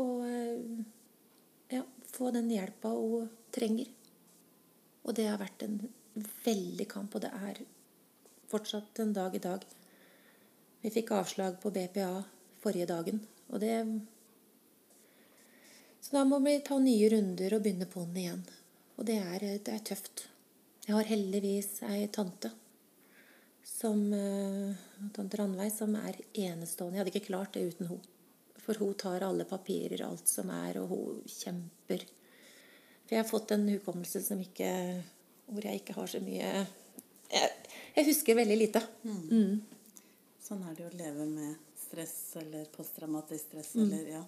å 0.00 0.04
ja, 1.72 1.80
få 2.12 2.28
den 2.34 2.52
hjelpa 2.52 2.92
hun 2.92 3.30
trenger. 3.54 3.88
Og 5.10 5.16
det 5.18 5.26
har 5.26 5.40
vært 5.40 5.64
en 5.66 5.80
veldig 6.44 6.84
kamp, 6.86 7.16
og 7.18 7.24
det 7.24 7.30
er 7.34 7.56
fortsatt 8.50 9.00
en 9.02 9.14
dag 9.16 9.34
i 9.34 9.42
dag. 9.42 9.64
Vi 10.84 10.92
fikk 10.94 11.10
avslag 11.16 11.56
på 11.58 11.72
BPA 11.74 12.22
forrige 12.62 12.86
dagen, 12.86 13.18
og 13.50 13.58
det 13.58 13.74
Så 16.00 16.14
da 16.14 16.22
må 16.24 16.38
vi 16.44 16.54
ta 16.64 16.78
nye 16.78 17.08
runder 17.10 17.56
og 17.56 17.62
begynne 17.64 17.90
på'n 17.90 18.14
igjen. 18.16 18.44
Og 18.96 19.04
det 19.08 19.18
er, 19.18 19.42
det 19.58 19.74
er, 19.74 19.82
tøft. 19.84 20.28
Jeg 20.86 20.94
har 20.94 21.10
heldigvis 21.10 21.82
ei 21.90 22.06
tante 22.08 22.52
som 23.64 24.00
uh, 24.14 24.72
Tante 25.12 25.36
Randveig, 25.36 25.72
som 25.74 25.92
er 25.98 26.22
enestående. 26.32 26.96
Jeg 26.96 27.02
hadde 27.02 27.12
ikke 27.16 27.26
klart 27.26 27.52
det 27.58 27.66
uten 27.66 27.90
henne. 27.90 28.16
For 28.62 28.78
hun 28.78 28.94
tar 28.94 29.26
alle 29.26 29.44
papirer, 29.48 30.06
alt 30.06 30.28
som 30.28 30.50
er, 30.54 30.78
og 30.80 30.94
hun 30.94 31.20
kjemper. 31.26 32.06
For 33.10 33.16
jeg 33.16 33.24
har 33.24 33.26
fått 33.26 33.50
en 33.56 33.66
hukommelse 33.66 34.20
som 34.22 34.38
ikke 34.38 34.70
Hvor 35.50 35.64
jeg 35.66 35.80
ikke 35.80 35.96
har 35.96 36.06
så 36.12 36.20
mye 36.22 36.50
jeg, 37.30 37.48
jeg 37.94 38.06
husker 38.08 38.34
veldig 38.38 38.56
lite. 38.58 38.80
Mm. 39.06 39.18
Mm. 39.30 40.06
Sånn 40.42 40.62
er 40.66 40.76
det 40.76 40.82
jo 40.82 40.88
å 40.88 40.98
leve 40.98 41.26
med 41.26 41.74
stress 41.78 42.14
eller 42.38 42.68
posttraumatisk 42.74 43.48
stress 43.48 43.72
mm. 43.74 43.82
eller 43.82 44.08
ja. 44.14 44.22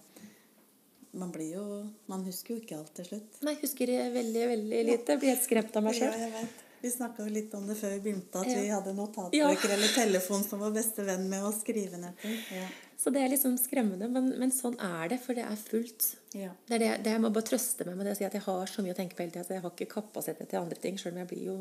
Man 1.18 1.30
blir 1.34 1.56
jo 1.60 1.64
Man 2.10 2.26
husker 2.26 2.56
jo 2.56 2.60
ikke 2.62 2.78
alt 2.78 2.92
til 2.98 3.08
slutt. 3.12 3.40
Nei, 3.46 3.54
jeg 3.54 3.62
husker 3.68 3.94
veldig, 4.18 4.44
veldig 4.52 4.84
lite. 4.90 5.14
Jeg 5.14 5.22
blir 5.22 5.34
helt 5.34 5.46
skremt 5.46 5.78
av 5.78 5.86
meg 5.86 5.98
sjøl. 5.98 6.26
Ja, 6.26 6.44
vi 6.82 6.90
snakka 6.90 7.24
litt 7.30 7.52
om 7.54 7.66
det 7.68 7.76
før 7.78 7.94
vi 7.94 8.00
begynte, 8.06 8.40
at 8.40 8.50
ja. 8.50 8.60
vi 8.60 8.70
hadde 8.72 8.94
notatbøker 8.96 9.70
ja. 9.70 9.76
eller 9.76 9.92
telefon 9.94 10.42
som 10.44 10.62
var 10.62 10.74
beste 10.74 11.04
venn 11.06 11.28
med 11.30 11.44
å 11.46 11.52
skrive 11.54 12.00
ned 12.02 12.16
ting. 12.22 12.34
Ja. 12.56 12.66
Så 12.98 13.10
det 13.14 13.22
er 13.22 13.32
liksom 13.32 13.56
skremmende, 13.58 14.06
men, 14.10 14.28
men, 14.38 14.52
sånn 14.54 14.76
er 14.82 15.10
det, 15.10 15.18
for 15.22 15.38
det 15.38 15.44
er 15.46 15.58
fullt. 15.58 16.08
Det 16.32 16.44
er 16.46 16.82
det, 16.82 16.90
det 17.02 17.14
Jeg 17.16 17.22
må 17.22 17.32
bare 17.34 17.48
trøste 17.48 17.86
meg 17.88 17.96
med 17.98 18.06
det 18.06 18.14
å 18.14 18.18
si 18.20 18.26
at 18.26 18.36
jeg 18.38 18.44
har 18.44 18.70
så 18.70 18.84
mye 18.84 18.94
å 18.94 18.98
tenke 18.98 19.18
på 19.18 19.24
hele 19.24 19.34
tida, 19.34 19.46
så 19.46 19.56
jeg 19.56 19.64
har 19.64 19.74
ikke 19.74 19.90
kapasitet 19.94 20.50
til 20.50 20.60
andre 20.60 20.78
ting, 20.82 20.98
sjøl 21.00 21.16
om 21.16 21.22
jeg 21.24 21.30
blir 21.32 21.48
jo 21.48 21.56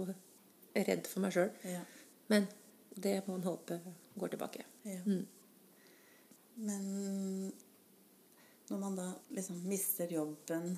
redd 0.76 1.10
for 1.10 1.26
meg 1.26 1.34
sjøl. 1.38 1.50
Ja. 1.66 1.82
Men 2.32 2.46
det 2.94 3.20
må 3.26 3.38
en 3.38 3.48
håpe 3.48 3.80
går 4.22 4.34
tilbake. 4.36 4.66
Ja. 4.84 5.00
Mm. 5.06 5.26
Men 6.62 7.52
når 8.72 8.80
man 8.80 8.96
da 8.96 9.08
liksom 9.36 9.60
mister 9.68 10.12
jobben, 10.12 10.78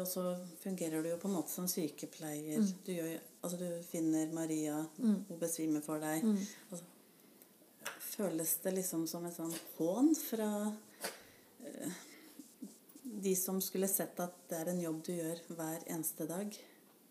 og 0.00 0.06
så 0.08 0.24
fungerer 0.60 1.02
du 1.02 1.10
jo 1.10 1.18
på 1.20 1.28
en 1.28 1.36
måte 1.38 1.52
som 1.52 1.68
sykepleier 1.68 2.60
mm. 2.60 2.70
du, 2.84 2.92
gjør, 2.92 3.12
altså 3.40 3.60
du, 3.60 3.68
finner 3.88 4.32
Maria, 4.34 4.82
mm. 4.98 5.18
hun 5.28 5.40
besvimer 5.40 5.84
for 5.84 6.02
deg. 6.02 6.24
Mm. 6.24 6.40
Altså, 6.70 6.84
føles 8.10 8.54
det 8.64 8.74
liksom 8.76 9.06
som 9.08 9.24
en 9.24 9.34
sånn 9.34 9.54
hån 9.78 10.12
fra 10.18 10.50
uh, 10.68 12.00
de 13.24 13.32
som 13.36 13.60
skulle 13.64 13.88
sett 13.90 14.20
at 14.22 14.36
det 14.50 14.58
er 14.60 14.72
en 14.72 14.82
jobb 14.82 15.00
du 15.06 15.14
gjør 15.14 15.40
hver 15.56 15.86
eneste 15.86 16.28
dag? 16.28 16.60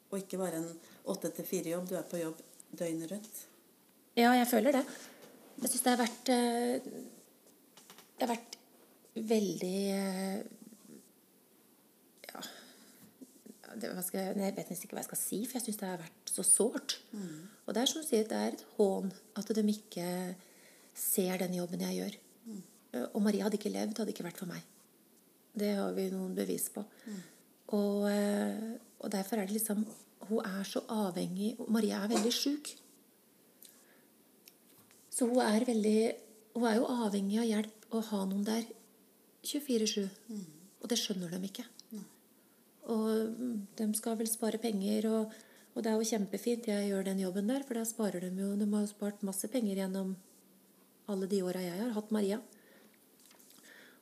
Og 0.10 0.22
ikke 0.22 0.40
bare 0.42 0.62
en 0.62 0.70
åtte 1.12 1.32
til 1.38 1.46
fire-jobb. 1.46 1.90
Du 1.90 1.98
er 1.98 2.06
på 2.10 2.22
jobb 2.22 2.40
døgnet 2.70 3.12
rundt. 3.12 3.42
Ja, 4.18 4.34
jeg 4.38 4.48
føler 4.50 4.80
det. 4.80 4.86
Jeg 5.60 5.72
syns 5.74 5.84
det 5.86 5.92
har 5.92 6.02
vært 6.02 6.32
uh, 6.34 6.94
Det 8.20 8.26
har 8.26 8.34
vært 8.36 8.59
veldig 9.16 9.78
eh, 9.96 10.40
Ja 12.30 12.42
det, 13.78 13.90
jeg, 13.90 14.36
jeg, 14.38 14.56
vet 14.58 14.72
nesten 14.72 14.88
ikke 14.88 14.98
hva 14.98 15.04
jeg 15.04 15.10
skal 15.10 15.20
si, 15.20 15.40
for 15.46 15.60
jeg 15.60 15.66
syns 15.68 15.80
det 15.82 15.90
har 15.90 16.02
vært 16.02 16.32
så 16.32 16.46
sårt. 16.46 16.98
Mm. 17.14 17.48
Og 17.66 17.76
det 17.76 17.82
er 17.82 17.92
som 17.92 18.04
du 18.04 18.08
sier, 18.08 18.26
det 18.28 18.40
er 18.40 18.56
et 18.56 18.66
hån 18.78 19.12
at 19.40 19.52
de 19.56 19.64
ikke 19.74 20.10
ser 20.98 21.42
den 21.44 21.58
jobben 21.60 21.84
jeg 21.86 22.00
gjør. 22.00 22.18
Mm. 22.50 22.62
Og 23.14 23.22
Maria 23.26 23.46
hadde 23.46 23.60
ikke 23.60 23.74
levd, 23.74 24.02
hadde 24.02 24.16
ikke 24.16 24.26
vært 24.26 24.42
for 24.42 24.50
meg. 24.50 24.66
Det 25.60 25.74
har 25.78 25.94
vi 25.96 26.10
noen 26.14 26.36
bevis 26.38 26.70
på. 26.74 26.84
Mm. 27.06 27.20
Og, 27.78 28.06
eh, 28.10 28.70
og 29.00 29.12
derfor 29.14 29.40
er 29.40 29.50
det 29.50 29.60
liksom 29.60 29.84
Hun 30.30 30.46
er 30.46 30.64
så 30.66 30.82
avhengig 30.90 31.54
Maria 31.70 32.02
er 32.04 32.10
veldig 32.10 32.32
sjuk. 32.34 32.72
Så 35.10 35.28
hun 35.30 35.40
er 35.42 35.66
veldig 35.66 36.00
Hun 36.56 36.66
er 36.66 36.76
jo 36.80 36.90
avhengig 36.90 37.40
av 37.40 37.48
hjelp 37.50 37.94
å 37.94 38.02
ha 38.10 38.24
noen 38.26 38.44
der 38.46 38.66
24-7. 39.46 40.08
Mm. 40.30 40.46
Og 40.80 40.92
det 40.92 41.00
skjønner 41.00 41.32
de 41.34 41.40
ikke. 41.48 41.66
Mm. 41.92 42.06
Og 42.96 43.42
de 43.80 43.90
skal 43.98 44.18
vel 44.20 44.30
spare 44.32 44.62
penger, 44.62 45.10
og, 45.10 45.34
og, 45.74 45.82
det 45.84 45.92
er 45.92 45.98
jo 45.98 46.12
kjempefint 46.12 46.70
jeg 46.72 46.92
gjør 46.92 47.10
den 47.10 47.24
jobben 47.24 47.52
der, 47.52 47.66
for 47.68 47.80
da 47.80 47.86
sparer 47.88 48.26
de 48.26 48.32
jo 48.34 48.54
De 48.60 48.70
har 48.74 48.86
jo 48.86 48.92
spart 48.94 49.26
masse 49.28 49.48
penger 49.52 49.84
gjennom 49.84 50.16
alle 51.10 51.28
de 51.30 51.42
åra 51.42 51.62
jeg 51.64 51.82
har 51.82 51.96
hatt 51.96 52.14
Maria. 52.14 52.40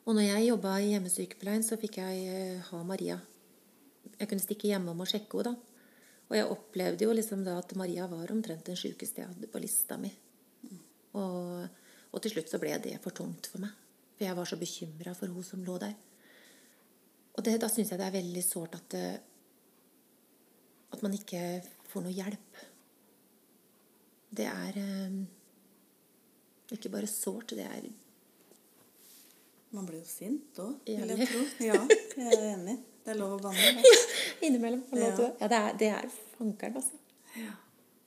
Og 0.04 0.14
når 0.16 0.30
jeg 0.30 0.46
jobba 0.48 0.78
i 0.80 0.92
hjemmesykepleien, 0.94 1.64
så 1.64 1.76
fikk 1.80 1.98
jeg 2.00 2.30
eh, 2.32 2.70
ha 2.70 2.84
Maria 2.84 3.18
jeg 4.18 4.30
kunne 4.30 4.42
stikke 4.42 4.70
hjemom 4.70 5.02
og 5.02 5.10
sjekke 5.10 5.40
henne. 5.40 5.54
da. 5.54 5.84
Og 6.28 6.36
jeg 6.36 6.52
opplevde 6.52 7.04
jo 7.06 7.12
liksom 7.16 7.44
da 7.44 7.56
at 7.58 7.74
Maria 7.78 8.06
var 8.06 8.32
omtrent 8.32 8.66
den 8.66 8.76
sjukeste 8.76 9.22
jeg 9.22 9.30
hadde 9.30 9.48
på 9.48 9.60
lista 9.62 9.96
mi. 9.96 10.10
Og, 11.16 11.68
og, 12.12 12.18
til 12.20 12.34
slutt 12.34 12.50
så 12.52 12.60
ble 12.60 12.74
det 12.84 12.98
for 13.04 13.16
tungt 13.16 13.48
for 13.48 13.62
meg. 13.64 13.72
For 14.18 14.26
jeg 14.26 14.34
var 14.34 14.48
så 14.50 14.58
bekymra 14.58 15.14
for 15.14 15.30
hun 15.30 15.46
som 15.46 15.62
lå 15.62 15.76
der. 15.78 15.94
Og 17.38 17.44
det, 17.46 17.54
da 17.62 17.68
syns 17.70 17.92
jeg 17.92 18.00
det 18.00 18.06
er 18.08 18.16
veldig 18.16 18.42
sårt 18.42 18.74
at, 18.74 18.96
eh, 18.98 19.20
at 20.90 21.04
man 21.06 21.14
ikke 21.14 21.42
får 21.86 22.02
noe 22.02 22.16
hjelp. 22.16 22.62
Det 24.34 24.48
er 24.50 24.80
eh, 24.82 25.20
ikke 26.74 26.90
bare 26.92 27.06
sårt, 27.06 27.54
det 27.54 27.64
er 27.64 27.86
Man 29.70 29.86
blir 29.86 30.00
jo 30.00 30.08
sint 30.08 30.58
òg, 30.64 30.80
vil 30.88 31.12
jeg 31.12 31.28
tro. 31.28 31.44
Ja, 31.68 31.78
jeg 32.16 32.32
er 32.32 32.46
enig. 32.56 32.78
Det 33.04 33.12
er 33.14 33.18
lov 33.20 33.36
å 33.36 33.40
banne? 33.46 33.84
Ja, 33.84 33.98
innimellom. 34.48 34.82
Ja. 34.96 35.12
ja, 35.14 35.48
det 35.48 35.58
er, 35.58 35.76
det 35.80 35.90
er 35.92 36.10
fankeren, 36.34 36.80
altså. 36.80 36.98
Ja. 37.38 37.52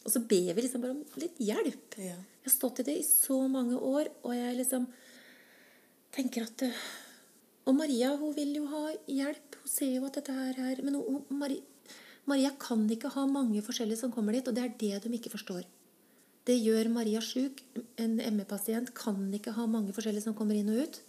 Og 0.02 0.12
så 0.12 0.20
ber 0.26 0.52
vi 0.58 0.66
liksom 0.66 0.84
bare 0.84 0.98
om 0.98 1.22
litt 1.22 1.40
hjelp. 1.42 1.96
Ja. 2.02 2.18
Jeg 2.18 2.50
har 2.50 2.54
stått 2.54 2.82
i 2.82 2.88
det 2.90 2.98
i 3.00 3.06
så 3.06 3.38
mange 3.48 3.78
år, 3.78 4.10
og 4.26 4.36
jeg 4.36 4.58
liksom 4.58 4.90
tenker 6.16 6.48
at 6.48 6.66
eh, 6.68 6.86
Og 7.70 7.76
Maria 7.78 8.14
hun 8.18 8.34
vil 8.36 8.56
jo 8.58 8.66
ha 8.72 8.88
hjelp. 9.08 9.60
Hun 9.62 9.70
ser 9.70 9.94
jo 9.96 10.08
at 10.08 10.18
dette 10.18 10.34
her 10.34 10.58
er 10.72 10.82
Men 10.84 10.98
hun, 10.98 11.22
Maria, 11.30 11.62
Maria 12.26 12.52
kan 12.60 12.84
ikke 12.90 13.12
ha 13.16 13.26
mange 13.30 13.62
forskjellige 13.66 14.04
som 14.04 14.12
kommer 14.14 14.36
dit, 14.38 14.48
og 14.48 14.56
det 14.56 14.64
er 14.64 14.76
det 14.80 15.04
de 15.04 15.16
ikke 15.18 15.34
forstår. 15.34 15.64
Det 16.46 16.58
gjør 16.58 16.90
Maria 16.94 17.22
sjuk. 17.22 17.62
En 18.02 18.18
ME-pasient 18.18 18.94
kan 18.98 19.18
ikke 19.34 19.54
ha 19.58 19.66
mange 19.70 19.94
forskjellige 19.94 20.26
som 20.28 20.38
kommer 20.38 20.58
inn 20.58 20.70
og 20.74 20.86
ut. 20.86 21.02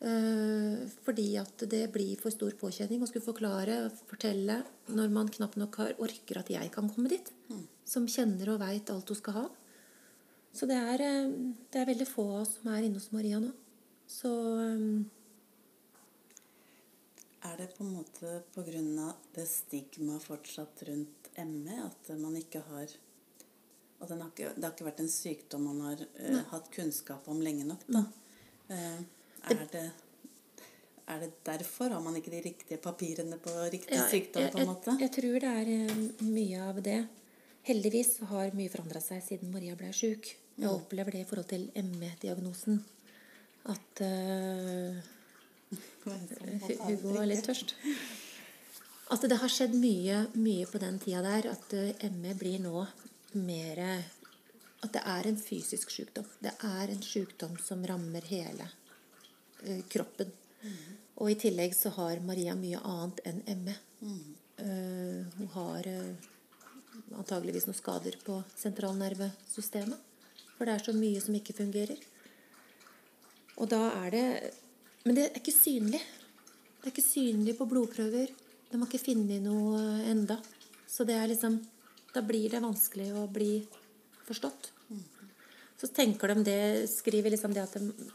Eh, 0.00 0.76
fordi 1.04 1.34
at 1.36 1.66
det 1.68 1.82
blir 1.92 2.16
for 2.20 2.32
stor 2.32 2.54
påkjenning 2.56 3.02
å 3.04 3.08
skulle 3.08 3.26
forklare 3.26 3.82
og 3.84 3.98
fortelle 4.08 4.62
når 4.88 5.10
man 5.12 5.28
knapt 5.28 5.58
nok 5.60 5.76
har, 5.82 5.96
orker 6.00 6.40
at 6.40 6.52
jeg 6.52 6.70
kan 6.72 6.88
komme 6.88 7.10
dit. 7.12 7.26
Mm. 7.50 7.66
Som 7.84 8.06
kjenner 8.08 8.54
og 8.54 8.62
veit 8.62 8.90
alt 8.92 9.10
hun 9.12 9.18
skal 9.18 9.36
ha. 9.42 9.46
Så 10.56 10.66
det 10.66 10.78
er, 10.78 11.04
eh, 11.04 11.34
det 11.70 11.82
er 11.82 11.90
veldig 11.90 12.08
få 12.08 12.26
av 12.30 12.40
oss 12.46 12.56
som 12.58 12.72
er 12.72 12.86
inne 12.86 13.02
hos 13.02 13.12
Maria 13.12 13.42
nå. 13.42 13.52
Så 14.10 14.30
um, 14.30 15.10
Er 17.42 17.56
det 17.56 17.76
på 17.76 17.84
en 17.84 17.92
måte 17.94 18.42
pga. 18.54 19.12
det 19.34 19.46
stigmaet 19.48 20.22
fortsatt 20.22 20.82
rundt 20.88 21.30
ME 21.46 21.76
at 21.84 22.10
man 22.18 22.36
ikke 22.36 22.60
har 22.66 22.90
at 24.00 24.10
har 24.10 24.26
ikke, 24.26 24.50
Det 24.56 24.64
har 24.64 24.72
ikke 24.72 24.88
vært 24.88 25.00
en 25.04 25.12
sykdom 25.12 25.66
man 25.68 25.80
har 25.84 26.02
uh, 26.02 26.42
hatt 26.50 26.70
kunnskap 26.72 27.28
om 27.28 27.40
lenge 27.44 27.66
nok, 27.68 27.82
da. 27.86 28.04
Uh, 28.70 29.00
er, 29.52 29.64
det, 29.72 29.84
er 31.06 31.20
det 31.20 31.30
derfor? 31.44 31.92
Har 31.92 32.00
man 32.00 32.16
ikke 32.16 32.32
de 32.32 32.40
riktige 32.48 32.80
papirene 32.80 33.36
på 33.38 33.52
riktig 33.72 33.98
ja, 33.98 34.06
sykdom? 34.08 34.48
på 34.50 34.62
en 34.62 34.70
måte? 34.72 34.94
Jeg, 34.96 35.06
jeg, 35.06 35.14
tror 35.18 35.40
det 35.44 35.52
er 35.62 35.90
uh, 35.92 36.24
mye 36.30 36.62
av 36.64 36.80
det. 36.86 37.00
Heldigvis 37.68 38.16
har 38.32 38.56
mye 38.56 38.72
forandra 38.72 39.04
seg 39.04 39.20
siden 39.26 39.52
Maria 39.52 39.76
ble 39.76 39.92
sjuk. 39.92 40.32
Jeg 40.56 40.64
mm. 40.64 40.72
opplever 40.72 41.14
det 41.14 41.26
i 41.26 41.28
forhold 41.28 41.52
til 41.52 41.68
ME-diagnosen. 41.76 42.80
At 43.68 44.02
Hugo 46.86 47.12
var 47.14 47.26
litt 47.28 47.44
tørst. 47.44 47.74
At 49.10 49.24
det 49.26 49.40
har 49.42 49.50
skjedd 49.50 49.74
mye, 49.74 50.22
mye 50.38 50.66
på 50.70 50.78
den 50.78 50.98
tida 51.02 51.22
der. 51.24 51.50
At 51.50 51.72
eh, 51.74 52.10
ME 52.14 52.34
blir 52.38 52.60
nå 52.62 52.84
mer 53.38 53.80
At 54.80 54.92
det 54.94 55.02
er 55.04 55.26
en 55.28 55.38
fysisk 55.38 55.90
sykdom. 55.90 56.28
Det 56.40 56.52
er 56.64 56.92
en 56.92 57.02
sykdom 57.02 57.56
som 57.60 57.82
rammer 57.86 58.24
hele 58.30 58.68
uh, 59.66 59.82
kroppen. 59.92 60.30
Mm. 60.62 60.94
Og 61.20 61.32
i 61.32 61.36
tillegg 61.42 61.74
så 61.76 61.92
har 61.98 62.22
Maria 62.24 62.54
mye 62.56 62.80
annet 62.80 63.20
enn 63.28 63.42
ME. 63.66 63.74
Mm. 64.00 64.30
Uh, 64.62 65.26
hun 65.36 65.50
har 65.56 65.90
uh, 65.90 66.30
antageligvis 67.18 67.68
noen 67.68 67.76
skader 67.76 68.16
på 68.24 68.38
sentralnervesystemet. 68.56 70.08
For 70.56 70.68
det 70.68 70.78
er 70.78 70.86
så 70.86 70.96
mye 70.96 71.20
som 71.20 71.36
ikke 71.36 71.58
fungerer. 71.60 72.00
Og 73.60 73.68
da 73.68 73.84
er 74.00 74.10
det 74.14 74.26
men 75.04 75.16
det 75.16 75.26
er 75.26 75.38
ikke 75.40 75.54
synlig. 75.54 76.00
Det 76.80 76.88
er 76.88 76.92
ikke 76.92 77.04
synlig 77.04 77.56
på 77.56 77.66
blodprøver. 77.68 78.32
De 78.70 78.78
har 78.78 78.88
ikke 78.88 79.02
funnet 79.02 79.40
noe 79.44 79.80
enda. 80.10 80.36
Så 80.88 81.06
det 81.08 81.16
er 81.16 81.30
liksom 81.30 81.60
Da 82.10 82.24
blir 82.26 82.50
det 82.50 82.58
vanskelig 82.58 83.12
å 83.14 83.28
bli 83.30 83.60
forstått. 84.26 84.72
Så 85.78 85.86
tenker 85.94 86.32
de 86.34 86.42
det, 86.42 86.62
skriver 86.90 87.30
liksom 87.30 87.54
det 87.54 87.62
at, 87.62 87.76
de, 87.78 88.08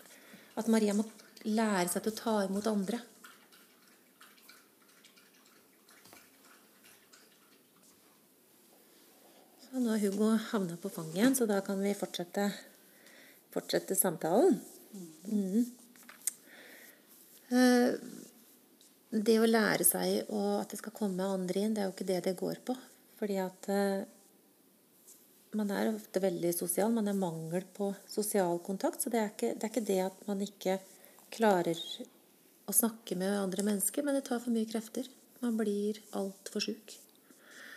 at 0.60 0.68
Maria 0.68 0.92
må 0.94 1.06
lære 1.48 1.88
seg 1.88 2.04
til 2.04 2.12
å 2.12 2.18
ta 2.18 2.34
imot 2.44 2.68
andre. 2.68 3.00
Nå 9.72 9.88
har 9.94 10.04
Hugo 10.04 10.34
havna 10.52 10.76
på 10.76 10.92
fanget 10.92 11.22
igjen, 11.22 11.40
så 11.40 11.48
da 11.48 11.64
kan 11.64 11.80
vi 11.80 11.96
fortsette, 11.96 12.52
fortsette 13.56 13.96
samtalen. 13.96 14.60
Mm. 15.30 15.66
Eh, 17.56 17.92
det 19.16 19.38
å 19.40 19.48
lære 19.48 19.86
seg 19.88 20.28
at 20.28 20.72
det 20.72 20.80
skal 20.82 20.96
komme 20.96 21.28
andre 21.36 21.62
inn, 21.64 21.76
det 21.76 21.84
er 21.84 21.90
jo 21.90 21.96
ikke 21.96 22.10
det 22.10 22.22
det 22.26 22.36
går 22.40 22.62
på. 22.68 22.76
Fordi 23.20 23.38
at 23.40 23.70
eh, 23.72 24.04
man 25.56 25.72
er 25.72 25.94
ofte 25.94 26.22
veldig 26.24 26.52
sosial. 26.56 26.92
Man 26.92 27.08
er 27.08 27.18
mangel 27.18 27.64
på 27.76 27.94
sosial 28.12 28.60
kontakt. 28.66 29.02
Så 29.02 29.12
det 29.14 29.22
er 29.22 29.32
ikke 29.32 29.54
det, 29.54 29.64
er 29.64 29.72
ikke 29.72 29.88
det 29.88 30.02
at 30.10 30.28
man 30.28 30.44
ikke 30.44 30.78
klarer 31.36 31.80
å 32.66 32.74
snakke 32.74 33.18
med 33.20 33.38
andre 33.38 33.66
mennesker, 33.66 34.04
men 34.06 34.18
det 34.18 34.26
tar 34.28 34.42
for 34.44 34.54
mye 34.54 34.68
krefter. 34.70 35.08
Man 35.44 35.58
blir 35.60 36.00
altfor 36.18 36.64
sjuk. 36.64 36.96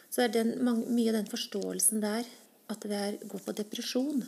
Så 0.08 0.24
er 0.24 0.32
det 0.32 0.44
mye 0.56 1.10
av 1.10 1.18
den 1.18 1.28
forståelsen 1.28 2.02
der 2.02 2.28
at 2.72 2.84
det 2.88 3.28
går 3.28 3.42
på 3.44 3.56
depresjon. 3.56 4.24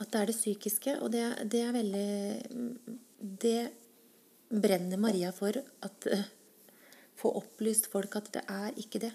At 0.00 0.10
det 0.12 0.20
er 0.20 0.30
det 0.30 0.36
psykiske. 0.36 0.96
Og 1.04 1.12
det, 1.12 1.24
det 1.52 1.62
er 1.66 1.76
veldig 1.76 2.08
Det 3.20 3.58
brenner 4.50 4.98
Maria 4.98 5.30
for 5.32 5.54
at 5.54 6.06
uh, 6.10 6.24
få 7.20 7.34
opplyst 7.38 7.86
folk 7.92 8.16
at 8.18 8.32
det 8.34 8.42
er 8.50 8.80
ikke 8.80 9.02
det. 9.04 9.12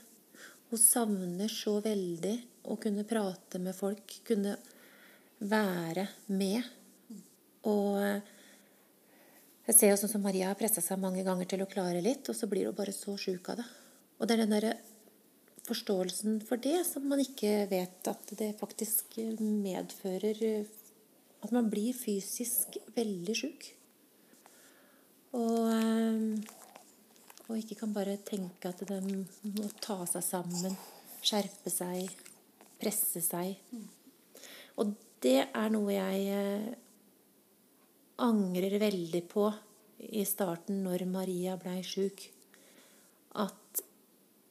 Hun 0.69 0.79
savner 0.79 1.51
så 1.51 1.79
veldig 1.83 2.35
å 2.71 2.77
kunne 2.81 3.05
prate 3.07 3.59
med 3.61 3.75
folk, 3.75 4.19
kunne 4.25 4.55
være 5.43 6.07
med. 6.31 6.63
Og 7.67 7.99
uh, 7.99 8.35
jeg 9.65 9.77
ser 9.79 9.91
jo 9.91 9.97
sånn 9.97 10.13
som 10.13 10.23
Maria 10.23 10.51
har 10.51 10.59
pressa 10.59 10.83
seg 10.85 11.01
mange 11.01 11.25
ganger 11.25 11.49
til 11.49 11.65
å 11.65 11.69
klare 11.69 12.03
litt, 12.05 12.29
og 12.29 12.37
så 12.37 12.47
blir 12.47 12.69
hun 12.69 12.77
bare 12.77 12.93
så 12.93 13.17
sjuk 13.17 13.49
av 13.49 13.59
det. 13.59 13.65
Og 14.19 14.27
det 14.27 14.35
er 14.35 14.43
den 14.43 14.53
derre 14.53 14.75
forståelsen 15.65 16.39
for 16.45 16.61
det 16.61 16.83
som 16.87 17.07
man 17.09 17.21
ikke 17.23 17.65
vet 17.71 18.09
at 18.09 18.33
det 18.37 18.53
faktisk 18.59 19.17
medfører 19.41 20.65
at 21.45 21.53
man 21.53 21.69
blir 21.69 21.93
fysisk 21.93 22.77
veldig 22.95 23.35
sjuk. 23.37 23.67
Og, 25.35 25.67
eh, 25.69 26.55
og 27.45 27.57
ikke 27.59 27.77
kan 27.81 27.93
bare 27.93 28.17
tenke 28.25 28.71
at 28.71 28.81
de 28.87 28.99
må 29.03 29.67
ta 29.83 29.99
seg 30.09 30.23
sammen, 30.25 30.77
skjerpe 31.21 31.73
seg, 31.73 32.09
presse 32.81 33.21
seg. 33.21 33.59
Og 34.81 34.95
det 35.21 35.41
er 35.45 35.69
noe 35.73 35.93
jeg 35.93 36.25
eh, 36.33 36.73
angrer 38.25 38.79
veldig 38.81 39.23
på 39.29 39.49
i 40.15 40.23
starten 40.27 40.81
når 40.85 41.05
Maria 41.09 41.55
blei 41.59 41.81
sjuk. 41.85 42.25
At 43.35 43.84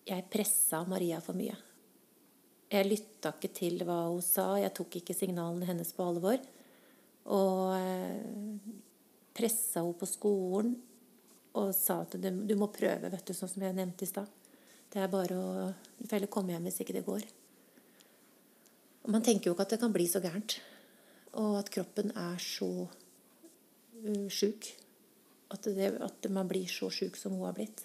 jeg 0.04 0.26
pressa 0.32 0.82
Maria 0.88 1.20
for 1.24 1.36
mye. 1.38 1.54
Jeg 2.74 2.88
lytta 2.88 3.34
ikke 3.34 3.52
til 3.54 3.84
hva 3.86 4.04
hun 4.08 4.22
sa, 4.24 4.54
jeg 4.58 4.72
tok 4.74 4.98
ikke 5.00 5.16
signalene 5.16 5.68
hennes 5.68 5.92
på 5.94 6.06
alvor. 6.06 6.40
Og 7.34 7.76
eh, 7.78 8.72
pressa 9.36 9.82
henne 9.82 9.96
på 10.00 10.08
skolen 10.08 10.74
og 11.54 11.70
sa 11.76 12.00
at 12.02 12.16
du, 12.18 12.54
må 12.58 12.68
prøve, 12.74 13.10
vet 13.12 13.26
du, 13.28 13.34
sånn 13.36 13.50
som 13.50 13.62
jeg 13.62 13.76
nevnte 13.76 14.06
i 14.06 14.10
stad. 14.10 14.30
Det 14.90 15.02
er 15.02 15.10
bare 15.10 15.38
å 15.38 15.48
Du 15.98 16.06
får 16.06 16.18
heller 16.18 16.30
komme 16.30 16.52
hjem 16.52 16.66
hvis 16.68 16.80
ikke 16.82 16.96
det 16.96 17.06
går. 17.06 17.24
Og 19.04 19.10
Man 19.12 19.22
tenker 19.22 19.48
jo 19.48 19.54
ikke 19.54 19.66
at 19.68 19.74
det 19.74 19.80
kan 19.82 19.94
bli 19.94 20.06
så 20.10 20.22
gærent. 20.22 20.58
Og 21.38 21.58
at 21.60 21.70
kroppen 21.70 22.10
er 22.18 22.38
så 22.42 22.68
uh, 22.86 24.26
sjuk. 24.30 24.70
At, 25.54 25.66
at, 25.68 26.28
man 26.30 26.50
blir 26.50 26.66
så 26.70 26.90
sjuk 26.90 27.18
som 27.18 27.36
hun 27.36 27.46
har 27.46 27.54
blitt. 27.56 27.84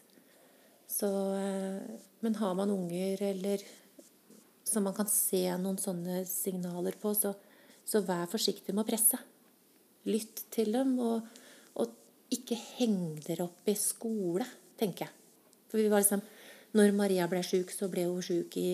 Så, 0.89 1.09
uh, 1.09 1.99
men 2.25 2.39
har 2.39 2.55
man 2.57 2.73
unger 2.73 3.21
eller 3.29 3.63
som 4.69 4.85
man 4.85 4.95
kan 4.97 5.09
se 5.09 5.43
noen 5.57 5.79
sånne 5.81 6.23
signaler 6.29 6.97
på, 7.01 7.13
så, 7.17 7.33
så 7.85 8.03
vær 8.05 8.29
forsiktig 8.29 8.75
med 8.75 8.85
å 8.85 8.89
presse. 8.89 9.19
Lytt 10.09 10.45
til 10.53 10.73
dem, 10.75 10.95
og, 11.01 11.25
og 11.79 12.33
ikke 12.33 12.57
heng 12.77 13.17
dere 13.25 13.47
opp 13.47 13.69
i 13.69 13.75
skole, 13.79 14.45
tenker 14.79 15.07
jeg. 15.07 15.15
For 15.69 15.81
vi 15.81 15.89
var 15.91 16.03
liksom, 16.03 16.21
når 16.77 16.95
Maria 16.97 17.27
ble 17.29 17.41
sjuk, 17.45 17.73
så 17.73 17.89
ble 17.91 18.05
hun 18.09 18.21
sjuk 18.25 18.57
i, 18.61 18.69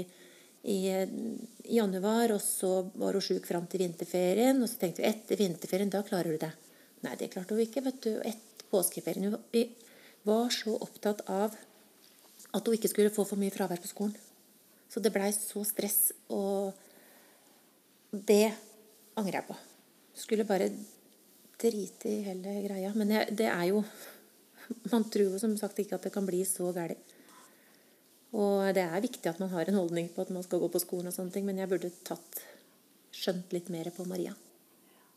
i, 0.68 0.78
i, 0.92 1.78
januar, 1.78 2.36
og 2.36 2.44
så 2.44 2.74
var 2.96 3.16
hun 3.16 3.24
sjuk 3.24 3.48
fram 3.48 3.68
til 3.72 3.86
vinterferien. 3.86 4.60
Og 4.62 4.72
så 4.72 4.82
tenkte 4.82 5.04
vi 5.04 5.10
etter 5.10 5.40
vinterferien, 5.40 5.92
da 5.92 6.04
klarer 6.08 6.36
du 6.36 6.42
det. 6.44 6.52
Nei, 7.06 7.16
det 7.20 7.32
klarte 7.34 7.56
hun 7.56 7.64
ikke. 7.64 7.84
vet 7.88 8.02
du. 8.04 8.12
Etter 8.20 8.68
påskeferien. 8.72 9.36
Vi 9.54 9.68
var 10.28 10.52
så 10.52 10.76
opptatt 10.82 11.24
av 11.32 11.56
at 12.56 12.66
hun 12.66 12.78
ikke 12.78 12.92
skulle 12.92 13.14
få 13.14 13.26
for 13.28 13.40
mye 13.40 13.54
fravær 13.54 13.82
på 13.84 13.92
skolen. 13.92 14.16
Så 14.90 15.02
det 15.04 15.12
blei 15.14 15.32
så 15.36 15.64
stress, 15.68 16.14
og 16.32 16.76
det 18.12 18.54
angrer 19.20 19.42
jeg 19.42 19.48
på. 19.50 19.58
Skulle 20.16 20.48
bare 20.48 20.70
drite 21.60 22.12
i 22.12 22.22
hele 22.24 22.60
greia. 22.68 22.94
Men 22.96 23.12
jeg, 23.18 23.36
det 23.42 23.50
er 23.52 23.72
jo 23.74 23.84
Man 24.90 25.04
tror 25.14 25.36
jo 25.36 25.38
som 25.38 25.52
sagt 25.60 25.78
ikke 25.78 25.94
at 26.00 26.08
det 26.08 26.10
kan 26.14 26.26
bli 26.26 26.40
så 26.48 26.72
galt. 26.74 27.12
Og 28.34 28.66
det 28.74 28.82
er 28.82 29.04
viktig 29.04 29.30
at 29.30 29.38
man 29.40 29.52
har 29.52 29.70
en 29.70 29.78
holdning 29.78 30.08
på 30.12 30.24
at 30.24 30.32
man 30.34 30.44
skal 30.44 30.60
gå 30.64 30.70
på 30.74 30.82
skolen, 30.82 31.12
og 31.12 31.14
sånne 31.14 31.32
ting, 31.32 31.46
men 31.46 31.60
jeg 31.62 31.70
burde 31.70 31.92
tatt 32.08 32.40
skjønt 33.14 33.54
litt 33.54 33.70
mer 33.70 33.92
på 33.94 34.08
Maria. 34.10 34.34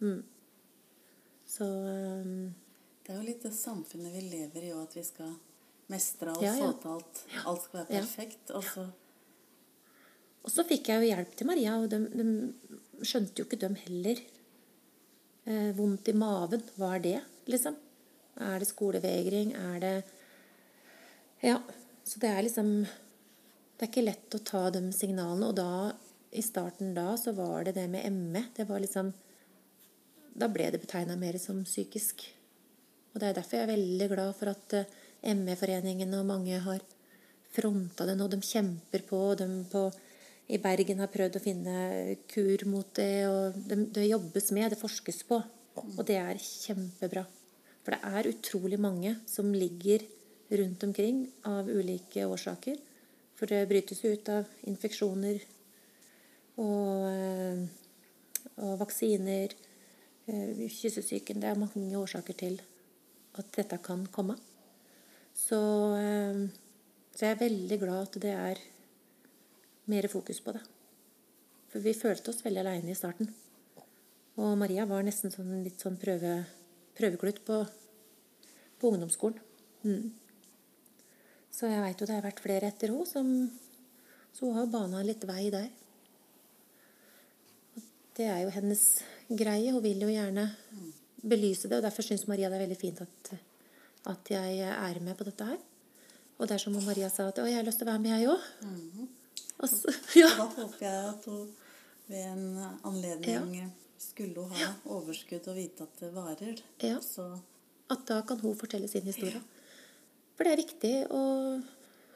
Mm. 0.04 0.20
Så 1.48 1.64
um, 1.64 2.52
Det 3.02 3.14
er 3.14 3.18
jo 3.18 3.26
litt 3.26 3.42
det 3.42 3.54
samfunnet 3.56 4.12
vi 4.14 4.26
lever 4.28 4.68
i 4.68 4.74
òg, 4.74 4.84
at 4.84 4.98
vi 5.00 5.06
skal 5.08 5.32
mestre 5.88 6.32
alt, 6.34 6.44
ja, 6.44 6.54
ja. 6.54 6.70
få 6.70 6.72
til 6.82 6.94
alt. 6.94 7.22
Alt 7.44 7.62
skal 7.66 7.80
være 7.80 7.92
perfekt. 7.98 8.50
Og 8.56 8.66
så 8.72 8.88
og 10.48 10.52
så 10.54 10.62
fikk 10.64 10.86
jeg 10.88 11.02
jo 11.02 11.08
hjelp 11.10 11.32
til 11.36 11.48
Maria, 11.48 11.74
og 11.76 11.90
de, 11.92 11.98
de 12.08 13.04
skjønte 13.04 13.42
jo 13.42 13.44
ikke 13.44 13.58
dem 13.60 13.74
heller 13.76 14.20
Eh, 15.48 15.72
vondt 15.72 16.08
i 16.08 16.12
maven. 16.12 16.60
Hva 16.76 16.90
er 16.98 17.04
det, 17.04 17.18
liksom? 17.48 17.76
Er 18.44 18.60
det 18.60 18.68
skolevegring? 18.68 19.54
Er 19.56 19.80
det 19.80 20.04
Ja. 21.40 21.62
Så 22.04 22.18
det 22.20 22.28
er 22.28 22.42
liksom 22.42 22.86
Det 23.78 23.86
er 23.86 23.88
ikke 23.88 24.04
lett 24.04 24.34
å 24.34 24.44
ta 24.44 24.70
de 24.70 24.92
signalene. 24.92 25.48
Og 25.48 25.54
da, 25.54 25.92
i 26.32 26.42
starten 26.42 26.94
da, 26.94 27.16
så 27.16 27.32
var 27.32 27.64
det 27.64 27.74
det 27.76 27.88
med 27.88 28.12
ME. 28.12 28.44
Det 28.54 28.68
var 28.68 28.80
liksom 28.80 29.14
Da 30.36 30.48
ble 30.48 30.70
det 30.70 30.80
betegna 30.80 31.16
mer 31.16 31.38
som 31.38 31.64
psykisk. 31.64 32.26
Og 33.14 33.20
det 33.20 33.28
er 33.28 33.34
derfor 33.34 33.56
jeg 33.56 33.62
er 33.62 33.76
veldig 33.76 34.08
glad 34.08 34.36
for 34.36 34.48
at 34.48 34.72
eh, 34.74 34.84
ME-foreningen 35.22 36.14
og 36.14 36.28
mange 36.28 36.60
har 36.62 36.84
fronta 37.54 38.06
det 38.06 38.16
nå. 38.18 38.28
De 38.30 38.38
kjemper 38.44 39.04
på. 39.08 39.22
og 39.32 39.38
De 39.40 39.48
på 39.70 39.88
i 40.48 40.60
Bergen 40.62 41.02
har 41.02 41.10
prøvd 41.12 41.38
å 41.38 41.44
finne 41.44 41.78
kur 42.30 42.64
mot 42.70 42.92
det. 42.96 43.26
og 43.28 43.58
Det, 43.68 43.80
det 43.96 44.08
jobbes 44.08 44.52
med, 44.56 44.70
det 44.72 44.80
forskes 44.80 45.24
på. 45.28 45.40
Og 45.78 46.02
det 46.06 46.18
er 46.20 46.40
kjempebra. 46.42 47.24
For 47.84 47.94
det 47.94 48.14
er 48.20 48.30
utrolig 48.32 48.78
mange 48.80 49.16
som 49.28 49.52
ligger 49.54 50.04
rundt 50.58 50.84
omkring 50.84 51.26
av 51.48 51.68
ulike 51.68 52.26
årsaker. 52.26 52.78
For 53.38 53.50
det 53.50 53.68
brytes 53.70 54.02
jo 54.02 54.12
ut 54.16 54.28
av 54.32 54.48
infeksjoner 54.66 55.38
og, 56.58 57.04
eh, 57.06 57.60
og 58.58 58.78
vaksiner, 58.80 59.54
eh, 60.26 60.66
kyssesyken 60.66 61.40
Det 61.40 61.48
er 61.48 61.54
mange 61.54 61.94
årsaker 61.96 62.36
til 62.36 62.60
at 63.38 63.52
dette 63.52 63.78
kan 63.78 64.06
komme. 64.06 64.36
Så, 65.38 65.60
eh, 65.96 66.40
så 67.14 67.26
jeg 67.26 67.36
er 67.36 67.42
veldig 67.44 67.78
glad 67.80 68.08
at 68.08 68.18
det 68.22 68.34
er 68.34 68.62
mer 69.88 70.08
fokus 70.10 70.40
på 70.44 70.54
det. 70.56 70.62
For 71.68 71.84
vi 71.84 71.94
følte 71.96 72.32
oss 72.32 72.42
veldig 72.44 72.64
aleine 72.64 72.92
i 72.92 72.98
starten. 72.98 73.30
Og 74.38 74.54
Maria 74.58 74.86
var 74.86 75.04
nesten 75.06 75.32
sånn, 75.34 75.60
litt 75.64 75.82
sånn 75.82 75.98
prøve, 76.00 76.40
prøveklutt 76.98 77.42
på, 77.46 77.58
på 78.78 78.92
ungdomsskolen. 78.92 79.40
Mm. 79.86 80.12
Så 81.54 81.70
jeg 81.70 81.82
veit 81.82 82.00
jo 82.00 82.06
det 82.06 82.16
har 82.18 82.26
vært 82.26 82.42
flere 82.42 82.70
etter 82.70 82.92
henne, 82.92 83.06
som, 83.08 83.28
så 84.34 84.46
hun 84.46 84.58
har 84.60 84.70
bana 84.70 85.02
litt 85.06 85.24
vei 85.26 85.48
der. 85.54 85.68
Og 87.74 87.88
det 88.18 88.28
er 88.30 88.44
jo 88.44 88.54
hennes 88.54 88.84
greie. 89.28 89.74
Hun 89.74 89.82
vil 89.82 90.06
jo 90.06 90.10
gjerne 90.12 90.46
belyse 91.18 91.66
det, 91.66 91.80
og 91.80 91.86
derfor 91.86 92.06
syns 92.06 92.28
Maria 92.30 92.50
det 92.50 92.60
er 92.60 92.66
veldig 92.68 92.78
fint 92.78 93.02
at, 93.02 93.32
at 94.06 94.30
jeg 94.30 94.58
er 94.68 95.00
med 95.00 95.16
på 95.18 95.24
dette 95.24 95.44
her. 95.44 95.58
Og 96.38 96.46
det 96.46 96.54
er 96.54 96.62
som 96.62 96.76
om 96.76 96.84
Maria 96.84 97.08
sa 97.10 97.28
at 97.28 97.38
'Å, 97.38 97.46
jeg 97.46 97.56
har 97.56 97.66
lyst 97.66 97.78
til 97.78 97.88
å 97.88 97.90
være 97.90 98.02
med, 98.02 98.20
jeg 98.20 98.28
òg'. 98.28 98.44
Mhm. 98.62 99.08
Og 99.58 99.68
så, 99.68 99.90
ja. 100.22 100.28
Da 100.38 100.46
håper 100.46 100.86
jeg 100.86 101.04
at 101.08 101.24
hun 101.24 101.48
ved 102.08 102.24
en 102.24 102.76
anledning 102.84 103.72
skulle 103.98 104.44
hun 104.46 104.50
ha 104.54 104.72
overskudd 104.86 105.48
og 105.48 105.56
vite 105.56 105.82
at 105.82 106.00
det 106.00 106.12
varer. 106.14 106.62
Ja. 106.80 107.00
Så 107.00 107.40
At 107.90 108.04
da 108.06 108.20
kan 108.20 108.38
hun 108.40 108.54
fortelle 108.54 108.86
sin 108.88 109.02
historie. 109.02 109.40
For 110.36 110.44
det 110.44 110.52
er 110.52 110.60
viktig, 110.60 111.10
og 111.10 111.62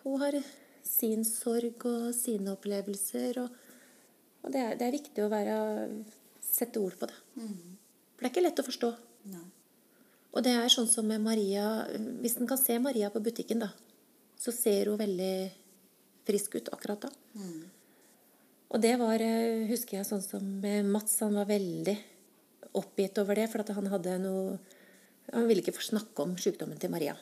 hun 0.05 0.21
har 0.21 0.37
sin 0.85 1.25
sorg 1.25 1.87
og 1.89 2.15
sine 2.15 2.53
opplevelser. 2.53 3.39
Og, 3.41 3.49
og 4.43 4.53
det, 4.53 4.61
er, 4.61 4.75
det 4.77 4.87
er 4.87 4.93
viktig 4.93 5.25
å 5.25 5.31
være, 5.33 6.05
sette 6.45 6.77
ord 6.79 6.99
på 7.01 7.09
det. 7.09 7.17
For 7.35 8.21
det 8.21 8.29
er 8.29 8.31
ikke 8.35 8.45
lett 8.45 8.61
å 8.61 8.69
forstå. 8.69 8.93
nei. 9.33 9.47
Og 10.33 10.45
det 10.45 10.55
er 10.57 10.73
sånn 10.73 10.89
som 10.89 11.05
med 11.05 11.21
Maria 11.21 11.85
Hvis 12.23 12.39
en 12.41 12.49
kan 12.49 12.61
se 12.61 12.79
Maria 12.81 13.11
på 13.13 13.21
butikken, 13.21 13.65
da, 13.65 13.69
så 14.41 14.55
ser 14.55 14.89
hun 14.89 15.01
veldig 15.01 15.35
frisk 16.27 16.57
ut 16.57 16.71
akkurat 16.73 17.09
da. 17.09 17.11
Og 18.73 18.81
det 18.81 18.95
var, 18.97 19.21
eh, 19.21 19.67
husker 19.69 19.99
jeg, 19.99 20.09
sånn 20.09 20.23
som 20.25 20.47
Mats. 20.89 21.19
Han 21.21 21.37
var 21.37 21.51
veldig 21.51 21.97
oppgitt 22.79 23.19
over 23.21 23.37
det, 23.37 23.51
for 23.53 23.75
han 23.75 23.93
hadde 23.93 24.19
noe 24.23 24.59
Han 25.33 25.47
ville 25.47 25.63
ikke 25.63 25.77
få 25.77 25.85
snakke 25.87 26.25
om 26.25 26.33
sykdommen 26.37 26.81
til 26.83 26.91
Maria. 26.91 27.15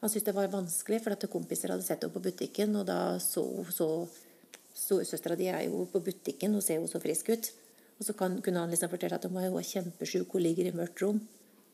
Han 0.00 0.08
syntes 0.08 0.28
det 0.28 0.34
var 0.34 0.46
vanskelig, 0.48 1.00
for 1.02 1.26
kompiser 1.26 1.72
hadde 1.72 1.82
sett 1.82 2.04
henne 2.04 2.14
på 2.14 2.22
butikken, 2.22 2.76
og 2.76 2.86
da 2.86 3.18
så 3.18 3.42
så 3.70 4.08
Storesøstera 4.72 5.36
di 5.36 5.50
er 5.52 5.66
jo 5.68 5.84
på 5.92 6.00
butikken, 6.00 6.54
og 6.56 6.62
ser 6.62 6.80
jo 6.80 6.86
så 6.88 7.00
frisk 7.02 7.28
ut. 7.28 7.50
Og 7.98 8.06
så 8.06 8.14
kan, 8.16 8.40
kunne 8.40 8.62
han 8.62 8.70
liksom 8.72 8.88
fortelle 8.88 9.18
at 9.18 9.24
hun 9.24 9.34
var 9.34 9.50
hun 9.50 9.62
kjempesjuk, 9.62 10.32
hun 10.32 10.42
ligger 10.42 10.70
i 10.70 10.72
mørkt 10.72 11.02
rom. 11.02 11.20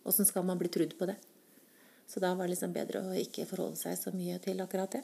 Åssen 0.08 0.28
skal 0.28 0.46
man 0.48 0.58
bli 0.60 0.70
trudd 0.72 0.96
på 0.98 1.08
det? 1.10 1.18
Så 2.08 2.20
da 2.24 2.32
var 2.34 2.48
det 2.48 2.54
liksom 2.54 2.72
bedre 2.72 3.02
å 3.04 3.16
ikke 3.20 3.46
forholde 3.48 3.76
seg 3.76 3.98
så 4.00 4.12
mye 4.16 4.38
til 4.40 4.60
akkurat 4.64 4.96
det. 4.96 5.02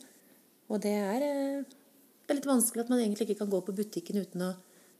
Og 0.72 0.80
det 0.80 0.94
er, 0.96 1.24
eh, 1.24 1.64
det 2.24 2.32
er 2.32 2.38
litt 2.38 2.48
vanskelig 2.48 2.86
at 2.86 2.92
man 2.92 3.02
egentlig 3.02 3.28
ikke 3.28 3.42
kan 3.42 3.52
gå 3.52 3.60
på 3.66 3.76
butikken 3.76 4.22
uten 4.22 4.46
å 4.46 4.54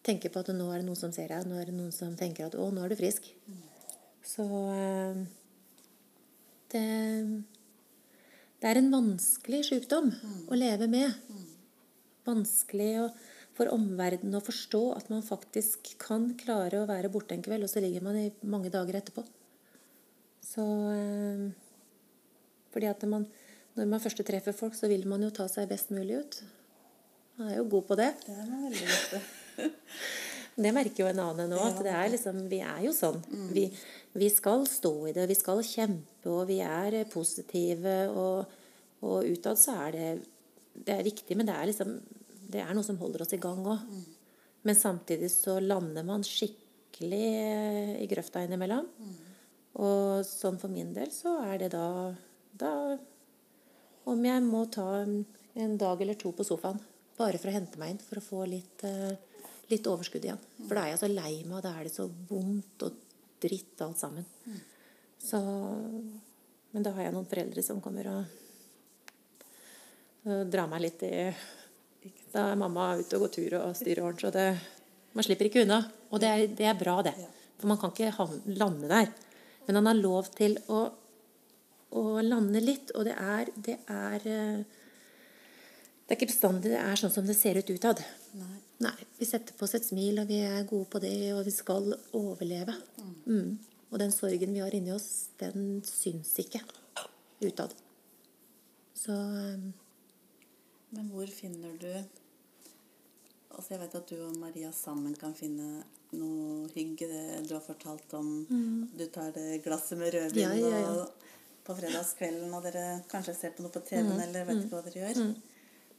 tenke 0.04 0.28
på 0.28 0.42
at 0.42 0.52
nå 0.52 0.66
er 0.68 0.82
det 0.82 0.88
noen 0.88 1.00
som 1.00 1.14
ser 1.16 1.30
deg, 1.32 1.46
nå 1.48 1.56
er 1.56 1.70
det 1.70 1.76
noen 1.78 1.92
som 1.92 2.12
tenker 2.16 2.46
at 2.46 2.54
'å, 2.54 2.68
nå 2.70 2.84
er 2.84 2.92
du 2.92 2.96
frisk'. 3.00 3.32
Så 4.24 4.44
eh, 4.72 5.24
det, 6.74 6.84
det 8.60 8.68
er 8.68 8.80
en 8.80 8.92
vanskelig 8.92 9.62
sykdom 9.70 10.12
å 10.48 10.58
leve 10.58 10.88
med. 10.92 11.12
Vanskelig 12.28 12.90
å, 13.00 13.08
for 13.56 13.72
omverdenen 13.72 14.36
å 14.36 14.44
forstå 14.44 14.82
at 14.98 15.08
man 15.12 15.24
faktisk 15.24 15.94
kan 16.02 16.34
klare 16.40 16.82
å 16.82 16.88
være 16.90 17.12
borte 17.12 17.36
en 17.36 17.44
kveld, 17.44 17.64
og 17.64 17.72
så 17.72 17.80
ligger 17.84 18.04
man 18.04 18.20
i 18.20 18.32
mange 18.42 18.72
dager 18.72 19.00
etterpå. 19.00 19.24
Så 20.54 20.64
eh, 20.94 21.46
Fordi 22.74 22.90
at 22.90 23.06
man, 23.10 23.26
når 23.74 23.90
man 23.90 24.02
først 24.02 24.22
treffer 24.26 24.56
folk, 24.56 24.76
så 24.78 24.90
vil 24.90 25.06
man 25.10 25.22
jo 25.26 25.32
ta 25.34 25.48
seg 25.50 25.68
best 25.70 25.92
mulig 25.94 26.20
ut. 26.22 26.40
Man 27.38 27.50
er 27.50 27.58
jo 27.60 27.68
god 27.76 27.88
på 27.90 27.98
det. 27.98 28.12
Det 28.26 28.34
er 28.34 28.46
man 28.50 28.68
veldig 28.68 28.88
godt 28.92 29.72
Det 30.64 30.70
merker 30.70 31.02
jo 31.02 31.06
en 31.10 31.18
annen 31.18 31.48
nå, 31.50 31.58
at 31.58 31.80
det 31.82 31.90
er 31.90 32.10
liksom, 32.12 32.36
vi 32.46 32.60
er 32.62 32.84
jo 32.84 32.92
sånn. 32.94 33.16
Vi, 33.50 33.64
vi 34.14 34.28
skal 34.30 34.62
stå 34.70 34.92
i 35.10 35.14
det, 35.16 35.24
vi 35.26 35.34
skal 35.34 35.58
kjempe, 35.66 36.28
og 36.30 36.44
vi 36.46 36.60
er 36.62 37.00
positive. 37.10 37.94
Og, 38.14 38.52
og 39.02 39.32
utad 39.34 39.58
så 39.58 39.74
er 39.88 39.96
det 39.96 40.12
Det 40.74 40.94
er 40.94 41.06
viktig, 41.06 41.34
men 41.38 41.50
det 41.50 41.56
er 41.58 41.72
liksom 41.72 41.96
det 42.54 42.62
er 42.62 42.74
noe 42.76 42.86
som 42.86 42.98
holder 43.00 43.24
oss 43.24 43.34
i 43.34 43.40
gang 43.42 43.64
òg. 43.66 43.82
Men 44.64 44.78
samtidig 44.78 45.30
så 45.32 45.58
lander 45.60 46.06
man 46.06 46.24
skikkelig 46.24 47.24
eh, 47.40 47.94
i 48.04 48.08
grøfta 48.10 48.44
innimellom. 48.44 48.86
Og 49.74 50.22
sånn 50.26 50.60
for 50.62 50.70
min 50.70 50.92
del 50.94 51.10
så 51.14 51.38
er 51.48 51.64
det 51.64 51.72
da, 51.74 52.14
da 52.54 52.72
Om 54.06 54.26
jeg 54.26 54.42
må 54.44 54.66
ta 54.70 54.86
en, 55.00 55.22
en 55.58 55.78
dag 55.80 56.02
eller 56.04 56.18
to 56.20 56.30
på 56.36 56.46
sofaen 56.46 56.78
bare 57.18 57.38
for 57.38 57.50
å 57.50 57.54
hente 57.54 57.78
meg 57.78 57.94
inn, 57.94 58.02
for 58.02 58.18
å 58.18 58.24
få 58.24 58.44
litt, 58.50 58.82
eh, 58.82 59.14
litt 59.70 59.86
overskudd 59.86 60.24
igjen. 60.26 60.40
For 60.66 60.74
da 60.74 60.84
er 60.84 60.94
jeg 60.94 61.02
så 61.04 61.10
lei 61.10 61.44
meg, 61.44 61.58
og 61.58 61.62
da 61.62 61.74
er 61.78 61.86
det 61.86 61.94
så 61.94 62.08
vondt 62.28 62.82
og 62.86 62.96
dritt 63.42 63.82
alt 63.86 64.00
sammen. 64.00 64.26
Så 65.22 65.40
Men 66.74 66.82
da 66.82 66.90
har 66.90 67.04
jeg 67.04 67.14
noen 67.14 67.28
foreldre 67.30 67.62
som 67.62 67.80
kommer 67.80 68.08
og, 68.10 68.24
Dra 70.24 70.42
drar 70.48 70.66
meg 70.66 70.80
litt 70.80 71.02
i 71.04 71.10
Da 72.32 72.50
er 72.50 72.56
mamma 72.56 72.96
ute 72.96 73.14
og 73.14 73.26
går 73.26 73.32
tur 73.36 73.54
og 73.60 73.76
styrer 73.76 74.00
og 74.00 74.08
ordner, 74.08 74.20
så 74.20 74.30
det 74.32 74.58
Man 75.14 75.22
slipper 75.22 75.46
ikke 75.46 75.62
unna. 75.62 75.78
Og 76.10 76.18
det 76.18 76.28
er, 76.28 76.46
det 76.48 76.66
er 76.66 76.74
bra, 76.74 77.00
det. 77.02 77.14
For 77.60 77.68
man 77.70 77.78
kan 77.78 77.92
ikke 77.92 78.26
lande 78.58 78.88
der. 78.90 79.12
Men 79.66 79.80
han 79.80 79.90
har 79.90 79.98
lov 79.98 80.30
til 80.36 80.56
å, 80.72 80.80
å 81.96 82.04
lande 82.24 82.62
litt, 82.62 82.92
og 82.94 83.06
det 83.08 83.14
er, 83.16 83.52
det 83.56 83.78
er 83.90 84.26
eh, 84.28 84.80
Det 86.04 86.12
er 86.12 86.18
ikke 86.18 86.32
bestandig 86.34 86.74
det 86.74 86.80
er 86.82 87.00
sånn 87.00 87.12
som 87.14 87.24
det 87.24 87.36
ser 87.38 87.56
ut 87.56 87.70
utad. 87.72 88.02
Nei. 88.36 88.58
Nei. 88.84 88.96
Vi 89.16 89.24
setter 89.24 89.56
på 89.56 89.64
oss 89.64 89.76
et 89.78 89.86
smil, 89.86 90.18
og 90.20 90.28
vi 90.28 90.42
er 90.44 90.66
gode 90.68 90.90
på 90.92 91.00
det, 91.00 91.14
og 91.32 91.46
vi 91.46 91.54
skal 91.54 91.94
overleve. 92.12 92.74
Mm. 93.24 93.54
Og 93.88 94.02
den 94.02 94.12
sorgen 94.12 94.52
vi 94.52 94.60
har 94.60 94.74
inni 94.76 94.92
oss, 94.92 95.30
den 95.40 95.80
syns 95.88 96.34
ikke 96.42 96.60
utad. 97.40 97.72
Så 98.98 99.14
um. 99.14 99.72
Men 100.94 101.08
hvor 101.10 101.26
finner 101.26 101.72
du 101.80 101.90
Altså 103.54 103.74
Jeg 103.74 103.80
vet 103.84 103.94
at 104.00 104.10
du 104.10 104.16
og 104.26 104.36
Maria 104.40 104.70
sammen 104.74 105.14
kan 105.18 105.34
finne 105.38 105.84
noe 106.14 106.68
hygg. 106.74 107.04
Du 107.48 107.54
har 107.54 107.64
fortalt 107.64 108.12
om 108.18 108.30
Du 108.94 109.06
tar 109.14 109.32
det 109.34 109.62
glasset 109.64 109.98
med 109.98 110.14
rødvin 110.14 110.42
Ja, 110.44 110.54
ja, 110.54 110.82
ja. 110.84 110.92
og 110.92 111.30
på 111.64 111.74
fredagskvelden, 111.78 112.52
og 112.52 112.62
dere 112.66 113.00
kanskje 113.08 113.34
ser 113.38 113.54
på 113.56 113.64
noe 113.64 113.72
på 113.72 113.80
TV-en, 113.88 114.20
eller 114.20 114.44
vet 114.44 114.58
ikke 114.60 114.76
hva 114.76 114.82
dere 114.84 115.06
gjør. 115.06 115.20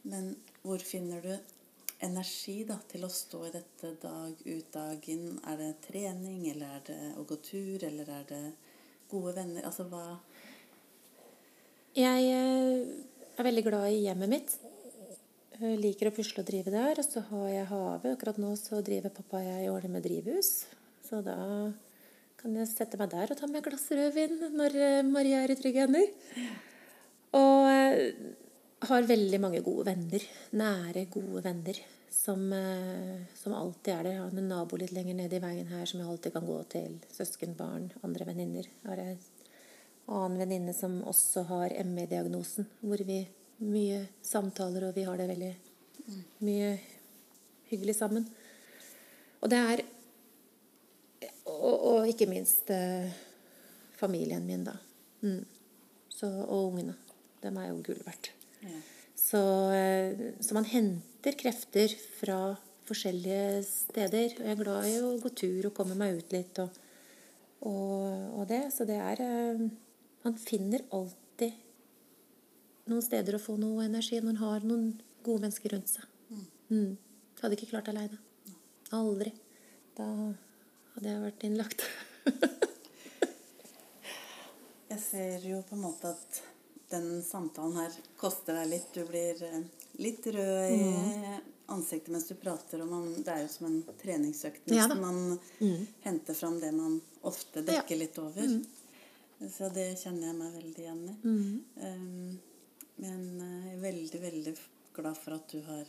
Men 0.06 0.28
hvor 0.62 0.78
finner 0.78 1.24
du 1.24 1.32
energi 2.06 2.60
da, 2.68 2.76
til 2.88 3.06
å 3.06 3.10
stå 3.10 3.40
i 3.48 3.52
dette 3.54 3.90
dag 4.02 4.44
ut 4.44 4.68
dag 4.76 5.08
inn? 5.10 5.40
Er 5.50 5.58
det 5.58 5.72
trening, 5.88 6.44
eller 6.52 6.76
er 6.76 6.86
det 6.86 7.00
å 7.18 7.24
gå 7.26 7.40
tur, 7.42 7.82
eller 7.88 8.12
er 8.18 8.28
det 8.30 8.42
gode 9.10 9.34
venner? 9.40 9.66
Altså 9.66 9.88
hva 9.90 10.04
Jeg 11.96 12.30
eh, 12.30 12.94
er 13.36 13.48
veldig 13.48 13.64
glad 13.66 13.90
i 13.90 14.04
hjemmet 14.04 14.32
mitt. 14.36 14.56
Jeg 15.56 15.78
liker 15.80 16.10
å 16.10 16.12
pusle 16.12 16.42
og 16.42 16.48
drive 16.50 16.72
der. 16.72 16.98
Og 17.00 17.06
så 17.06 17.22
har 17.30 17.48
jeg 17.48 17.68
hage. 17.70 18.12
Akkurat 18.12 18.38
nå 18.40 18.52
så 18.60 18.82
driver 18.84 19.12
pappa 19.14 19.40
og 19.40 19.46
jeg 19.46 19.70
ordner 19.72 19.94
med 19.94 20.04
drivhus. 20.04 20.50
Så 21.06 21.22
da 21.24 21.36
kan 22.36 22.56
jeg 22.58 22.68
sette 22.68 22.98
meg 23.00 23.12
der 23.14 23.32
og 23.32 23.38
ta 23.38 23.48
med 23.48 23.62
et 23.62 23.68
glass 23.70 23.86
rødvin 23.88 24.34
når 24.52 24.76
eh, 24.76 25.04
Maria 25.06 25.40
er 25.44 25.54
i 25.54 25.56
trygge 25.56 25.86
hender. 25.86 26.10
Og 27.38 27.68
eh, 27.70 28.10
har 28.90 29.08
veldig 29.08 29.40
mange 29.40 29.62
gode 29.64 29.86
venner. 29.88 30.26
Nære, 30.60 31.06
gode 31.14 31.44
venner. 31.46 31.80
Som, 32.12 32.44
eh, 32.52 33.24
som 33.40 33.56
alltid 33.56 33.94
er 33.94 34.04
der. 34.04 34.12
Jeg 34.12 34.24
har 34.26 34.36
en 34.36 34.52
nabo 34.52 34.76
litt 34.80 34.92
lenger 34.92 35.16
nede 35.22 35.40
i 35.40 35.42
veien 35.46 35.72
her 35.72 35.88
som 35.88 36.02
jeg 36.02 36.10
alltid 36.10 36.36
kan 36.36 36.50
gå 36.52 36.58
til. 36.76 37.00
Søskenbarn, 37.16 37.88
andre 38.04 38.28
venninner. 38.28 38.68
Har 38.84 39.00
en 39.00 39.24
annen 40.06 40.38
venninne 40.44 40.76
som 40.76 41.00
også 41.08 41.48
har 41.48 41.72
ME-diagnosen, 41.88 42.68
hvor 42.84 43.00
vi 43.08 43.22
mye 43.64 44.02
samtaler, 44.24 44.88
og 44.88 44.96
vi 44.96 45.04
har 45.06 45.16
det 45.16 45.28
veldig 45.30 45.52
mye 46.44 46.72
hyggelig 47.70 47.96
sammen. 47.98 48.26
Og 49.40 49.50
det 49.50 49.58
er 49.58 49.84
Og, 51.46 51.78
og 51.86 52.08
ikke 52.10 52.26
minst 52.26 52.70
eh, 52.74 53.06
familien 53.96 54.42
min, 54.44 54.64
da. 54.66 54.72
Mm. 55.22 55.44
Så, 56.10 56.26
og 56.26 56.72
ungene. 56.72 56.96
Dem 57.42 57.56
er 57.56 57.68
jo 57.68 57.82
gull 57.86 58.02
verdt. 58.04 58.32
ja. 58.62 58.80
Så, 59.14 59.40
eh, 59.72 60.34
så 60.40 60.54
man 60.54 60.66
henter 60.68 61.38
krefter 61.38 61.94
fra 62.18 62.56
forskjellige 62.86 63.62
steder. 63.66 64.34
Og 64.36 64.42
jeg 64.44 64.52
er 64.52 64.60
glad 64.60 64.88
i 64.90 64.98
å 65.00 65.14
gå 65.22 65.32
tur 65.38 65.68
og 65.70 65.74
komme 65.74 65.96
meg 65.98 66.18
ut 66.18 66.34
litt 66.34 66.58
og, 66.62 66.74
og, 67.62 68.02
og 68.40 68.44
det. 68.50 68.66
Så 68.74 68.84
det 68.88 68.98
er 69.00 69.22
eh, 69.22 69.66
Man 70.26 70.34
finner 70.42 70.82
alltid 70.90 71.25
noen 72.90 73.02
steder 73.04 73.36
å 73.36 73.42
få 73.42 73.56
noe 73.60 73.84
energi 73.86 74.20
når 74.20 74.34
en 74.34 74.42
har 74.42 74.66
noen 74.66 74.86
gode 75.26 75.46
mennesker 75.46 75.74
rundt 75.74 75.90
seg. 75.90 76.04
Mm. 76.70 76.96
Hadde 77.40 77.58
ikke 77.58 77.70
klart 77.72 77.88
aleine. 77.92 78.18
Aldri. 78.96 79.32
Da 79.96 80.06
hadde 80.94 81.10
jeg 81.10 81.24
vært 81.24 81.46
innlagt. 81.48 81.86
Jeg 84.86 85.00
ser 85.02 85.42
jo 85.44 85.58
på 85.66 85.74
en 85.74 85.82
måte 85.82 86.12
at 86.14 86.38
den 86.88 87.22
samtalen 87.26 87.74
her 87.76 87.94
koster 88.16 88.54
deg 88.60 88.68
litt. 88.70 88.86
Du 88.94 89.02
blir 89.08 89.42
eh, 89.42 89.64
litt 90.00 90.26
rød 90.30 90.70
i 90.70 90.78
Mm. 90.86 91.40
ansiktet 91.74 92.12
mens 92.14 92.28
du 92.28 92.34
prater, 92.38 92.80
og 92.80 92.88
man, 92.88 93.08
det 93.26 93.32
er 93.32 93.42
jo 93.42 93.48
som 93.50 93.66
en 93.66 93.80
treningsøkt. 93.98 94.70
Ja 94.70 94.86
man 94.94 95.38
mm. 95.58 95.86
henter 96.06 96.34
fram 96.38 96.60
det 96.62 96.70
man 96.72 97.00
ofte 97.26 97.64
dekker 97.66 97.98
litt 97.98 98.18
over. 98.22 98.46
Så 99.52 99.68
det 99.74 99.98
kjenner 100.00 100.30
jeg 100.30 100.36
meg 100.38 100.54
veldig 100.54 100.84
igjen 100.84 101.02
i. 101.10 101.16
Um, 101.82 102.38
men 102.98 103.22
eh, 103.40 103.66
jeg 103.70 103.76
er 103.76 103.82
veldig, 103.84 104.20
veldig 104.22 104.54
glad 104.96 105.16
for 105.20 105.36
at 105.36 105.48
du 105.52 105.60
har 105.66 105.84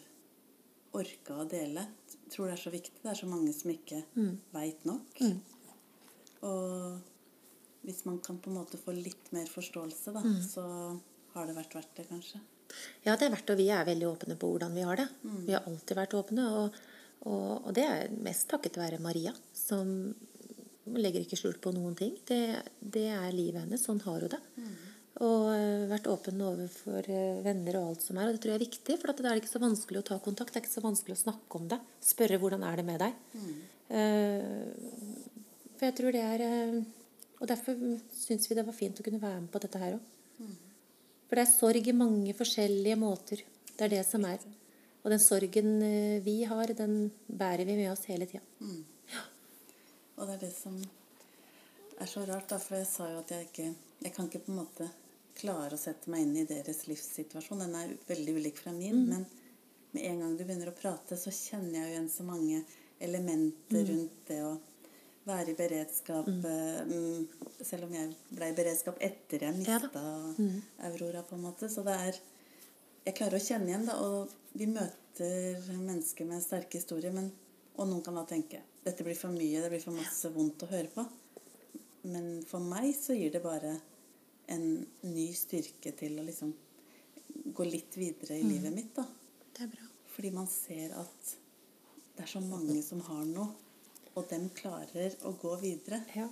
orka 0.97 1.35
å 1.43 1.45
dele. 1.49 1.83
Jeg 2.11 2.31
tror 2.33 2.47
det 2.49 2.55
er 2.57 2.63
så 2.63 2.71
viktig. 2.73 3.01
Det 3.03 3.11
er 3.11 3.19
så 3.21 3.27
mange 3.29 3.53
som 3.53 3.71
ikke 3.71 4.03
Mm. 4.17 4.37
veit 4.53 4.85
nok. 4.87 5.21
Og 6.47 6.99
hvis 7.87 8.03
man 8.05 8.19
kan 8.23 8.37
på 8.39 8.49
en 8.51 8.57
måte 8.59 8.77
få 8.81 8.93
litt 8.95 9.31
mer 9.35 9.45
forståelse, 9.51 10.13
da, 10.13 10.21
Mm. 10.21 10.41
så 10.43 10.99
har 11.33 11.45
det 11.47 11.55
vært 11.55 11.73
verdt 11.75 11.95
det, 11.95 12.07
kanskje. 12.09 12.39
Ja, 13.05 13.15
det 13.15 13.27
er 13.27 13.35
verdt, 13.35 13.49
og 13.49 13.57
vi 13.57 13.69
er 13.69 13.85
veldig 13.85 14.07
åpne 14.17 14.35
på 14.37 14.49
hvordan 14.51 14.73
vi 14.75 14.81
har 14.81 14.95
det. 14.97 15.07
Vi 15.45 15.53
har 15.53 15.63
alltid 15.65 15.95
vært 15.95 16.13
åpne, 16.13 16.47
og, 16.51 16.73
og, 17.25 17.65
og 17.67 17.73
det 17.73 17.83
er 17.85 18.09
mest 18.11 18.47
takket 18.49 18.75
være 18.75 18.99
Maria, 18.99 19.33
som 19.53 20.13
legger 20.87 21.21
ikke 21.23 21.37
skjul 21.39 21.57
på 21.59 21.73
noen 21.73 21.95
ting. 21.95 22.17
Det, 22.25 22.61
det 22.81 23.07
er 23.07 23.31
livet 23.31 23.61
hennes, 23.61 23.85
sånn 23.85 24.01
har 24.03 24.19
hun 24.19 24.29
det. 24.29 24.41
Og 25.25 25.47
eh, 25.49 25.87
vært 25.89 26.07
åpen 26.11 26.41
overfor 26.45 27.07
eh, 27.09 27.39
venner 27.41 27.79
og 27.79 27.91
alt 27.91 28.03
som 28.05 28.19
er, 28.19 28.29
og 28.29 28.35
det 28.35 28.41
tror 28.43 28.53
jeg 28.53 28.59
er 28.59 28.65
viktig, 28.67 28.97
for 29.01 29.09
da 29.09 29.31
er 29.31 29.37
det 29.37 29.41
ikke 29.41 29.55
så 29.55 29.61
vanskelig 29.63 30.03
å 30.03 30.05
ta 30.11 30.17
kontakt, 30.21 30.53
det 30.53 30.59
er 30.59 30.65
ikke 30.65 30.75
så 30.75 30.83
vanskelig 30.83 31.15
å 31.15 31.21
snakke 31.23 31.57
om 31.57 31.65
det. 31.71 31.79
Spørre 32.05 32.37
hvordan 32.41 32.65
er 32.67 32.77
det 32.77 32.85
med 32.85 33.01
deg. 33.01 33.23
Mm. 33.37 33.55
for 35.77 35.85
jeg 35.87 35.95
tror 35.95 36.11
det 36.11 36.21
er 36.21 36.41
Og 37.39 37.47
derfor 37.47 37.77
syns 38.11 38.49
vi 38.49 38.55
det 38.57 38.65
var 38.65 38.75
fint 38.75 38.99
å 38.99 39.05
kunne 39.05 39.21
være 39.21 39.41
med 39.41 39.51
på 39.53 39.61
dette 39.63 39.79
her 39.79 39.95
òg. 39.95 40.51
For 41.27 41.37
det 41.37 41.43
er 41.45 41.51
sorg 41.51 41.87
i 41.87 41.95
mange 41.95 42.33
forskjellige 42.33 42.97
måter. 42.99 43.41
Det 43.73 43.85
er 43.85 43.93
det 43.95 44.03
som 44.05 44.25
er. 44.25 44.43
Og 45.03 45.11
den 45.13 45.21
sorgen 45.23 45.71
vi 46.25 46.43
har, 46.49 46.73
den 46.73 47.09
bærer 47.27 47.65
vi 47.65 47.77
med 47.79 47.91
oss 47.91 48.05
hele 48.09 48.27
tida. 48.29 48.43
Og 50.17 50.25
det 50.25 50.33
er 50.37 50.45
det 50.45 50.53
som 50.57 50.77
er 51.97 52.09
så 52.09 52.25
rart, 52.25 52.49
da, 52.49 52.57
for 52.61 52.77
jeg 52.77 52.89
sa 52.89 53.09
jo 53.11 53.21
at 53.23 53.33
jeg 53.33 53.49
ikke 53.49 53.67
Jeg 54.03 54.13
kan 54.13 54.27
ikke 54.27 54.43
på 54.45 54.51
en 54.53 54.59
måte 54.59 54.85
klare 55.37 55.77
å 55.77 55.81
sette 55.81 56.11
meg 56.11 56.25
inn 56.25 56.35
i 56.41 56.47
deres 56.49 56.85
livssituasjon. 56.89 57.63
Den 57.65 57.75
er 57.79 57.93
veldig 58.07 58.35
ulik 58.39 58.61
fra 58.61 58.73
min. 58.75 59.05
Men 59.09 59.25
med 59.93 60.05
en 60.09 60.23
gang 60.23 60.35
du 60.37 60.43
begynner 60.43 60.71
å 60.71 60.77
prate, 60.77 61.17
så 61.19 61.33
kjenner 61.33 61.79
jeg 61.79 61.85
jo 61.85 61.93
igjen 61.95 62.09
så 62.11 62.25
mange 62.27 62.63
elementer 62.99 63.85
rundt 63.91 64.23
det 64.27 64.41
å 64.45 64.55
være 65.27 65.53
i 65.53 65.57
beredskap. 65.59 66.27
eh, 66.27 66.81
mm, 66.87 67.27
selv 67.61 67.87
om 67.87 67.93
jeg 67.93 68.13
ble 68.29 68.51
i 68.51 68.57
beredskap 68.57 69.01
etter 69.03 69.43
jeg 69.47 69.65
Ja 69.67 69.79
mista 69.81 69.89
da. 69.93 70.05
Aurora, 70.89 71.23
på 71.23 71.35
en 71.35 71.45
måte. 71.49 71.69
Så 71.69 71.83
det 71.87 71.99
er 72.07 72.19
Jeg 73.07 73.15
klarer 73.15 73.39
å 73.39 73.43
kjenne 73.43 73.69
igjen, 73.71 73.85
da. 73.87 73.93
Og 74.03 74.33
vi 74.51 74.65
møter 74.67 75.61
mennesker 75.79 76.25
med 76.27 76.43
sterke 76.43 76.75
historier, 76.75 77.13
men 77.15 77.29
og 77.77 77.87
noen 77.87 78.01
kan 78.03 78.17
da 78.17 78.25
tenke 78.27 78.63
dette 78.83 79.05
blir 79.05 79.17
for 79.17 79.33
mye, 79.33 79.61
det 79.61 79.69
blir 79.69 79.83
for 79.83 79.95
masse 79.95 80.29
vondt 80.33 80.63
å 80.65 80.71
høre 80.71 80.89
på. 80.93 81.03
Men 82.07 82.41
for 82.47 82.63
meg 82.63 82.89
så 82.97 83.15
gir 83.17 83.33
det 83.33 83.43
bare 83.43 83.75
en 84.53 84.85
ny 85.03 85.27
styrke 85.35 85.91
til 85.97 86.17
å 86.19 86.25
liksom 86.25 86.53
gå 87.55 87.67
litt 87.67 87.97
videre 87.99 88.37
i 88.37 88.45
livet 88.47 88.73
mitt, 88.73 88.95
da. 88.95 89.05
Det 89.53 89.65
er 89.65 89.71
bra. 89.73 89.87
Fordi 90.13 90.31
man 90.33 90.47
ser 90.49 90.95
at 90.97 91.31
det 92.17 92.25
er 92.25 92.31
så 92.31 92.41
mange 92.41 92.79
som 92.85 93.01
har 93.05 93.25
noe, 93.29 93.51
og 94.17 94.25
dem 94.31 94.47
klarer 94.57 95.13
å 95.27 95.33
gå 95.37 95.53
videre. 95.61 96.01
Ja. 96.17 96.25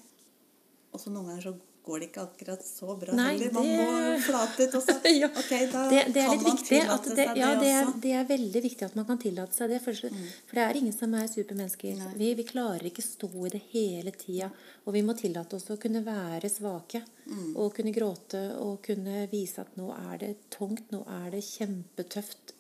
Og 0.91 1.01
så 1.01 1.11
noen 1.13 1.29
ganger 1.29 1.49
så 1.49 1.53
går 1.85 2.01
det 2.01 2.07
ikke 2.09 2.23
akkurat 2.25 2.63
så 2.65 2.95
bra 2.99 3.13
Nei, 3.17 3.27
heller. 3.37 3.51
Man 3.53 3.67
det- 3.69 3.75
må 3.79 4.19
flate 4.25 4.65
ut, 4.67 4.75
Også. 4.79 4.95
ja. 5.21 5.29
Ok, 5.29 5.51
da 5.71 5.83
det, 5.91 6.01
det 6.15 6.25
kan 6.25 6.43
man 6.43 6.57
tillate 6.57 7.13
det, 7.15 7.27
seg 7.29 7.37
ja, 7.41 7.49
det 7.53 7.59
det, 7.61 7.69
er, 7.71 7.85
også. 7.85 8.01
det 8.05 8.13
er 8.19 8.27
veldig 8.31 8.63
viktig 8.65 8.87
at 8.89 8.97
man 8.99 9.07
kan 9.09 9.21
tillate 9.21 9.57
seg 9.57 9.69
det. 9.73 9.79
For, 9.85 10.01
for 10.49 10.59
det 10.59 10.65
er 10.65 10.79
ingen 10.81 10.95
som 10.97 11.13
er 11.19 11.29
supermennesker. 11.31 12.01
Vi, 12.19 12.31
vi 12.41 12.47
klarer 12.49 12.89
ikke 12.89 13.05
stå 13.05 13.29
i 13.45 13.53
det 13.55 13.61
hele 13.71 14.15
tida. 14.17 14.49
Og 14.85 14.97
vi 14.97 15.05
må 15.05 15.15
tillate 15.17 15.59
oss 15.59 15.69
å 15.73 15.79
kunne 15.81 16.03
være 16.05 16.49
svake. 16.51 17.03
Mm. 17.29 17.53
Og 17.55 17.71
kunne 17.77 17.93
gråte 17.95 18.43
og 18.61 18.81
kunne 18.85 19.25
vise 19.31 19.63
at 19.63 19.77
nå 19.79 19.91
er 19.95 20.19
det 20.21 20.33
tungt, 20.53 20.91
nå 20.93 21.03
er 21.21 21.31
det 21.37 21.43
kjempetøft. 21.45 22.53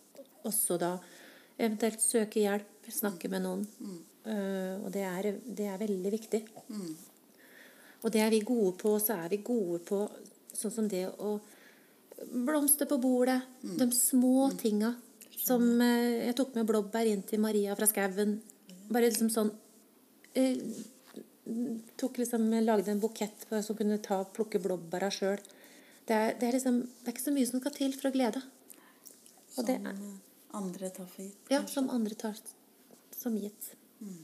Også 0.45 0.77
da 0.81 0.95
eventuelt 1.57 2.01
søke 2.03 2.43
hjelp, 2.43 2.89
snakke 2.91 3.29
med 3.31 3.45
noen. 3.45 3.65
Mm. 3.81 3.99
Eh, 4.25 4.73
og 4.81 4.89
det 4.93 5.03
er, 5.05 5.27
det 5.45 5.67
er 5.69 5.81
veldig 5.81 6.11
viktig. 6.13 6.41
Mm. 6.69 6.95
Og 8.05 8.13
det 8.13 8.21
er 8.21 8.31
vi 8.33 8.43
gode 8.45 8.75
på, 8.77 8.93
så 9.01 9.17
er 9.17 9.31
vi 9.33 9.41
gode 9.45 9.81
på 9.87 10.03
sånn 10.55 10.73
som 10.73 10.89
det 10.89 11.07
å 11.09 11.39
blomster 12.31 12.85
på 12.85 12.99
bordet. 13.01 13.41
Mm. 13.63 13.77
De 13.81 13.91
små 13.97 14.49
tinga. 14.61 14.93
Som 15.45 15.81
eh, 15.81 16.25
jeg 16.29 16.35
tok 16.37 16.55
med 16.57 16.67
blåbær 16.69 17.09
inn 17.09 17.23
til 17.27 17.41
Maria 17.43 17.75
fra 17.77 17.87
skauen. 17.89 18.37
Bare 18.89 19.09
liksom 19.09 19.31
sånn 19.33 19.51
eh, 20.37 20.61
tok 21.99 22.17
liksom, 22.21 22.47
Lagde 22.65 22.93
en 22.93 23.01
bukett 23.01 23.45
som 23.49 23.77
kunne 23.77 23.99
ta 24.05 24.23
plukke 24.33 24.61
blåbæra 24.61 25.11
sjøl. 25.13 25.41
Det, 26.05 26.37
det, 26.41 26.51
liksom, 26.55 26.81
det 27.01 27.09
er 27.09 27.15
ikke 27.15 27.25
så 27.25 27.33
mye 27.33 27.49
som 27.49 27.61
skal 27.61 27.75
til 27.75 27.97
for 27.97 28.09
å 28.09 28.13
glede. 28.13 28.41
Og 29.55 29.59
Som 29.63 29.69
det, 29.69 29.77
andre 30.55 30.89
tar 30.93 31.09
for 31.09 31.25
gitt. 31.25 31.51
ja, 31.51 31.61
som 31.69 31.89
andre 31.93 32.17
tar 32.19 32.37
som 33.15 33.37
gitt. 33.37 33.73
Mm. 34.01 34.23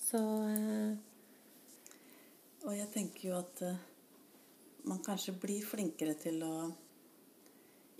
Så 0.00 0.20
eh, 0.48 1.09
Og 2.68 2.76
jeg 2.76 2.90
tenker 2.92 3.28
jo 3.30 3.36
at 3.38 3.62
eh, 3.64 3.82
man 4.90 5.02
kanskje 5.04 5.36
blir 5.40 5.64
flinkere 5.64 6.14
til 6.20 6.40
å 6.44 6.54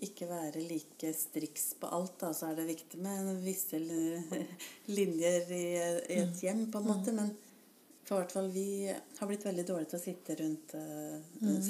ikke 0.01 0.25
være 0.29 0.63
like 0.65 1.11
striks 1.13 1.75
på 1.81 1.89
alt. 1.93 2.15
Da. 2.21 2.31
Så 2.33 2.49
er 2.49 2.57
det 2.57 2.67
viktig 2.71 2.99
med 3.01 3.31
visse 3.45 3.79
linjer 4.97 5.53
i, 5.53 5.63
et 6.17 6.43
hjem, 6.43 6.67
på 6.73 6.81
en 6.81 6.89
måte. 6.89 7.13
Men 7.13 7.33
for 8.07 8.17
hvert 8.17 8.33
fall 8.33 8.49
vi 8.53 8.89
har 8.89 9.29
blitt 9.29 9.45
veldig 9.45 9.65
dårlige 9.67 9.91
til 9.93 9.99
å 9.99 10.03
sitte 10.03 10.37
rundt 10.39 10.73
uh, 10.75 11.69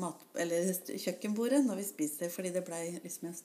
mat, 0.00 0.22
eller 0.40 0.70
kjøkkenbordet 1.02 1.64
når 1.66 1.82
vi 1.82 1.86
spiser, 1.88 2.30
fordi 2.32 2.54
det 2.54 2.62
blei 2.66 2.84
liksom 3.02 3.32
en 3.32 3.38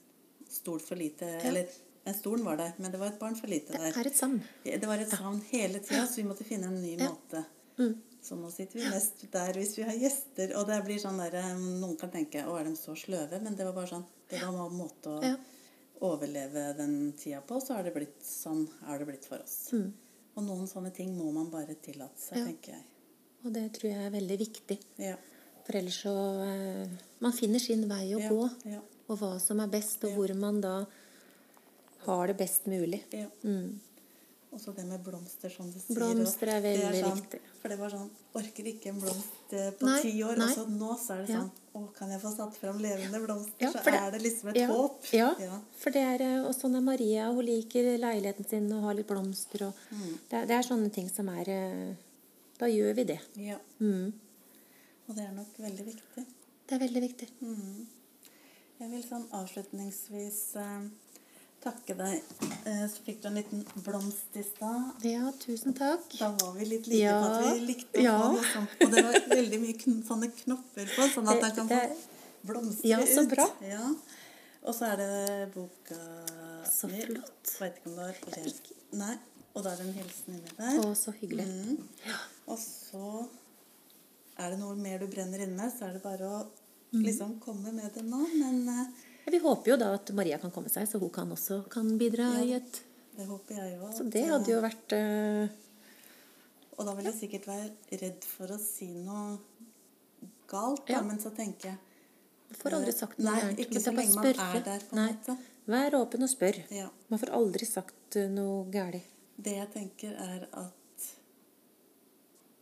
stol 0.49 0.79
for 0.85 0.99
lite. 0.99 1.29
Eller 1.49 1.73
en 2.07 2.15
stolen 2.15 2.45
var 2.45 2.61
der, 2.61 2.77
men 2.77 2.93
det 2.93 3.01
var 3.01 3.11
et 3.11 3.19
barn 3.21 3.35
for 3.37 3.51
lite 3.51 3.73
det 3.73 3.81
der. 3.81 3.97
er 3.97 4.11
et 4.11 4.17
savn. 4.17 4.37
Det 4.63 4.87
var 4.87 5.01
et 5.03 5.11
savn 5.11 5.41
hele 5.49 5.81
tida, 5.83 6.05
så 6.07 6.21
vi 6.21 6.29
måtte 6.29 6.47
finne 6.47 6.69
en 6.69 6.79
ny 6.81 6.95
Ja. 6.95 7.09
måte. 7.09 7.43
Mm. 7.81 7.97
Så 8.21 8.35
nå 8.35 8.49
sitter 8.51 8.79
vi 8.81 8.89
mest 8.91 9.21
der 9.31 9.53
hvis 9.53 9.77
vi 9.77 9.83
har 9.87 9.95
gjester. 9.95 10.51
Og 10.59 10.67
det 10.67 10.81
blir 10.85 10.99
sånn 10.99 11.17
der, 11.21 11.37
Noen 11.55 11.95
kan 11.97 12.11
tenke 12.11 12.43
å, 12.45 12.57
er 12.59 12.65
de 12.67 12.75
så 12.75 12.95
sløve? 12.99 13.39
Men 13.41 13.55
det 13.55 13.65
var 13.65 13.73
bare 13.77 13.87
sånn, 13.93 14.05
det 14.29 14.41
var 14.43 14.67
en 14.67 14.75
måte 14.77 15.13
å 15.15 15.23
Ja. 15.23 15.35
overleve 16.01 16.77
den 16.77 17.13
tida 17.17 17.41
på. 17.41 17.59
Så 17.61 17.73
har 17.75 17.83
det 17.83 17.93
blitt 17.95 18.21
sånn 18.23 18.67
er 18.87 18.99
det 18.99 19.07
blitt 19.07 19.25
for 19.25 19.39
oss. 19.39 19.69
Mm. 19.73 19.91
Og 20.35 20.43
noen 20.45 20.67
sånne 20.67 20.93
ting 20.95 21.15
må 21.17 21.31
man 21.33 21.49
bare 21.49 21.75
tillate 21.75 22.17
seg, 22.19 22.37
Ja. 22.37 22.45
tenker 22.45 22.71
jeg. 22.73 22.83
Og 23.45 23.53
det 23.53 23.71
tror 23.73 23.89
jeg 23.91 24.05
er 24.05 24.11
veldig 24.11 24.37
viktig. 24.39 24.79
Ja. 24.97 25.15
For 25.65 25.73
ellers 25.77 26.01
så 26.03 26.13
eh, 26.43 26.87
Man 27.21 27.31
finner 27.31 27.59
sin 27.59 27.87
vei 27.87 28.13
å 28.15 28.19
gå, 28.29 28.49
og 29.09 29.17
hva 29.19 29.39
som 29.39 29.59
er 29.59 29.67
best, 29.67 30.03
og 30.03 30.11
hvor 30.15 30.33
man 30.35 30.59
da 30.61 30.85
har 32.05 32.27
det 32.27 32.37
best 32.37 32.65
mulig. 32.65 33.03
ja. 33.11 33.27
Mm. 33.43 33.79
Og 34.51 34.59
så 34.59 34.71
det 34.73 34.83
med 34.89 35.03
blomster, 35.05 35.49
som 35.53 35.67
du 35.69 35.77
sier. 35.77 35.93
Blomster 35.95 36.49
er 36.49 36.61
veldig 36.63 36.85
veldig 36.87 37.01
sånn, 37.05 37.17
viktig. 37.19 37.39
For 37.61 37.69
det 37.69 37.75
var 37.77 37.91
sånn 37.93 38.07
Orker 38.39 38.65
ikke 38.71 38.89
en 38.89 38.99
blomst 39.03 39.53
eh, 39.53 39.67
på 39.77 39.85
Nei, 39.85 39.99
ti 40.01 40.13
år. 40.25 40.37
nei. 40.41 40.47
Og 40.47 40.55
så 40.57 40.63
nå 40.73 40.95
så 40.97 41.13
er 41.13 41.17
det 41.25 41.29
Ja. 41.35 41.41
sånn 41.43 41.51
Å, 41.75 41.93
kan 41.93 42.09
jeg 42.09 42.19
få 42.23 42.31
satt 42.35 42.55
fram 42.57 42.79
levende 42.81 43.19
blomster? 43.27 43.61
Ja, 43.61 43.69
så 43.71 43.83
det- 43.85 43.93
er 43.93 44.11
det 44.11 44.21
liksom 44.23 44.49
et 44.49 44.55
ja, 44.57 44.67
håp. 44.67 45.03
Ja, 45.13 45.35
Ja. 45.39 45.59
for 45.77 45.91
det 45.91 46.01
er 46.01 46.21
eh, 46.25 46.47
Og 46.47 46.55
sånn 46.55 46.75
er 46.75 46.81
Maria. 46.81 47.27
Hun 47.31 47.45
liker 47.45 47.97
leiligheten 47.99 48.49
sin 48.49 48.71
og 48.73 48.81
har 48.83 48.93
litt 48.95 49.07
blomster. 49.07 49.67
Og 49.67 49.73
Mm. 49.91 50.17
det, 50.29 50.33
er, 50.33 50.45
det 50.47 50.55
er 50.57 50.63
sånne 50.63 50.91
ting 50.91 51.09
som 51.09 51.29
er 51.29 51.47
eh, 51.47 51.95
Da 52.57 52.65
gjør 52.65 52.95
vi 52.95 53.03
det. 53.03 53.19
ja. 53.37 53.57
Mm. 53.79 54.13
Og 55.09 55.15
det 55.15 55.23
er 55.27 55.31
nok 55.31 55.53
veldig 55.59 55.85
viktig. 55.85 56.25
Det 56.67 56.73
er 56.75 56.79
veldig 56.87 57.01
viktig. 57.01 57.27
Mm. 57.41 57.85
Jeg 58.79 58.89
vil 58.91 59.03
sånn 59.03 59.27
avslutningsvis 59.29 60.55
eh, 60.55 60.89
takke 61.63 61.95
deg. 61.99 62.21
Eh, 62.65 62.83
så 62.87 63.01
fikk 63.05 63.21
du 63.21 63.27
en 63.29 63.35
liten 63.39 63.63
blomst 63.85 64.35
i 64.39 64.43
stad. 64.47 65.03
Ja, 65.07 65.31
tusen 65.41 65.73
takk. 65.77 66.05
Da 66.19 66.29
var 66.39 66.53
vi 66.57 66.65
litt 66.65 66.87
like 66.87 67.01
Ja, 67.01 67.17
på 67.19 67.31
at 67.35 67.57
vi 67.59 67.65
likte 67.73 67.99
å 67.99 68.03
ja. 68.03 68.17
få 68.21 68.29
noe 68.35 68.45
sånt. 68.53 68.77
Og 68.85 68.91
det 68.93 69.03
var 69.07 69.19
veldig 69.33 69.59
mye 69.65 69.77
kn 69.81 69.97
sånne 70.07 70.29
knopper 70.43 70.93
på, 70.95 71.07
sånn 71.15 71.27
at 71.33 71.41
den 71.45 71.55
kan 71.55 71.67
det- 71.67 71.89
få 71.89 72.47
blomstre 72.51 72.87
Ja, 72.93 72.99
så 73.05 73.23
ut. 73.25 73.29
bra. 73.35 73.47
Ja. 73.61 73.89
Og 74.63 74.75
så 74.75 74.85
er 74.91 74.95
det 74.97 75.53
boka 75.53 75.99
Så 76.69 76.87
flott. 76.89 77.55
Vet 77.59 77.75
ikke 77.79 77.87
om 77.87 77.95
du 77.95 78.01
har 78.01 78.15
lest 78.35 78.71
Nei. 78.93 79.15
Og 79.55 79.63
da 79.63 79.71
er 79.71 79.77
det 79.77 79.85
en 79.87 79.93
hilsen 79.93 80.33
inni 80.35 80.51
der. 80.57 80.79
Å, 80.79 80.95
så 80.95 81.11
hyggelig. 81.19 81.45
Mm. 81.45 81.83
Og 82.47 82.57
så 82.59 83.27
er 84.39 84.49
det 84.51 84.59
noe 84.59 84.75
mer 84.75 84.99
du 84.99 85.07
brenner 85.07 85.39
inne 85.43 85.55
med, 85.57 85.71
så 85.73 85.87
er 85.89 85.93
det 85.93 86.03
bare 86.03 86.21
å 86.29 86.47
Mm. 86.91 87.03
liksom 87.05 87.39
komme 87.39 87.71
med 87.71 87.93
det 87.93 88.01
nå. 88.03 88.17
Men 88.33 88.67
eh, 88.67 88.75
Ja, 88.75 88.85
vi 89.31 89.39
håper 89.43 89.71
jo 89.71 89.77
da 89.77 89.93
at 89.95 90.11
Maria 90.15 90.37
kan 90.41 90.51
komme 90.51 90.69
seg, 90.69 90.87
så 90.87 90.99
hun 91.01 91.09
kan 91.13 91.29
også 91.31 91.61
kan 91.69 91.89
bidra 91.99 92.29
Ja. 92.37 92.43
i 92.43 92.53
et 92.57 92.81
Det 93.17 93.25
håper 93.27 93.55
jeg 93.55 93.79
òg. 93.79 93.93
Så 93.97 94.09
det 94.09 94.25
hadde 94.29 94.47
jo 94.51 94.61
vært 94.63 94.93
uh, 94.95 95.49
Og 96.79 96.85
da 96.87 96.93
vil 96.95 97.05
jeg 97.09 97.17
sikkert 97.19 97.47
være 97.47 97.99
redd 98.01 98.23
for 98.23 98.47
å 98.55 98.59
si 98.59 98.87
noe 98.93 99.37
galt, 100.47 100.85
da, 100.87 100.93
Ja. 100.93 101.01
men 101.01 101.19
så 101.19 101.29
tenker 101.35 101.69
jeg 101.73 101.77
Får 102.57 102.73
aldri 102.73 102.91
sagt 102.95 103.19
noe 103.19 103.35
gærent. 103.35 103.59
ikke 103.59 103.79
så 103.83 103.91
lenge 103.93 104.15
man 104.15 104.25
er 104.25 104.33
der, 104.63 104.79
på 104.79 104.95
en 104.95 105.01
Nei. 105.03 105.11
måte. 105.13 105.37
Vær 105.69 105.91
åpen 105.99 106.23
og 106.23 106.29
spør. 106.31 106.55
Ja. 106.73 106.87
Man 107.09 107.19
får 107.21 107.29
aldri 107.37 107.65
sagt 107.69 108.15
eh, 108.17 108.27
noe 108.27 108.63
galt. 108.71 109.03
Det 109.37 109.53
jeg 109.53 109.69
tenker, 109.71 110.15
er 110.17 110.47
at 110.51 111.05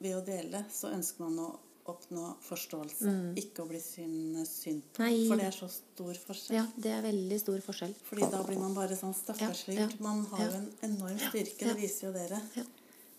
ved 0.01 0.15
å 0.17 0.25
dele 0.25 0.65
så 0.69 0.91
ønsker 0.93 1.23
man 1.23 1.39
å 1.39 1.59
oppnå 1.91 2.23
forståelse, 2.45 3.11
ikke 3.41 3.63
å 3.63 3.67
bli 3.69 3.79
synes 3.81 4.49
synd 4.63 4.83
på. 4.93 5.01
Mm. 5.01 5.05
Nei. 5.05 5.27
For 5.29 5.41
det 5.41 5.45
er 5.49 5.55
så 5.55 5.69
stor 5.71 6.13
forskjell. 6.25 6.55
Ja, 6.57 6.65
det 6.77 6.91
er 6.97 7.01
veldig 7.05 7.39
stor 7.41 7.59
forskjell. 7.65 7.93
Fordi 8.09 8.29
da 8.33 8.41
blir 8.47 8.59
man 8.61 8.73
bare 8.77 8.97
sånn 8.99 9.15
stakkarslig. 9.17 9.77
Ja, 9.79 9.87
ja, 9.87 10.01
Man 10.03 10.25
har 10.31 10.43
ja. 10.43 10.49
jo 10.51 10.59
en 10.61 10.67
enorm 10.91 11.17
styrke, 11.19 11.65
Ja. 11.65 11.73
det 11.73 11.77
viser 11.81 12.07
jo 12.09 12.13
dere. 12.17 12.41
Ja. 12.55 12.63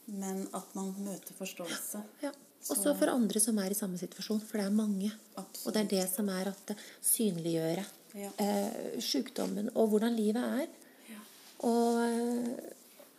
Men 0.08 0.46
at 0.56 0.74
man 0.74 0.94
møter 1.04 1.34
forståelse. 1.36 2.02
Ja. 2.22 2.32
Også 2.68 2.92
for 2.98 3.08
andre 3.12 3.40
som 3.40 3.58
er 3.62 3.70
i 3.70 3.76
samme 3.78 3.96
situasjon, 4.00 4.40
for 4.44 4.58
det 4.58 4.66
er 4.66 4.74
mange. 4.74 5.12
Absolutt. 5.36 5.66
Og 5.66 5.72
det 5.74 5.80
er 5.84 5.90
det 5.96 6.08
som 6.10 6.28
er 6.28 6.48
at 6.48 6.72
synliggjøre 7.02 7.84
Ja. 8.14 8.30
eh, 8.38 8.98
sykdommen 9.00 9.68
og 9.76 9.90
hvordan 9.90 10.16
livet 10.16 10.42
er. 10.42 10.66
Ja. 11.08 11.20
Og, 11.60 12.00
eh, 12.02 12.72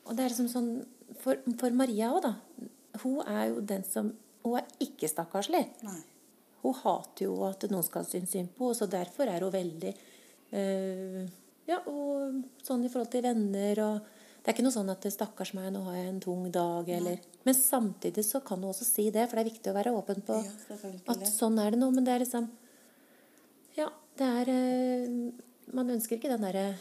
og 0.06 0.16
det 0.18 0.26
er 0.26 0.30
liksom 0.30 0.50
sånn 0.52 0.86
For, 1.24 1.36
for 1.58 1.70
Maria 1.72 2.12
òg, 2.14 2.22
da. 2.22 2.36
Hun 3.02 3.22
er 3.28 3.48
jo 3.50 3.62
den 3.62 3.84
som 3.84 4.14
Hun 4.44 4.58
er 4.60 4.70
ikke 4.84 5.10
stakkarslig. 5.12 5.66
Nei. 5.84 6.00
Hun 6.64 6.76
hater 6.82 7.26
jo 7.26 7.36
at 7.48 7.64
noen 7.72 7.86
skal 7.88 8.08
synes 8.08 8.34
synd 8.36 8.52
på 8.58 8.68
henne, 8.70 8.78
så 8.80 8.88
derfor 8.92 9.30
er 9.32 9.46
hun 9.46 9.54
veldig 9.54 9.94
øh, 10.60 11.22
Ja, 11.70 11.78
og 11.88 12.40
sånn 12.66 12.84
i 12.84 12.90
forhold 12.92 13.12
til 13.14 13.24
venner 13.24 13.84
og 13.86 14.16
Det 14.40 14.48
er 14.48 14.56
ikke 14.56 14.64
noe 14.66 14.74
sånn 14.74 14.90
at 14.90 15.04
'stakkars 15.04 15.52
meg, 15.54 15.68
nå 15.76 15.82
har 15.84 15.96
jeg 15.98 16.10
en 16.10 16.20
tung 16.24 16.46
dag', 16.52 16.88
eller 16.96 17.20
Men 17.46 17.54
samtidig 17.54 18.24
så 18.26 18.40
kan 18.44 18.60
hun 18.64 18.72
også 18.72 18.86
si 18.88 19.10
det, 19.12 19.28
for 19.30 19.36
det 19.36 19.46
er 19.46 19.52
viktig 19.52 19.72
å 19.72 19.76
være 19.76 19.94
åpen 19.94 20.22
på 20.26 20.38
Ja, 20.40 20.78
at 21.12 21.28
sånn 21.28 21.60
er 21.60 21.72
det 21.72 21.80
nå. 21.80 21.92
Men 21.92 22.04
det 22.08 22.14
er 22.14 22.24
liksom 22.24 22.50
Ja, 23.78 23.90
det 24.18 24.26
er 24.26 24.50
øh, 24.50 25.32
Man 25.74 25.92
ønsker 25.92 26.18
ikke 26.18 26.32
den 26.32 26.42
derre 26.42 26.76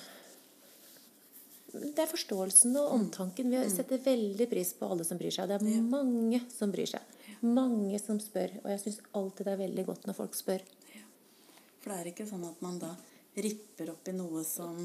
Det 1.74 1.98
er 1.98 2.06
forståelsen 2.10 2.76
og 2.80 2.92
omtanken. 2.94 3.50
Vi 3.50 3.70
setter 3.70 3.98
veldig 3.98 4.48
pris 4.48 4.72
på 4.72 4.88
alle 4.88 5.04
som 5.04 5.18
bryr 5.18 5.30
seg. 5.30 5.48
Det 5.48 5.58
er 5.60 5.82
mange 5.82 6.40
som 6.50 6.72
bryr 6.72 6.86
seg. 6.88 7.02
Mange 7.42 7.98
som 8.02 8.18
spør. 8.20 8.50
Og 8.64 8.70
jeg 8.72 8.80
syns 8.82 9.00
alltid 9.14 9.46
det 9.46 9.52
er 9.54 9.62
veldig 9.66 9.84
godt 9.86 10.06
når 10.08 10.16
folk 10.18 10.34
spør. 10.38 10.62
For 11.78 11.92
det 11.92 11.98
er 12.00 12.10
ikke 12.12 12.26
sånn 12.28 12.44
at 12.48 12.62
man 12.64 12.78
da 12.82 12.92
ripper 13.38 13.92
opp 13.92 14.08
i 14.10 14.14
noe 14.16 14.42
som, 14.44 14.80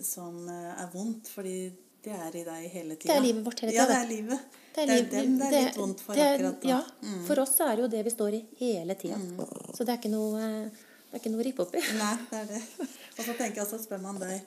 som 0.00 0.38
eh, 0.48 0.70
er 0.82 0.88
vondt, 0.94 1.28
fordi 1.28 1.56
det 2.04 2.12
er 2.16 2.36
i 2.36 2.44
deg 2.44 2.64
hele 2.72 2.96
tida. 2.96 3.12
Det 3.12 3.16
er 3.18 3.24
livet 3.26 3.44
vårt 3.46 3.60
hele 3.64 3.74
Ja, 3.76 3.84
tida, 3.84 3.92
det 3.92 4.00
det. 4.00 4.04
er 4.04 4.10
livet. 4.16 4.56
Det 4.74 4.82
er, 4.82 4.86
det 4.86 4.96
er 4.96 5.04
dem 5.12 5.36
det 5.38 5.46
er 5.46 5.68
litt 5.68 5.76
vondt 5.78 6.00
for 6.02 6.14
det 6.18 6.24
er- 6.24 6.34
akkurat 6.34 6.64
da. 6.64 6.80
Mm. 7.04 7.20
For 7.28 7.40
oss 7.44 7.54
er 7.60 7.76
det 7.76 7.84
jo 7.84 7.88
det 7.92 8.02
vi 8.08 8.10
står 8.16 8.34
i 8.34 8.42
hele 8.58 8.94
tida. 8.98 9.20
Så 9.76 9.84
det 9.84 9.94
er 9.94 10.00
ikke 10.00 10.10
noe, 10.12 10.40
det 10.40 11.14
er 11.14 11.20
ikke 11.22 11.30
noe 11.32 11.44
å 11.44 11.46
rippe 11.46 11.62
opp 11.68 11.76
i. 11.78 11.84
Nei, 12.00 12.14
det 12.32 12.40
er 12.40 12.46
det. 12.50 12.62
Og 13.18 13.22
så 13.22 13.36
tenker 13.38 13.62
jeg, 13.62 13.68
så 13.70 13.78
spør 13.84 14.02
man 14.02 14.18
deg 14.18 14.40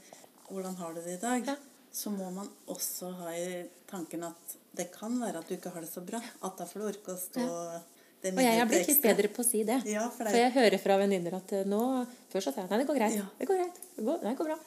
hvordan 0.49 0.75
har 0.81 0.93
du 0.97 1.01
det 1.05 1.17
i 1.17 1.21
dag, 1.21 1.47
Ja. 1.53 1.55
Så 1.97 2.11
må 2.13 2.27
man 2.35 2.49
også 2.69 3.09
ha 3.23 3.31
i 3.33 3.63
tanken 3.89 4.23
at 4.27 4.55
det 4.77 4.91
kan 4.93 5.15
være 5.19 5.39
at 5.41 5.47
du 5.49 5.55
ikke 5.55 5.71
har 5.73 5.81
det 5.81 5.89
så 5.89 6.03
bra. 6.05 6.19
At 6.45 6.57
da 6.59 6.65
får 6.69 6.83
du 6.83 6.85
orke 6.91 7.13
å 7.15 7.17
stå 7.17 7.45
det 8.21 8.33
Og 8.35 8.41
jeg 8.43 8.59
har 8.59 8.69
blitt 8.69 8.87
litt 8.91 9.01
bedre 9.01 9.29
på 9.33 9.41
å 9.41 9.45
si 9.47 9.63
det. 9.65 9.79
Ja, 9.89 10.03
for 10.13 10.25
det 10.27 10.33
For 10.35 10.41
jeg 10.43 10.53
hører 10.57 10.81
fra 10.81 10.97
venninner 11.01 11.35
at 11.39 11.51
eh, 11.57 11.65
nå 11.69 11.81
Før 12.31 12.43
så 12.45 12.53
sa 12.53 12.63
jeg 12.63 12.69
nei, 12.71 12.79
det 12.83 12.87
går 12.89 12.99
greit. 12.99 13.15
Ja. 13.17 13.25
Det 13.39 13.47
går 13.49 13.59
greit. 13.63 13.79
Det 13.95 14.05
går, 14.05 14.19
nei, 14.25 14.31
det 14.33 14.39
går 14.41 14.49
bra. 14.51 14.57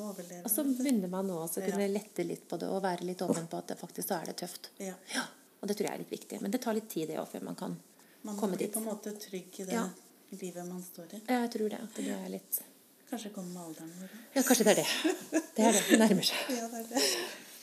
overleve. 0.00 0.42
Og 0.46 0.50
så 0.54 0.64
begynner 0.66 1.10
man 1.10 1.26
nå 1.30 1.38
å 1.44 1.48
kunne 1.54 1.86
Ja. 1.86 1.92
lette 1.94 2.26
litt 2.26 2.44
på 2.50 2.58
det 2.62 2.68
og 2.70 2.82
være 2.82 3.06
litt 3.06 3.22
åpen 3.26 3.46
på 3.50 3.58
at 3.58 3.66
det 3.72 3.78
faktisk 3.80 4.08
da 4.12 4.20
er 4.22 4.30
det 4.32 4.36
tøft. 4.42 4.70
Ja. 4.78 4.94
Ja, 5.14 5.24
Og 5.62 5.68
det 5.68 5.76
tror 5.78 5.86
jeg 5.90 5.94
er 5.94 6.02
litt 6.04 6.14
viktig. 6.14 6.40
Men 6.42 6.50
det 6.54 6.60
tar 6.62 6.74
litt 6.78 6.88
tid 6.90 7.08
det 7.10 7.18
òg 7.22 7.28
før 7.28 7.42
man 7.50 7.54
kan 7.58 7.76
Man 8.22 8.36
komme 8.36 8.56
dit. 8.56 8.74
Man 8.74 8.82
blir 8.84 8.94
på 8.94 9.06
en 9.06 9.14
måte 9.14 9.14
trygg 9.28 9.60
i 9.60 9.64
det 9.70 9.74
Ja. 9.74 9.88
livet 10.30 10.66
man 10.68 10.82
står 10.82 11.14
i. 11.14 11.22
Ja, 11.28 11.40
jeg 11.46 11.50
tror 11.54 11.68
det. 11.70 11.80
At 11.82 11.94
det 11.94 12.08
er 12.14 12.28
litt 12.28 12.62
Kanskje 13.10 13.30
kommer 13.34 13.52
med 13.54 13.62
alderen 13.68 13.92
vår. 14.00 14.10
Ja, 14.36 14.42
kanskje 14.46 14.64
det 14.68 14.72
er 14.76 14.80
det. 14.82 15.14
Det 15.56 15.64
er 15.66 15.72
det. 15.74 15.82
Det 15.88 15.98
nærmer 15.98 16.26
seg. 16.28 16.44
Ja, 16.60 16.68
det 16.70 16.82
er 16.84 16.90
det. 16.92 17.02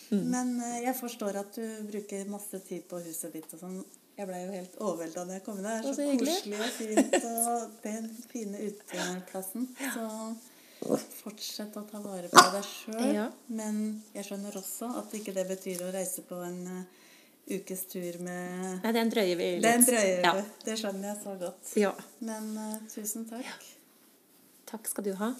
Mm. 0.10 0.26
Men 0.32 0.52
eh, 0.64 0.82
jeg 0.86 0.96
forstår 1.00 1.40
at 1.42 1.56
du 1.56 1.64
bruker 1.88 2.28
masse 2.32 2.60
tid 2.68 2.84
på 2.88 3.00
huset 3.04 3.34
ditt 3.36 3.56
og 3.56 3.60
sånn. 3.64 3.80
Jeg 4.18 4.26
blei 4.30 4.40
jo 4.46 4.52
helt 4.56 4.78
overvelda 4.82 5.24
da 5.30 5.36
jeg 5.38 5.44
kom 5.46 5.58
inn. 5.60 5.66
Det 5.68 5.74
er 5.78 5.84
så, 5.86 5.94
så 5.94 6.06
koselig 6.20 6.60
og 6.60 6.70
fint. 6.74 7.18
Og 7.32 7.76
den 7.84 8.08
fine 8.32 8.62
uteplassen. 8.70 9.68
Så 9.94 10.08
fortsett 11.22 11.76
å 11.78 11.84
ta 11.90 12.02
vare 12.02 12.30
på 12.32 12.44
deg 12.54 12.66
sjøl. 12.70 13.04
Ja. 13.16 13.28
Men 13.60 13.82
jeg 14.16 14.28
skjønner 14.30 14.58
også 14.60 14.90
at 15.02 15.14
ikke 15.18 15.36
det 15.36 15.46
betyr 15.52 15.84
å 15.88 15.92
reise 15.94 16.24
på 16.28 16.40
en 16.46 16.60
eh, 16.74 17.06
ukes 17.58 17.86
tur 17.92 18.20
med 18.26 18.84
Nei, 18.84 18.92
den 18.96 19.12
drøyer 19.14 19.38
vi 19.40 19.52
litt. 19.58 19.64
Den 19.68 19.86
drøyer 19.88 20.26
Ja. 20.26 20.34
Det 20.66 20.76
skjønner 20.82 21.12
jeg 21.14 21.20
så 21.24 21.36
godt. 21.40 21.74
ja. 21.80 21.94
Men 22.20 22.50
uh, 22.58 22.78
tusen 22.92 23.28
takk. 23.30 23.74
Takk 24.68 24.88
skal 24.88 25.06
du 25.06 25.14
ha. 25.16 25.32